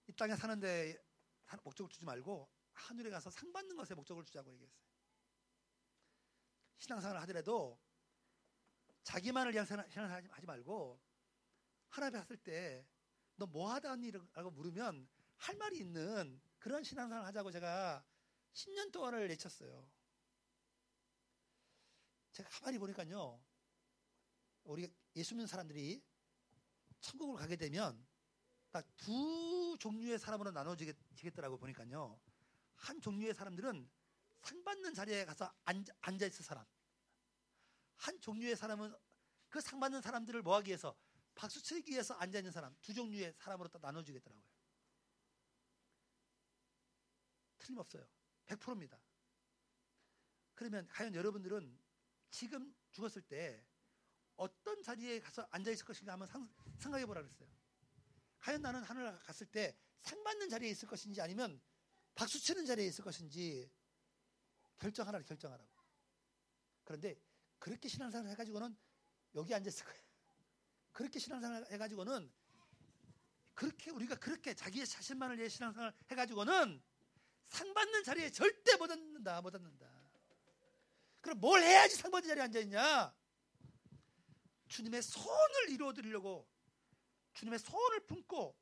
이 0.07 0.14
땅에 0.14 0.35
사는데 0.35 0.98
목적을 1.64 1.89
주지 1.89 2.06
말고 2.06 2.49
하늘에 2.73 3.10
가서 3.10 3.30
상 3.30 3.52
받는 3.52 3.76
것에 3.76 3.93
목적을 3.95 4.23
주자고 4.23 4.52
얘기했어요. 4.53 4.81
신앙생활을 6.80 7.22
하더라도 7.22 7.80
자기만을 9.03 9.53
위한 9.53 9.65
신앙생활 9.65 10.30
하지 10.31 10.45
말고 10.45 11.02
하나님 11.89 12.19
갔을 12.19 12.38
때 12.38 12.85
너 13.41 13.47
뭐 13.47 13.72
하다니라고 13.73 14.51
물으면 14.51 15.07
할 15.38 15.57
말이 15.57 15.80
있는 15.80 16.39
그런 16.59 16.84
신앙생활을 16.84 17.26
하자고 17.27 17.51
제가 17.51 18.05
10년 18.53 18.91
동안을 18.91 19.27
내쳤어요. 19.30 19.89
제가 22.34 22.49
가만히 22.49 22.77
보니까요. 22.77 23.43
우리 24.63 24.88
예수 25.15 25.34
믿는 25.34 25.47
사람들이 25.47 26.03
천국을 26.99 27.39
가게 27.39 27.55
되면 27.55 28.05
딱 28.72 28.85
두 28.95 29.76
종류의 29.80 30.19
사람으로 30.19 30.51
나눠지겠더라고 30.51 31.57
보니까요. 31.57 32.19
한 32.76 33.01
종류의 33.01 33.34
사람들은 33.34 33.89
상 34.43 34.63
받는 34.63 34.93
자리에 34.93 35.26
가서 35.26 35.51
앉아, 35.65 35.93
앉아 36.01 36.26
있을 36.27 36.45
사람. 36.45 36.65
한 37.97 38.19
종류의 38.22 38.55
사람은 38.55 38.93
그 39.49 39.59
상 39.61 39.80
받는 39.80 40.01
사람들을 40.01 40.41
뭐 40.43 40.55
하기 40.57 40.69
위해서 40.69 40.95
박수 41.36 41.62
치기 41.62 41.91
위해서 41.91 42.14
앉아 42.16 42.40
있는 42.40 42.52
사람. 42.52 42.76
두 42.82 42.94
종류의 42.94 43.34
사람으로 43.38 43.70
딱 43.70 43.82
나눠지겠더라고요. 43.82 44.44
틀림없어요. 47.60 48.08
100%입니다. 48.48 48.99
그러면 50.53 50.88
과연 50.88 51.16
여러분들은 51.16 51.80
지금 52.30 52.76
죽었을 52.91 53.22
때 53.24 53.66
어떤 54.36 54.82
자리에 54.82 55.20
가서 55.20 55.48
앉아 55.52 55.72
있을 55.72 55.86
것인가 55.86 56.14
한번 56.14 56.28
상, 56.28 56.49
생각해 56.80 57.06
보라 57.06 57.22
그랬어요. 57.22 57.49
과연 58.40 58.62
나는 58.62 58.84
하늘 58.84 59.18
갔을 59.20 59.45
때 59.48 59.78
상 60.02 60.24
받는 60.24 60.49
자리에 60.49 60.70
있을 60.70 60.88
것인지 60.88 61.22
아니면 61.22 61.62
박수 62.16 62.40
치는 62.40 62.66
자리에 62.66 62.88
있을 62.88 63.03
것인지 63.03 63.72
결정하라 64.80 65.22
결정하라고. 65.22 65.70
그런데 66.84 67.22
그렇게 67.60 67.88
신앙생활 67.88 68.30
해가지고는 68.32 68.76
여기 69.36 69.53
앉아 69.53 69.70
있을 69.70 69.86
거예요. 69.86 70.11
그렇게 70.91 71.19
신앙생활 71.19 71.65
해가지고는 71.72 72.31
그렇게 73.53 73.91
우리가 73.91 74.15
그렇게 74.15 74.53
자기의 74.53 74.88
자신만을 74.88 75.38
위해 75.38 75.49
신앙생활 75.49 75.93
해가지고는 76.09 76.81
상 77.47 77.73
받는 77.73 78.03
자리에 78.03 78.30
절대 78.31 78.76
못 78.77 78.89
앉는다 78.91 79.41
못 79.41 79.53
앉는다. 79.53 79.89
그럼 81.22 81.39
뭘 81.39 81.61
해야지 81.61 81.95
상 81.95 82.11
받는 82.11 82.27
자리에 82.27 82.43
앉아 82.43 82.59
있냐? 82.61 83.13
주님의 84.69 85.01
손을 85.01 85.69
이루어 85.69 85.93
드리려고 85.93 86.47
주님의 87.34 87.59
손을 87.59 88.05
품고 88.07 88.57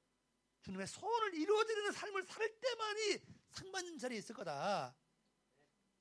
주님의 0.61 0.87
손을 0.87 1.35
이루어 1.35 1.63
드리는 1.63 1.91
삶을 1.91 2.23
살 2.25 2.59
때만이 2.59 3.19
상 3.51 3.71
받는 3.71 3.97
자리에 3.97 4.17
있을 4.17 4.35
거다. 4.35 4.95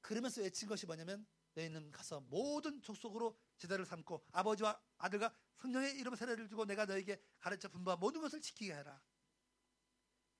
그러면서 0.00 0.40
외친 0.40 0.68
것이 0.68 0.86
뭐냐면 0.86 1.26
너희는 1.54 1.90
가서 1.92 2.20
모든 2.20 2.80
족속으로 2.82 3.38
제자를 3.58 3.84
삼고 3.84 4.24
아버지와 4.32 4.80
아들과 4.98 5.34
성령의 5.58 5.98
이름 5.98 6.14
세례를 6.14 6.48
주고 6.48 6.64
내가 6.64 6.84
너에게 6.86 7.20
가르쳐 7.40 7.68
분바 7.68 7.96
모든 7.96 8.20
것을 8.20 8.40
지키게 8.40 8.74
해라. 8.74 9.00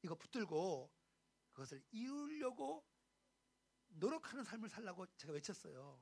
이거 0.03 0.15
붙들고 0.15 0.93
그것을 1.53 1.83
이루려고 1.91 2.87
노력하는 3.89 4.45
삶을 4.45 4.69
살라고 4.69 5.07
제가 5.17 5.33
외쳤어요. 5.33 6.01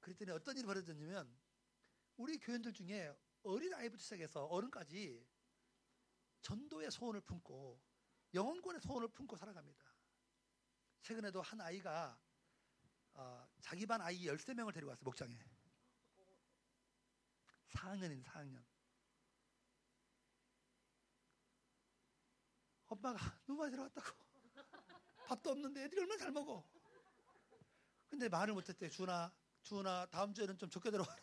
그랬더니 0.00 0.32
어떤 0.32 0.56
일이 0.56 0.66
벌어졌냐면 0.66 1.32
우리 2.16 2.38
교인들 2.38 2.72
중에 2.72 3.16
어린 3.44 3.72
아이부터 3.74 4.02
시작해서 4.02 4.44
어른까지 4.46 5.24
전도의 6.42 6.90
소원을 6.90 7.20
품고 7.20 7.80
영혼권의 8.34 8.80
소원을 8.80 9.08
품고 9.08 9.36
살아갑니다. 9.36 9.84
최근에도 11.02 11.40
한 11.40 11.60
아이가 11.60 12.18
어, 13.14 13.46
자기 13.60 13.86
반 13.86 14.00
아이 14.00 14.24
13명을 14.24 14.72
데리고 14.72 14.90
왔어요. 14.90 15.04
목장에. 15.04 15.51
4학년인 17.72 18.22
4학년. 18.24 18.62
엄마가 22.86 23.18
많이 23.46 23.70
데려왔다고. 23.70 24.06
밥도 25.26 25.50
없는데 25.50 25.84
애들이 25.84 26.02
얼마나 26.02 26.18
잘 26.18 26.30
먹어. 26.32 26.64
근데 28.08 28.28
말을 28.28 28.52
못했대. 28.54 28.90
준아, 28.90 29.32
준아, 29.62 30.06
다음 30.10 30.34
주에는 30.34 30.58
좀 30.58 30.68
적게 30.68 30.90
들어와라. 30.90 31.16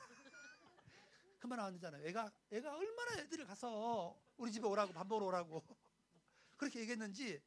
그만 1.39 1.57
나안 1.57 1.73
되잖아요. 1.73 2.05
애가, 2.07 2.31
애가 2.51 2.75
얼마나 2.75 3.21
애들을 3.21 3.45
가서 3.45 4.19
우리 4.37 4.51
집에 4.51 4.67
오라고, 4.67 4.91
밥 4.91 5.07
먹으러 5.07 5.27
오라고. 5.27 5.63
그렇게 6.57 6.79
얘기했는지 6.81 7.41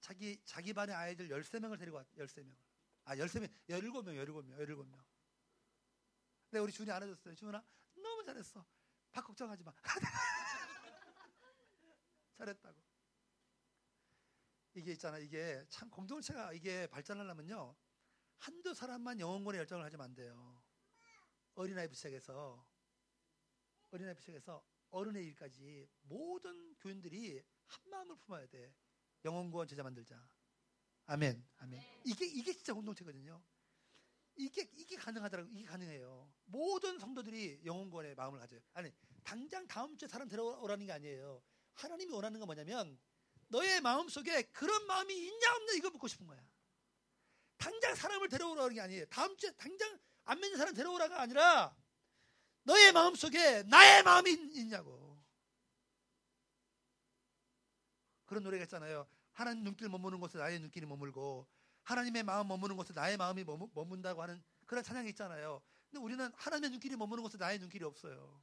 자기, 0.00 0.40
자기 0.44 0.72
반의 0.72 0.94
아이들 0.94 1.28
13명을 1.28 1.78
데리고 1.78 1.96
왔, 1.96 2.06
13명. 2.14 2.54
아, 3.04 3.16
13명, 3.16 3.50
17명, 3.68 4.26
17명, 4.26 4.58
17명. 4.58 5.04
근데 6.50 6.58
우리 6.60 6.72
준이 6.72 6.90
안 6.90 7.02
해줬어요. 7.02 7.34
준아, 7.34 7.64
너무 8.06 8.24
잘했어. 8.24 8.64
밥 9.12 9.22
걱정하지 9.22 9.64
마. 9.64 9.72
잘했다고. 12.38 12.82
이게 14.74 14.92
있잖아. 14.92 15.18
이게 15.18 15.64
참 15.68 15.90
공동체가 15.90 16.52
이게 16.52 16.86
발전하려면요. 16.86 17.74
한두 18.38 18.74
사람만 18.74 19.18
영혼권에 19.18 19.58
열정을 19.58 19.84
하지면 19.84 20.04
안 20.04 20.14
돼요. 20.14 20.62
어린아이 21.54 21.88
부시작에서 21.88 22.64
어린아이 23.90 24.14
부시작에서 24.14 24.62
어른의 24.90 25.24
일까지 25.26 25.88
모든 26.02 26.74
교인들이 26.76 27.42
한 27.66 27.90
마음을 27.90 28.16
품어야 28.16 28.46
돼. 28.46 28.74
영혼구원 29.24 29.66
제자 29.66 29.82
만들자. 29.82 30.28
아멘. 31.06 31.44
아멘. 31.56 31.82
이게 32.04 32.26
이게 32.26 32.52
진짜 32.52 32.74
공동체거든요. 32.74 33.42
이게 34.36 34.68
이게 34.74 34.96
가능하더라고. 34.96 35.48
이게 35.52 35.64
가능해요. 35.64 36.30
모든 36.44 36.98
성도들이 36.98 37.62
영혼구원의 37.64 38.14
마음을 38.14 38.38
가져요. 38.38 38.60
아니 38.74 38.92
당장 39.24 39.66
다음 39.66 39.96
주에 39.96 40.08
사람 40.08 40.28
들어오라는 40.28 40.86
게 40.86 40.92
아니에요. 40.92 41.42
하나님이 41.74 42.12
원하는 42.12 42.38
건 42.38 42.46
뭐냐면 42.46 42.98
너의 43.48 43.80
마음 43.80 44.08
속에 44.08 44.42
그런 44.52 44.86
마음이 44.86 45.14
있냐 45.14 45.54
없냐 45.56 45.72
이거 45.74 45.90
묻고 45.90 46.08
싶은 46.08 46.26
거야. 46.26 46.42
당장 47.56 47.94
사람을 47.94 48.28
데려오라는 48.28 48.74
게 48.74 48.80
아니에요. 48.80 49.06
다음 49.06 49.36
주에 49.36 49.50
당장 49.52 49.98
안 50.24 50.40
믿는 50.40 50.58
사람 50.58 50.74
데려오라가 50.74 51.20
아니라 51.20 51.74
너의 52.64 52.92
마음 52.92 53.14
속에 53.14 53.62
나의 53.64 54.02
마음이 54.02 54.30
있냐고. 54.30 55.06
그런 58.26 58.42
노래가 58.42 58.64
있잖아요. 58.64 59.08
하나님 59.32 59.64
눈길 59.64 59.88
머무는 59.88 60.18
곳에 60.20 60.38
나의 60.38 60.58
눈길이 60.58 60.84
머물고 60.84 61.46
하나님의 61.86 62.24
마음 62.24 62.48
머무는 62.48 62.76
곳에 62.76 62.92
나의 62.92 63.16
마음이 63.16 63.44
머문다고 63.44 64.20
하는 64.20 64.42
그런 64.66 64.82
찬양이 64.82 65.08
있잖아요. 65.10 65.62
근데 65.88 66.02
우리는 66.02 66.32
하나님의 66.34 66.70
눈길이 66.70 66.96
머무는 66.96 67.22
곳에 67.22 67.38
나의 67.38 67.60
눈길이 67.60 67.84
없어요. 67.84 68.42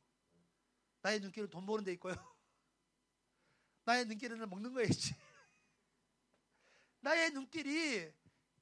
나의 1.01 1.19
눈길은 1.19 1.49
돈 1.49 1.65
버는 1.65 1.83
데 1.83 1.91
있고요. 1.93 2.13
나의 3.83 4.05
눈길은 4.05 4.49
먹는 4.49 4.73
거에 4.73 4.85
있지. 4.85 5.13
나의 7.01 7.31
눈길이 7.31 8.13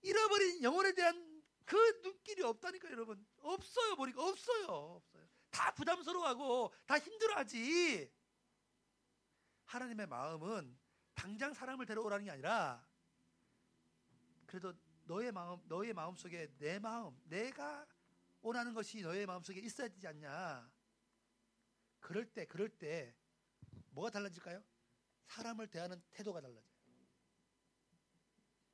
잃어버린 0.01 0.63
영혼에 0.63 0.93
대한 0.93 1.43
그 1.63 1.77
눈길이 2.01 2.41
없다니까 2.41 2.89
여러분. 2.89 3.23
없어요. 3.37 3.95
보니까 3.95 4.23
없어요. 4.23 4.65
없어요. 4.65 5.29
다 5.51 5.71
부담스러워하고 5.75 6.73
다 6.87 6.97
힘들어하지. 6.97 8.11
하나님의 9.65 10.07
마음은 10.07 10.75
당장 11.13 11.53
사람을 11.53 11.85
데려오라는 11.85 12.25
게 12.25 12.31
아니라 12.31 12.83
그래도 14.51 14.73
너의 15.05 15.31
마음 15.31 15.61
너의 15.69 15.93
마음 15.93 16.13
속에 16.13 16.53
내 16.57 16.77
마음 16.77 17.17
내가 17.23 17.87
원하는 18.41 18.73
것이 18.73 19.01
너의 19.01 19.25
마음 19.25 19.41
속에 19.41 19.61
있어야 19.61 19.87
되지 19.87 20.05
않냐. 20.05 20.69
그럴 22.01 22.25
때 22.33 22.45
그럴 22.45 22.67
때 22.67 23.15
뭐가 23.91 24.09
달라질까요? 24.09 24.61
사람을 25.23 25.67
대하는 25.67 26.03
태도가 26.11 26.41
달라져요. 26.41 26.69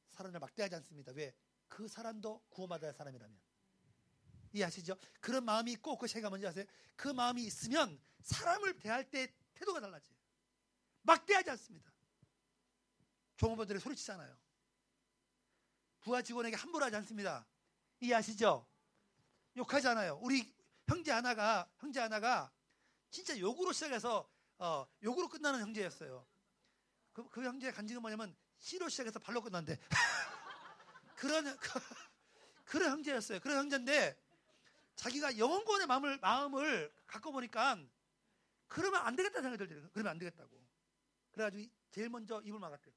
사람을 0.09 0.39
막대하지 0.39 0.73
않습니다. 0.77 1.11
왜? 1.11 1.37
그 1.67 1.87
사람도 1.87 2.47
구원받아야 2.49 2.89
할 2.89 2.95
사람이라면. 2.95 3.39
이해하시죠? 4.53 4.97
그런 5.21 5.45
마음이 5.45 5.73
있고 5.73 5.95
그 5.95 6.07
제가 6.07 6.29
뭔지 6.29 6.47
아세요? 6.47 6.65
그 6.95 7.09
마음이 7.09 7.43
있으면 7.43 8.01
사람을 8.21 8.79
대할 8.79 9.07
때 9.11 9.31
태도가 9.53 9.79
달라져요. 9.79 10.17
막대하지 11.03 11.51
않습니다. 11.51 11.93
종업원들이 13.35 13.79
소리치잖아요. 13.79 14.46
부하 16.01 16.21
직원에게 16.21 16.55
함부로 16.55 16.85
하지 16.85 16.95
않습니다. 16.97 17.45
이해하시죠? 17.99 18.65
욕하지 19.57 19.87
않아요. 19.89 20.19
우리 20.21 20.53
형제 20.87 21.11
하나가 21.11 21.69
형제 21.79 21.99
하나가 21.99 22.51
진짜 23.09 23.37
욕으로 23.39 23.73
시작해서 23.73 24.29
어, 24.59 24.87
욕으로 25.03 25.27
끝나는 25.27 25.59
형제였어요. 25.61 26.25
그, 27.13 27.27
그 27.29 27.43
형제의 27.43 27.73
간증은 27.73 28.01
뭐냐면 28.01 28.35
시로 28.59 28.89
시작해서 28.89 29.19
발로 29.19 29.41
끝난대. 29.41 29.79
그런 31.15 31.57
그, 31.57 31.79
그런 32.65 32.91
형제였어요. 32.91 33.39
그런 33.39 33.57
형제인데 33.57 34.17
자기가 34.95 35.37
영원권의 35.37 35.87
마음을 35.87 36.19
마음을 36.19 36.93
갖고 37.05 37.31
보니까 37.31 37.77
그러면 38.67 39.01
안 39.01 39.15
되겠다는 39.15 39.43
생각이 39.43 39.57
들더라고요. 39.57 39.91
그러면 39.93 40.11
안 40.11 40.17
되겠다고. 40.17 40.67
그래가지고 41.31 41.71
제일 41.91 42.09
먼저 42.09 42.41
입을 42.41 42.59
막았대요. 42.59 42.93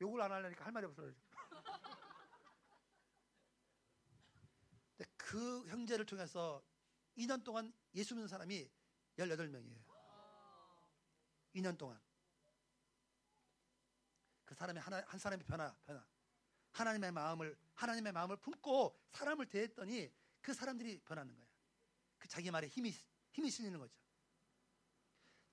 욕을 0.00 0.20
안 0.20 0.32
하려니까 0.32 0.64
할 0.64 0.72
말이 0.72 0.86
없어요. 0.86 1.12
그 5.34 5.66
형제를 5.66 6.06
통해서 6.06 6.64
2년 7.16 7.42
동안 7.42 7.74
예수 7.92 8.14
믿는 8.14 8.28
사람이 8.28 8.70
18명이에요. 9.18 9.84
2년 11.56 11.76
동안. 11.76 12.00
그 14.44 14.54
사람이 14.54 14.78
하나, 14.78 15.02
한 15.04 15.18
사람이 15.18 15.42
변화, 15.42 15.74
변화. 15.86 16.06
하나님의 16.70 17.10
마음을, 17.10 17.58
하나님의 17.74 18.12
마음을 18.12 18.36
품고 18.36 18.96
사람을 19.10 19.46
대했더니 19.46 20.14
그 20.40 20.54
사람들이 20.54 21.00
변하는 21.00 21.34
거야. 21.34 21.48
그 22.16 22.28
자기 22.28 22.52
말에 22.52 22.68
힘이, 22.68 22.94
힘이 23.32 23.50
실리는 23.50 23.76
거죠. 23.80 23.98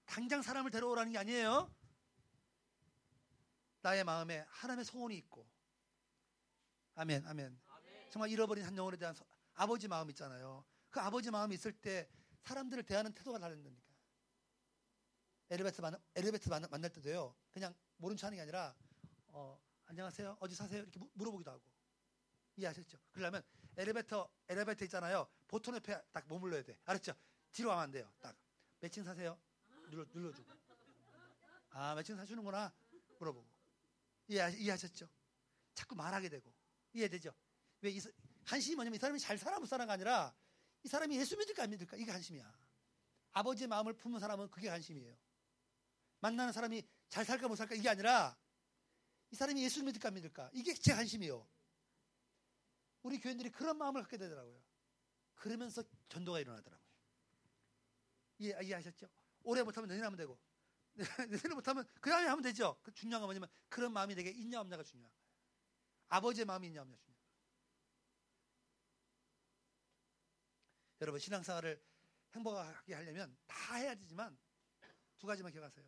당장 0.06 0.44
사람을 0.44 0.70
데려오라는 0.70 1.12
게 1.12 1.18
아니에요. 1.18 1.74
나의 3.82 4.04
마음에 4.04 4.46
하나님의 4.48 4.86
소원이 4.86 5.18
있고. 5.18 5.50
아멘, 6.94 7.26
아멘. 7.26 7.60
정말 8.12 8.30
잃어버린 8.30 8.64
한 8.64 8.78
영혼에 8.78 8.96
대한 8.98 9.16
소, 9.16 9.26
아버지 9.62 9.88
마음 9.88 10.10
있잖아요. 10.10 10.66
그 10.90 11.00
아버지 11.00 11.30
마음이 11.30 11.54
있을 11.54 11.72
때 11.72 12.10
사람들을 12.42 12.82
대하는 12.82 13.14
태도가 13.14 13.38
다른다니까. 13.38 13.92
엘리베이터 15.52 15.84
만 15.84 15.96
엘리베이터 16.16 16.50
만, 16.50 16.66
만날 16.72 16.92
때도요. 16.92 17.36
그냥 17.52 17.76
모른 17.98 18.18
척 18.18 18.26
하는 18.26 18.38
게 18.38 18.42
아니라 18.42 18.76
어, 19.28 19.62
안녕하세요. 19.86 20.38
어디 20.40 20.56
사세요? 20.56 20.82
이렇게 20.82 21.00
물어보기도 21.14 21.52
하고. 21.52 21.62
이해하셨죠? 22.58 22.98
그러려면 23.12 23.44
엘리베이터 23.78 24.28
엘리베이터 24.50 24.84
있잖아요. 24.86 25.28
보통 25.48 25.76
옆에 25.76 26.02
딱 26.12 26.26
머물러야 26.28 26.64
돼. 26.64 26.80
알았죠? 26.86 27.14
뒤로 27.52 27.70
가면 27.70 27.84
안 27.84 27.92
돼요. 27.92 28.12
딱몇층 28.80 29.04
사세요? 29.04 29.40
눌러 29.92 30.04
눌러주고. 30.12 30.52
아, 31.70 31.94
몇층 31.94 32.18
사주는구나. 32.18 32.74
물어보고. 33.20 33.48
이해 34.28 34.56
이해하셨죠? 34.58 35.08
자꾸 35.76 35.94
말하게 35.94 36.30
되고. 36.30 36.52
이해되죠? 36.94 37.32
왜 37.82 37.92
이, 37.92 38.02
한심이 38.52 38.76
뭐냐면 38.76 38.98
이 38.98 39.00
사람이 39.00 39.18
잘 39.18 39.38
살아 39.38 39.60
못 39.60 39.66
살아가 39.66 39.94
아니라 39.94 40.36
이 40.84 40.90
사람이 40.90 41.16
예수 41.16 41.38
믿을까 41.38 41.64
안 41.64 41.70
믿을까 41.70 41.96
이게 41.96 42.12
한심이야. 42.12 42.60
아버지의 43.32 43.70
마음을 43.70 43.94
품은 43.94 44.20
사람은 44.20 44.52
그게 44.52 44.68
한심이에요. 44.68 45.16
만나는 46.20 46.52
사람이 46.52 46.86
잘 47.08 47.24
살까 47.24 47.48
못 47.48 47.56
살까 47.56 47.76
이게 47.76 47.88
아니라 47.88 48.38
이 49.32 49.38
사람이 49.38 49.64
예수 49.64 49.82
믿을까 49.86 50.10
안 50.10 50.16
믿을까 50.16 50.50
이게 50.54 50.74
제 50.74 50.92
한심이요. 50.92 51.48
우리 53.04 53.22
교인들이 53.22 53.52
그런 53.52 53.78
마음을 53.78 54.02
갖게 54.02 54.18
되더라고요. 54.18 54.62
그러면서 55.36 55.82
전도가 56.10 56.42
일어나더라고요. 56.42 56.88
이해, 58.40 58.58
이해하셨죠? 58.64 59.08
오래 59.44 59.64
못하면 59.64 59.88
내년 59.88 60.08
하면 60.08 60.18
되고 60.18 60.38
내년 61.30 61.56
못하면 61.56 61.88
그 62.02 62.10
다음에 62.10 62.28
하면 62.28 62.42
되죠. 62.42 62.78
그 62.84 62.92
중요한 62.92 63.22
건 63.22 63.28
뭐냐면 63.28 63.48
그런 63.70 63.94
마음이 63.94 64.14
되게 64.14 64.30
있냐 64.30 64.60
없냐가 64.60 64.84
중요한 64.84 65.10
거예요. 65.10 65.22
아버지의 66.10 66.46
마음이 66.46 66.68
있냐 66.68 66.82
없냐 66.82 66.98
중요해요. 66.98 67.12
여러분 71.02 71.20
신앙생활을 71.20 71.82
행복하게 72.34 72.94
하려면 72.94 73.36
다 73.48 73.76
해야 73.76 73.96
되지만 73.96 74.38
두 75.18 75.26
가지만 75.26 75.52
기억하세요. 75.52 75.86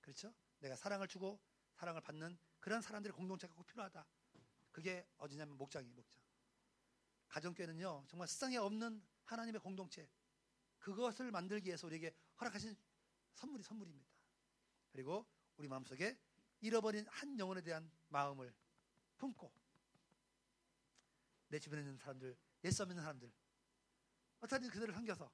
그렇죠? 0.00 0.34
내가 0.58 0.74
사랑을 0.74 1.06
주고 1.06 1.40
사랑을 1.74 2.00
받는 2.00 2.36
그런 2.58 2.82
사람들의 2.82 3.14
공동체가 3.14 3.54
꼭 3.54 3.64
필요하다. 3.66 4.04
그게 4.72 5.06
어디냐면 5.16 5.56
목장이 5.56 5.88
목장. 5.92 6.20
가정교회는요 7.28 8.04
정말 8.08 8.28
세상에 8.28 8.56
없는 8.56 9.02
하나님의 9.24 9.60
공동체 9.60 10.08
그것을 10.78 11.30
만들기 11.30 11.68
위해서 11.68 11.86
우리에게 11.86 12.14
허락하신 12.40 12.76
선물이 13.34 13.62
선물입니다. 13.62 14.10
그리고 14.90 15.26
우리 15.56 15.68
마음속에 15.68 16.18
잃어버린 16.60 17.06
한 17.08 17.38
영혼에 17.38 17.60
대한 17.60 17.90
마음을 18.08 18.52
품고 19.18 19.52
내 21.48 21.58
주변에 21.58 21.82
있는 21.82 21.96
사람들, 21.96 22.36
예수 22.64 22.84
믿는 22.86 23.02
사람들 23.02 23.32
어차피 24.40 24.68
그들을 24.68 24.92
섬겨서 24.94 25.30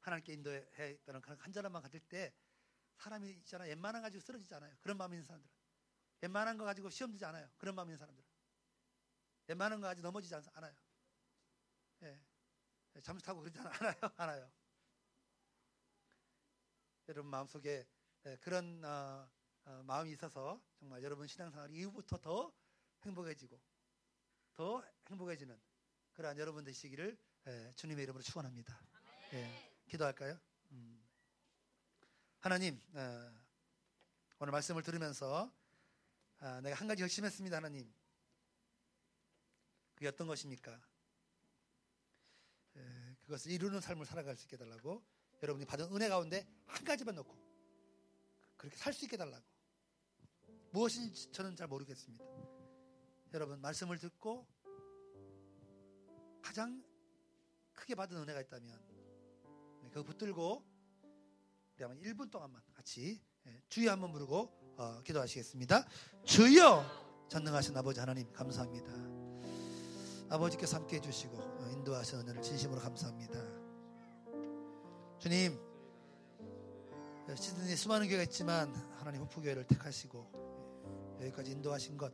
하나님께 0.00 0.32
인도해 0.32 0.92
있다는 0.94 1.20
그런 1.20 1.38
간절함만 1.38 1.82
가질 1.82 2.00
때 2.00 2.32
사람이 2.96 3.30
있잖아 3.30 3.64
웬만한 3.64 4.02
가지고 4.02 4.20
쓰러지지 4.20 4.54
않아요. 4.54 4.76
그런 4.80 4.96
마음이 4.96 5.16
있는 5.16 5.24
사람들은 5.24 5.52
웬만한 6.22 6.56
거 6.56 6.64
가지고 6.64 6.88
시험 6.90 7.12
지지 7.12 7.24
않아요. 7.24 7.50
그런 7.58 7.74
마음이 7.74 7.90
있는 7.90 7.98
사람들은 7.98 8.28
웬만한 9.48 9.80
거 9.80 9.88
가지고 9.88 10.06
넘어지지 10.08 10.34
않아요. 10.34 10.74
예. 12.02 12.20
잠수 13.02 13.24
타고 13.24 13.40
그러지 13.40 13.58
않아요. 13.58 13.94
않아요. 14.16 14.52
여러분 17.08 17.30
마음속에 17.30 17.86
예, 18.26 18.36
그런 18.36 18.84
어, 18.84 19.28
어, 19.64 19.82
마음이 19.84 20.12
있어서 20.12 20.62
정말 20.78 21.02
여러분 21.02 21.26
신앙생활 21.26 21.72
이후부터 21.72 22.18
더 22.18 22.52
행복해지고 23.04 23.60
더 24.54 24.84
행복해지는 25.10 25.60
그러한 26.12 26.38
여러분 26.38 26.62
되시기를 26.64 27.18
예, 27.46 27.72
주님의 27.74 28.04
이름으로 28.04 28.22
축원합니다. 28.22 28.78
예, 29.32 29.82
기도할까요? 29.88 30.38
음. 30.70 31.02
하나님 32.38 32.80
어, 32.94 33.32
오늘 34.38 34.52
말씀을 34.52 34.82
들으면서 34.82 35.52
아, 36.38 36.60
내가 36.60 36.76
한 36.76 36.86
가지 36.88 37.00
결심했습니다, 37.00 37.56
하나님. 37.56 37.92
그게 39.94 40.08
어떤 40.08 40.26
것입니까? 40.26 40.80
예, 42.76 43.16
그것을 43.22 43.50
이루는 43.50 43.80
삶을 43.80 44.06
살아갈 44.06 44.36
수 44.36 44.44
있게 44.44 44.56
달라고 44.56 45.04
여러분이 45.42 45.66
받은 45.66 45.92
은혜 45.94 46.08
가운데 46.08 46.46
한 46.66 46.84
가지만 46.84 47.16
놓고 47.16 47.36
그렇게 48.56 48.76
살 48.76 48.92
수 48.92 49.04
있게 49.04 49.16
달라고 49.16 49.44
무엇인지 50.70 51.32
저는 51.32 51.56
잘 51.56 51.66
모르겠습니다. 51.66 52.24
여러분 53.34 53.60
말씀을 53.60 53.98
듣고 53.98 54.46
가장 56.40 56.82
크게 57.82 57.96
받은 57.96 58.16
은혜가 58.16 58.40
있다면 58.42 58.80
네, 59.82 59.88
그거 59.88 60.04
붙들고 60.04 60.62
우리 61.74 61.84
한번 61.84 62.00
1분 62.00 62.30
동안만 62.30 62.62
같이 62.74 63.20
예, 63.46 63.60
주여 63.68 63.90
한번 63.90 64.12
부르고 64.12 64.76
어, 64.76 65.02
기도하시겠습니다. 65.02 65.84
주여 66.22 67.26
전능하신 67.28 67.76
아버지 67.76 67.98
하나님 67.98 68.32
감사합니다. 68.32 68.92
아버지께서 70.28 70.76
함께 70.76 70.96
해주시고 70.98 71.36
어, 71.36 71.70
인도하신 71.72 72.20
은혜를 72.20 72.40
진심으로 72.40 72.80
감사합니다. 72.80 73.40
주님 75.18 75.58
시드니 77.34 77.74
수많은 77.74 78.06
교회가 78.06 78.22
있지만 78.24 78.72
하나님 78.96 79.22
호프교회를 79.22 79.66
택하시고 79.66 81.18
여기까지 81.20 81.50
인도하신 81.50 81.96
것 81.96 82.12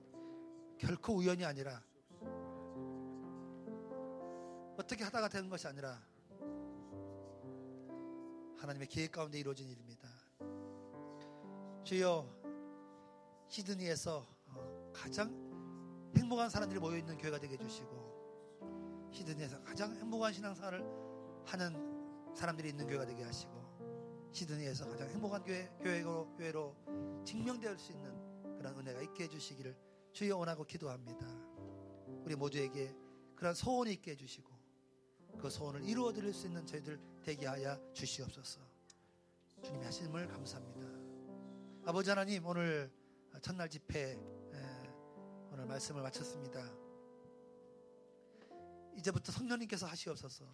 결코 0.78 1.15
우연이 1.16 1.45
아니라 1.45 1.82
어떻게 4.78 5.02
하다가 5.02 5.28
되는 5.28 5.50
것이 5.50 5.66
아니라 5.66 6.00
하나님의 8.59 8.86
계획 8.86 9.10
가운데 9.10 9.36
이루어진 9.40 9.68
일입니다. 9.68 10.09
주여 11.82 12.24
시드니에서 13.48 14.24
어, 14.46 14.92
가장 14.94 15.30
행복한 16.16 16.48
사람들이 16.48 16.78
모여 16.78 16.96
있는 16.96 17.18
교회가 17.18 17.40
되게 17.40 17.55
해주시고 17.55 19.09
시드니에서 19.12 19.60
가장 19.64 19.96
행복한 19.96 20.32
신앙생활을 20.32 20.84
하는 21.44 22.34
사람들이 22.36 22.68
있는 22.68 22.86
교회가 22.86 23.05
되게 23.05 23.24
하시고 23.24 24.30
시드니에서 24.30 24.88
가장 24.90 25.09
행복한 25.09 25.42
교회, 25.42 25.68
교회로, 25.82 26.34
교회로 26.36 27.24
증명될 27.24 27.76
수 27.78 27.90
있는 27.90 28.56
그런 28.56 28.78
은혜가 28.78 29.02
있게 29.02 29.24
해주시기를 29.24 29.76
주여 30.12 30.36
원하고 30.36 30.64
기도합니다. 30.64 31.26
우리 32.24 32.36
모두에게 32.36 32.94
그런 33.34 33.55
소원이 33.55 33.92
있게 33.94 34.12
해주시고 34.12 34.47
그 35.39 35.48
소원을 35.48 35.85
이루어 35.85 36.12
드릴 36.12 36.32
수 36.35 36.47
있는 36.47 36.66
저희들 36.66 37.01
되게 37.23 37.47
하여 37.47 37.78
주시옵소서. 37.93 38.60
주님이 39.62 39.85
하심을 39.85 40.28
감사합니다. 40.28 41.89
아버지 41.89 42.10
하나님 42.10 42.44
오늘 42.44 42.93
첫날 43.40 43.69
집회 43.69 44.16
오늘 45.51 45.66
말씀을 45.66 46.02
마쳤습니다. 46.02 46.60
이제부터 48.97 49.32
성령님께서 49.32 49.86
하시옵소서. 49.86 50.44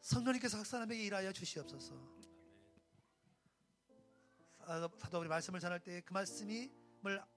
성령님께서 0.00 0.56
각 0.58 0.66
사람에게 0.66 1.04
일하여 1.04 1.32
주시옵소서. 1.32 1.94
사도들이 4.98 5.28
말씀을 5.28 5.60
전할 5.60 5.80
때 5.80 6.02
그 6.02 6.12
말씀이 6.12 6.70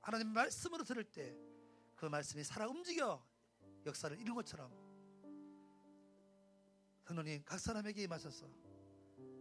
하나님 0.02 0.28
말씀으로 0.30 0.84
들을 0.84 1.04
때 1.04 1.52
그 2.02 2.08
말씀이 2.08 2.44
살아 2.44 2.68
움직여 2.68 3.24
역사를 3.86 4.20
이룬 4.20 4.34
것처럼 4.34 4.72
성령님 7.12 7.44
각 7.46 7.60
사람에게 7.60 8.04
임하셔서 8.04 8.48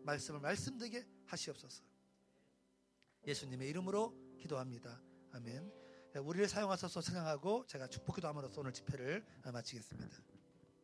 말씀을 0.02 0.40
말씀되게 0.40 1.06
하시옵소서. 1.26 1.84
예수님의 3.26 3.68
이름으로 3.68 4.12
기도합니다. 4.38 5.00
아멘. 5.32 5.72
우리를 6.16 6.48
사용하셔서 6.48 7.00
찬양하고 7.00 7.66
제가 7.66 7.86
축복기도 7.86 8.26
함으로써 8.26 8.60
오늘 8.60 8.72
집회를 8.72 9.24
마치겠습니다. 9.44 10.39